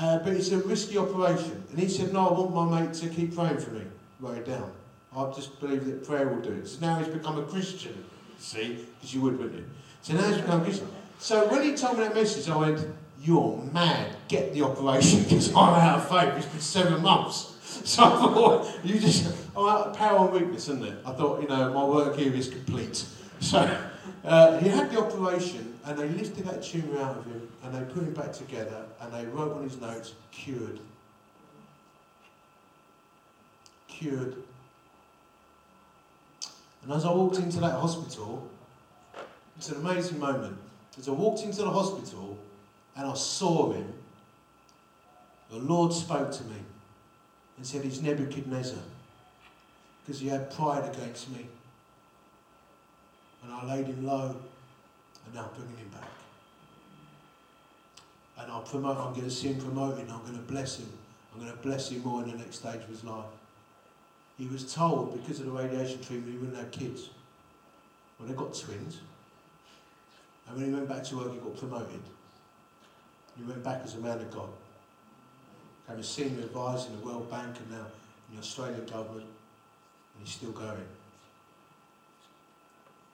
Uh, 0.01 0.19
but 0.21 0.33
it's 0.33 0.53
a 0.53 0.59
risky 0.59 0.97
operation. 0.97 1.65
And 1.71 1.79
he 1.79 1.89
said, 1.89 2.13
no, 2.13 2.29
I 2.29 2.33
want 2.33 2.55
my 2.55 2.83
mate 2.83 2.95
to 2.95 3.09
keep 3.09 3.35
praying 3.35 3.59
for 3.59 3.71
me. 3.71 3.83
Write 4.21 4.39
it 4.39 4.47
down. 4.47 4.71
I 5.17 5.29
just 5.33 5.59
believe 5.59 5.87
that 5.87 6.05
prayer 6.07 6.29
will 6.29 6.41
do 6.41 6.53
it. 6.53 6.69
So 6.69 6.81
now 6.81 6.99
he's 6.99 7.09
become 7.09 7.39
a 7.39 7.43
Christian, 7.43 8.05
see? 8.39 8.87
Because 8.95 9.15
you 9.15 9.23
would, 9.23 9.39
wouldn't 9.39 9.57
you? 9.57 9.65
So 10.03 10.15
now 10.15 10.29
he's 10.29 10.37
become 10.37 10.61
a 10.61 10.65
Christian. 10.65 10.89
So 11.19 11.49
when 11.49 11.65
he 11.65 11.75
told 11.75 11.99
me 11.99 12.05
that 12.05 12.15
message, 12.15 12.49
I 12.49 12.57
went, 12.57 12.87
You're 13.21 13.57
mad. 13.73 14.15
Get 14.29 14.55
the 14.55 14.63
operation 14.63 15.25
because 15.25 15.49
I'm 15.51 15.75
out 15.75 15.99
of 15.99 16.09
faith. 16.09 16.37
It's 16.37 16.47
been 16.47 16.61
seven 16.61 17.03
months. 17.03 17.55
So 17.85 18.03
I 18.03 18.09
thought, 18.09 18.79
you 18.83 18.99
just, 18.99 19.33
oh, 19.55 19.93
power 19.95 20.27
and 20.27 20.33
weakness, 20.33 20.69
isn't 20.69 20.85
it? 20.85 20.99
I 21.05 21.13
thought, 21.13 21.43
you 21.43 21.49
know, 21.49 21.73
my 21.73 21.85
work 21.85 22.17
here 22.17 22.33
is 22.33 22.49
complete. 22.49 23.05
So 23.41 23.79
uh, 24.25 24.59
he 24.59 24.69
had 24.69 24.91
the 24.91 24.99
operation 24.99 25.68
and 25.89 25.99
they 25.99 26.07
lifted 26.07 26.45
that 26.45 26.63
tumour 26.63 27.01
out 27.01 27.17
of 27.17 27.25
him 27.25 27.49
and 27.65 27.75
they 27.75 27.81
put 27.95 28.03
him 28.03 28.13
back 28.13 28.31
together 28.31 28.85
and 29.01 29.11
they 29.11 29.25
wrote 29.25 29.57
on 29.57 29.63
his 29.63 29.81
notes, 29.81 30.13
cured. 30.31 30.81
Cured. 33.89 34.37
And 36.83 36.93
as 36.93 37.07
I 37.07 37.11
walked 37.11 37.39
into 37.39 37.59
that 37.61 37.73
hospital, 37.73 38.47
it's 39.57 39.71
an 39.71 39.77
amazing 39.77 40.19
moment. 40.19 40.59
As 40.99 41.09
I 41.09 41.13
walked 41.13 41.43
into 41.43 41.63
the 41.63 41.71
hospital 41.71 42.37
and 42.95 43.07
I 43.07 43.15
saw 43.15 43.73
him, 43.73 43.91
the 45.49 45.57
Lord 45.57 45.95
spoke 45.95 46.31
to 46.33 46.45
me 46.45 46.57
and 47.57 47.67
said, 47.67 47.83
He's 47.83 48.03
Nebuchadnezzar 48.03 48.83
because 50.05 50.21
he 50.21 50.29
had 50.29 50.51
pride 50.51 50.95
against 50.95 51.31
me. 51.31 51.47
And 53.43 53.51
I 53.51 53.65
laid 53.75 53.87
him 53.87 54.05
low 54.05 54.37
and 55.29 55.35
now 55.35 55.51
bringing 55.55 55.77
him 55.77 55.89
back. 55.89 56.09
And 58.39 58.51
I'll 58.51 58.63
promote, 58.63 58.97
I'm 58.97 59.13
going 59.13 59.25
to 59.25 59.31
see 59.31 59.49
him 59.49 59.61
promoting, 59.61 60.11
I'm 60.11 60.23
going 60.23 60.35
to 60.35 60.53
bless 60.53 60.79
him. 60.79 60.89
I'm 61.35 61.41
going 61.41 61.53
to 61.53 61.59
bless 61.59 61.91
him 61.91 62.03
more 62.03 62.23
in 62.23 62.31
the 62.31 62.39
next 62.39 62.57
stage 62.57 62.83
of 62.83 62.89
his 62.89 63.05
life. 63.05 63.27
He 64.39 64.47
was 64.47 64.73
told 64.73 65.21
because 65.21 65.41
of 65.41 65.47
the 65.47 65.53
radiation 65.53 66.01
treatment 66.01 66.33
he 66.33 66.39
wouldn't 66.39 66.57
have 66.57 66.71
kids. 66.71 67.11
Well, 68.19 68.29
they 68.29 68.35
got 68.35 68.55
twins. 68.55 69.01
And 70.49 70.57
when 70.57 70.67
he 70.67 70.73
went 70.73 70.89
back 70.89 71.05
to 71.05 71.17
work, 71.17 71.33
he 71.33 71.39
got 71.39 71.59
promoted. 71.59 72.01
He 73.37 73.45
went 73.45 73.63
back 73.63 73.83
as 73.85 73.95
a 73.95 73.99
man 73.99 74.19
of 74.19 74.31
God. 74.31 74.49
Became 75.87 76.01
a 76.01 76.05
senior 76.05 76.45
advisor 76.45 76.89
in 76.89 77.01
the 77.01 77.05
World 77.05 77.31
Bank 77.31 77.57
and 77.59 77.71
now 77.71 77.87
in 78.31 78.37
the 78.37 78.41
Australian 78.41 78.87
government. 78.87 79.27
And 79.27 80.25
he's 80.25 80.35
still 80.35 80.53
going. 80.53 80.87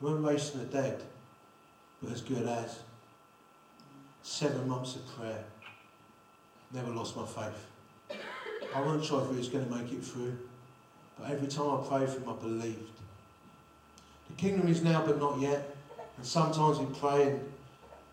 Raised 0.01 0.53
from 0.53 0.61
the 0.61 0.67
dead, 0.67 1.03
but 2.05 2.15
as 2.15 2.21
good 2.21 2.47
as. 2.47 2.79
Seven 4.23 4.69
months 4.69 4.97
of 4.97 5.07
prayer. 5.17 5.45
Never 6.73 6.91
lost 6.91 7.17
my 7.17 7.27
faith. 7.27 8.19
I 8.75 8.81
wasn't 8.81 9.05
sure 9.05 9.23
if 9.23 9.31
he 9.31 9.37
was 9.37 9.49
going 9.49 9.69
to 9.69 9.75
make 9.75 9.93
it 9.93 10.03
through. 10.05 10.37
But 11.19 11.31
every 11.31 11.47
time 11.47 11.71
I 11.71 11.87
prayed 11.87 12.09
for 12.09 12.21
him, 12.21 12.29
I 12.29 12.43
believed. 12.43 13.01
The 14.31 14.35
kingdom 14.37 14.69
is 14.69 14.83
now, 14.83 15.05
but 15.07 15.21
not 15.21 15.39
yet. 15.41 15.77
And 16.17 16.27
sometimes 16.27 16.79
we 16.79 16.87
pray 16.99 17.31
and 17.31 17.53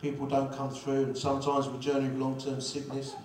people 0.02 0.28
don't 0.28 0.54
come 0.54 0.70
through. 0.70 1.04
And 1.04 1.18
sometimes 1.18 1.68
we 1.68 1.80
journey 1.80 2.10
with 2.10 2.20
long-term 2.20 2.62
sickness, 2.62 3.16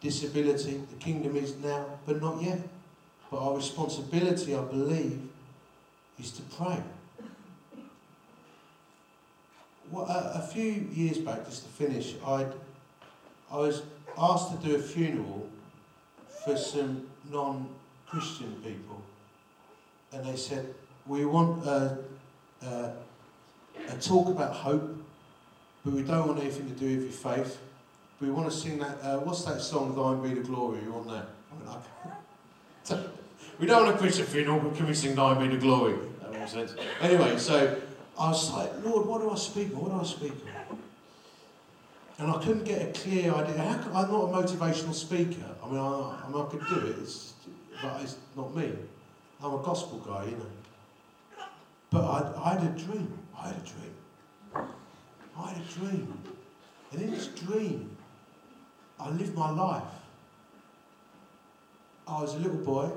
disability. 0.00 0.82
The 0.90 0.96
kingdom 0.96 1.36
is 1.36 1.56
now, 1.56 1.86
but 2.04 2.20
not 2.20 2.42
yet. 2.42 2.60
But 3.30 3.38
our 3.38 3.56
responsibility, 3.56 4.54
I 4.54 4.62
believe, 4.62 5.20
is 6.20 6.30
to 6.32 6.42
pray. 6.42 6.82
Well, 9.90 10.06
a, 10.06 10.38
a 10.38 10.42
few 10.42 10.70
years 10.92 11.18
back, 11.18 11.44
just 11.46 11.62
to 11.62 11.68
finish, 11.68 12.14
i 12.24 12.46
I 13.50 13.58
was 13.58 13.82
asked 14.18 14.50
to 14.50 14.68
do 14.68 14.74
a 14.74 14.78
funeral 14.78 15.48
for 16.44 16.56
some 16.56 17.06
non-Christian 17.30 18.56
people 18.64 19.02
and 20.12 20.24
they 20.24 20.36
said, 20.36 20.74
we 21.06 21.24
want 21.24 21.64
a, 21.66 21.98
a, 22.62 22.92
a 23.88 23.96
talk 24.00 24.28
about 24.28 24.52
hope, 24.52 24.96
but 25.84 25.92
we 25.92 26.02
don't 26.02 26.26
want 26.26 26.40
anything 26.40 26.68
to 26.68 26.74
do 26.74 26.96
with 26.96 27.04
your 27.04 27.34
faith. 27.34 27.58
We 28.20 28.30
want 28.30 28.50
to 28.50 28.56
sing 28.56 28.78
that, 28.78 28.98
uh, 29.02 29.18
what's 29.18 29.44
that 29.44 29.60
song, 29.60 29.94
Thine 29.94 30.22
Be 30.22 30.40
the 30.40 30.46
Glory? 30.46 30.80
You 30.82 30.92
want 30.92 31.08
that? 31.08 31.26
I 32.90 32.94
mean, 32.94 33.04
we 33.60 33.66
don't 33.66 33.84
want 33.84 33.96
to 33.96 34.02
preach 34.02 34.18
a 34.18 34.24
funeral, 34.24 34.60
but 34.60 34.74
can 34.74 34.86
we 34.86 34.94
sing 34.94 35.14
Thine 35.14 35.38
Be 35.38 35.54
the 35.54 35.60
Glory? 35.60 35.96
That 36.22 36.32
makes 36.32 36.52
sense. 36.52 36.74
Anyway, 37.00 37.36
so 37.36 37.76
I 38.18 38.30
was 38.30 38.52
like, 38.52 38.72
Lord, 38.82 39.06
what 39.06 39.20
do 39.20 39.30
I 39.30 39.34
speak 39.36 39.74
on? 39.74 39.82
What 39.82 39.92
do 39.92 40.00
I 40.00 40.04
speak 40.04 40.32
on? 40.70 40.78
And 42.18 42.30
I 42.30 42.38
couldn't 42.42 42.64
get 42.64 42.80
a 42.80 42.98
clear 42.98 43.34
idea. 43.34 43.60
I'm 43.92 44.10
not 44.10 44.24
a 44.24 44.32
motivational 44.32 44.94
speaker. 44.94 45.44
I 45.62 45.68
mean, 45.68 45.78
I, 45.78 46.24
I, 46.24 46.28
mean, 46.28 46.40
I 46.40 46.48
could 46.50 46.66
do 46.66 46.86
it, 46.86 46.96
it's, 47.02 47.34
but 47.82 48.00
it's 48.00 48.16
not 48.34 48.56
me. 48.56 48.72
I'm 49.42 49.52
a 49.52 49.58
gospel 49.58 49.98
guy, 49.98 50.24
you 50.24 50.30
know. 50.30 51.44
But 51.90 52.04
I, 52.04 52.42
I 52.42 52.54
had 52.54 52.62
a 52.62 52.84
dream. 52.84 53.18
I 53.38 53.48
had 53.48 53.56
a 53.56 53.60
dream. 53.60 54.66
I 55.38 55.48
had 55.50 55.62
a 55.62 55.78
dream. 55.78 56.18
And 56.92 57.02
in 57.02 57.10
this 57.10 57.26
dream, 57.26 57.96
I 58.98 59.10
lived 59.10 59.34
my 59.34 59.50
life. 59.50 59.82
I 62.08 62.22
was 62.22 62.34
a 62.34 62.38
little 62.38 62.56
boy, 62.56 62.90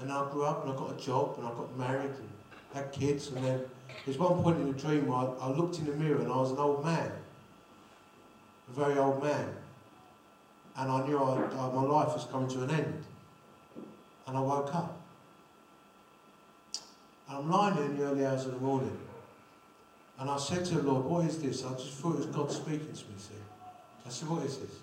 and 0.00 0.10
I 0.10 0.28
grew 0.30 0.44
up, 0.44 0.64
and 0.64 0.72
I 0.72 0.76
got 0.76 0.98
a 0.98 1.00
job, 1.00 1.34
and 1.38 1.46
I 1.46 1.50
got 1.50 1.76
married, 1.78 2.10
and 2.10 2.28
had 2.72 2.90
kids, 2.90 3.28
and 3.28 3.44
then 3.44 3.60
there's 4.04 4.18
one 4.18 4.42
point 4.42 4.58
in 4.58 4.72
the 4.72 4.78
dream 4.78 5.06
where 5.06 5.18
I, 5.18 5.46
I 5.46 5.50
looked 5.50 5.78
in 5.78 5.86
the 5.86 5.92
mirror, 5.92 6.20
and 6.20 6.30
I 6.30 6.36
was 6.36 6.50
an 6.50 6.58
old 6.58 6.84
man, 6.84 7.10
a 8.68 8.80
very 8.80 8.98
old 8.98 9.22
man, 9.22 9.48
and 10.76 10.90
I 10.90 11.06
knew 11.06 11.18
I, 11.18 11.36
I, 11.36 11.72
my 11.72 11.82
life 11.82 12.14
was 12.14 12.26
coming 12.30 12.48
to 12.48 12.62
an 12.64 12.70
end, 12.70 13.04
and 14.26 14.36
I 14.36 14.40
woke 14.40 14.74
up. 14.74 15.00
And 17.28 17.38
I'm 17.38 17.50
lying 17.50 17.76
there 17.76 17.84
in 17.84 17.96
the 17.96 18.04
early 18.04 18.26
hours 18.26 18.44
of 18.46 18.52
the 18.52 18.58
morning. 18.58 18.96
And 20.18 20.30
I 20.30 20.36
said 20.36 20.64
to 20.66 20.76
the 20.76 20.82
Lord, 20.82 21.04
what 21.06 21.24
is 21.26 21.38
this? 21.38 21.64
I 21.64 21.72
just 21.72 21.94
thought 21.94 22.14
it 22.14 22.18
was 22.18 22.26
God 22.26 22.52
speaking 22.52 22.92
to 22.92 23.04
me, 23.04 23.14
see. 23.18 23.34
I 24.06 24.10
said, 24.10 24.28
what 24.28 24.44
is 24.44 24.58
this? 24.58 24.76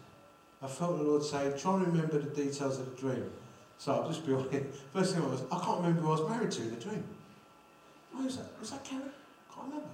I 0.61 0.67
felt 0.67 0.97
the 0.97 1.03
Lord 1.03 1.23
say, 1.23 1.53
try 1.57 1.75
and 1.75 1.87
remember 1.87 2.19
the 2.19 2.29
details 2.29 2.79
of 2.79 2.95
the 2.95 3.01
dream. 3.01 3.31
So 3.77 3.93
I'll 3.93 4.07
just 4.07 4.25
be 4.25 4.33
honest. 4.33 4.51
First 4.93 5.15
thing 5.15 5.23
I 5.23 5.27
was, 5.27 5.43
I 5.51 5.59
can't 5.59 5.77
remember 5.77 6.01
who 6.01 6.07
I 6.07 6.19
was 6.19 6.29
married 6.29 6.51
to 6.51 6.61
in 6.61 6.75
the 6.75 6.81
dream. 6.81 7.03
Oh, 8.13 8.17
Who 8.17 8.23
was 8.25 8.37
that? 8.37 8.59
Was 8.59 8.71
that? 8.71 8.81
I 8.85 8.89
can't 8.89 9.67
remember. 9.67 9.87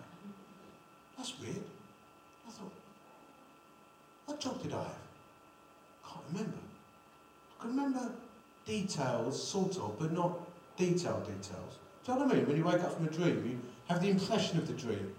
That's 1.18 1.40
weird. 1.40 1.56
I 2.48 2.52
thought, 2.52 2.72
what 4.26 4.40
job 4.40 4.62
did 4.62 4.74
I 4.74 4.78
have? 4.78 5.02
I 6.06 6.10
can't 6.10 6.26
remember. 6.32 6.58
I 7.58 7.62
can 7.62 7.70
remember 7.72 8.12
details, 8.66 9.48
sort 9.48 9.78
of, 9.78 9.98
but 10.00 10.12
not 10.12 10.38
detailed 10.78 11.26
details. 11.26 11.78
Do 12.06 12.12
you 12.12 12.20
know 12.20 12.26
what 12.26 12.34
I 12.34 12.38
mean? 12.38 12.48
When 12.48 12.58
you 12.58 12.64
wake 12.64 12.82
up 12.82 12.96
from 12.96 13.08
a 13.08 13.10
dream, 13.10 13.44
you 13.46 13.60
have 13.88 14.02
the 14.02 14.10
impression 14.10 14.58
of 14.58 14.68
the 14.68 14.74
dream. 14.74 15.14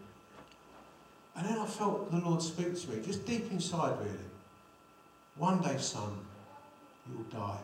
And 1.37 1.47
then 1.47 1.59
I 1.59 1.67
felt 1.67 2.11
the 2.11 2.19
Lord 2.19 2.43
speak 2.43 2.81
to 2.81 2.91
me, 2.91 3.03
just 3.05 3.25
deep 3.27 3.51
inside 3.51 3.99
really. 4.01 4.29
One 5.37 5.61
day, 5.61 5.77
son, 5.79 6.19
you'll 7.09 7.23
die. 7.25 7.59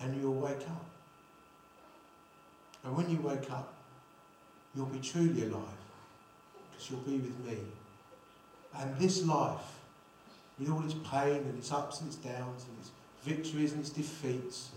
And 0.00 0.20
you'll 0.20 0.34
wake 0.34 0.56
up. 0.56 0.84
And 2.84 2.96
when 2.96 3.08
you 3.08 3.18
wake 3.20 3.50
up, 3.50 3.74
you'll 4.74 4.86
be 4.86 5.00
truly 5.00 5.42
alive. 5.42 5.62
Because 6.70 6.90
you'll 6.90 7.00
be 7.00 7.16
with 7.16 7.46
me. 7.46 7.58
And 8.76 8.98
this 8.98 9.24
life, 9.24 9.80
with 10.58 10.68
all 10.70 10.84
its 10.84 10.94
pain 10.94 11.36
and 11.36 11.58
its 11.58 11.72
ups 11.72 12.00
and 12.00 12.08
its 12.08 12.16
downs 12.16 12.66
and 12.68 12.78
its 12.80 12.90
victories 13.22 13.72
and 13.72 13.80
its 13.80 13.90
defeats, 13.90 14.70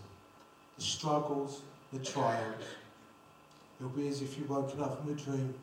the 0.77 0.83
struggles, 0.83 1.61
the 1.91 1.99
trials. 1.99 2.63
It'll 3.79 3.91
be 3.91 4.07
as 4.07 4.21
if 4.21 4.37
you've 4.37 4.49
woken 4.49 4.81
up 4.81 4.99
from 4.99 5.11
a 5.11 5.15
dream. 5.15 5.53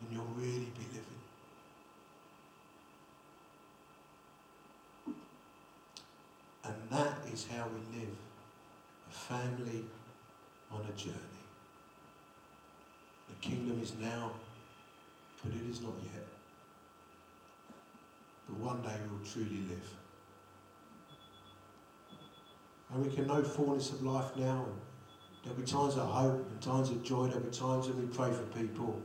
And 0.00 0.12
you'll 0.12 0.34
really 0.36 0.70
be 0.76 0.86
living. 0.92 1.13
And 6.64 6.74
that 6.90 7.18
is 7.32 7.46
how 7.46 7.66
we 7.68 7.98
live 7.98 8.08
a 9.08 9.12
family 9.12 9.84
on 10.72 10.80
a 10.80 10.98
journey. 10.98 11.18
The 13.28 13.48
kingdom 13.48 13.80
is 13.82 13.94
now, 14.00 14.32
but 15.42 15.52
it 15.52 15.70
is 15.70 15.82
not 15.82 15.92
yet. 16.02 16.26
But 18.46 18.56
one 18.58 18.82
day 18.82 18.96
we 19.04 19.16
will 19.16 19.24
truly 19.24 19.68
live. 19.68 19.90
And 22.92 23.04
we 23.04 23.14
can 23.14 23.26
know 23.26 23.42
fullness 23.42 23.90
of 23.90 24.02
life 24.02 24.36
now. 24.36 24.66
There'll 25.42 25.58
be 25.58 25.66
times 25.66 25.96
of 25.96 26.08
hope 26.08 26.48
and 26.50 26.60
times 26.60 26.90
of 26.90 27.02
joy. 27.02 27.26
There'll 27.26 27.42
be 27.42 27.50
times 27.50 27.88
when 27.88 28.00
we 28.00 28.06
pray 28.06 28.30
for 28.32 28.44
people 28.58 29.00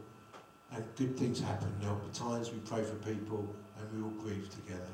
and 0.71 0.83
good 0.95 1.17
things 1.17 1.39
happen. 1.39 1.73
There'll 1.81 1.95
be 1.95 2.11
times 2.13 2.51
we 2.51 2.59
pray 2.59 2.83
for 2.83 2.95
people 2.95 3.53
and 3.77 3.93
we 3.93 4.03
all 4.03 4.23
grieve 4.23 4.49
together. 4.49 4.93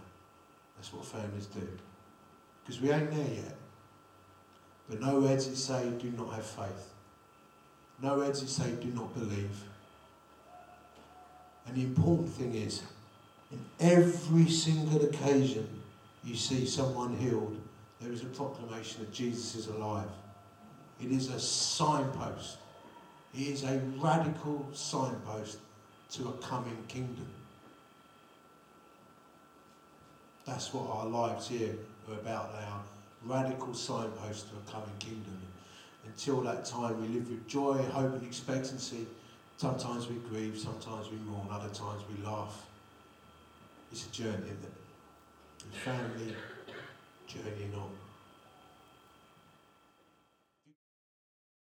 That's 0.76 0.92
what 0.94 1.06
families 1.06 1.48
do. 1.48 1.68
Because 2.66 2.82
we 2.82 2.92
ain't 2.92 3.12
there 3.12 3.28
yet. 3.28 3.56
But 4.90 5.02
no 5.02 5.22
heads 5.22 5.48
that 5.48 5.56
say 5.56 5.90
do 6.00 6.12
not 6.12 6.34
have 6.34 6.46
faith. 6.46 6.94
No 8.02 8.22
heads 8.22 8.42
that 8.42 8.50
say 8.50 8.72
do 8.82 8.90
not 8.90 9.14
believe. 9.14 9.64
And 11.68 11.76
the 11.76 11.82
important 11.82 12.30
thing 12.30 12.56
is, 12.56 12.82
in 13.52 13.60
every 13.80 14.48
single 14.50 15.04
occasion 15.04 15.68
you 16.24 16.36
see 16.36 16.66
someone 16.66 17.16
healed, 17.18 17.60
there 18.02 18.12
is 18.12 18.24
a 18.24 18.28
proclamation 18.28 19.02
that 19.02 19.14
Jesus 19.14 19.56
is 19.56 19.68
alive. 19.68 20.10
It 21.02 21.12
is 21.12 21.30
a 21.30 21.40
signpost. 21.40 22.58
It 23.34 23.42
is 23.42 23.64
a 23.64 23.80
radical 23.98 24.68
signpost 24.74 25.60
to 26.12 26.30
a 26.30 26.32
coming 26.34 26.78
kingdom. 26.88 27.28
That's 30.46 30.74
what 30.74 30.90
our 30.90 31.08
lives 31.08 31.48
here 31.48 31.76
about 32.14 32.52
our 32.68 32.82
Radical 33.26 33.74
signpost 33.74 34.50
to 34.50 34.56
a 34.56 34.72
coming 34.72 34.96
kingdom. 35.00 35.40
Until 36.06 36.42
that 36.42 36.64
time, 36.64 37.02
we 37.02 37.08
live 37.08 37.28
with 37.28 37.48
joy, 37.48 37.82
hope, 37.92 38.14
and 38.14 38.24
expectancy. 38.24 39.08
Sometimes 39.58 40.08
we 40.08 40.18
grieve, 40.30 40.60
sometimes 40.60 41.10
we 41.10 41.18
mourn, 41.18 41.48
other 41.50 41.70
times 41.70 42.04
we 42.08 42.24
laugh. 42.24 42.68
It's 43.92 44.06
a 44.06 44.12
journey, 44.12 44.30
isn't 44.34 44.64
it? 44.64 44.74
And 45.64 45.74
family, 45.74 46.36
journeying 47.26 47.74
on. 47.74 47.90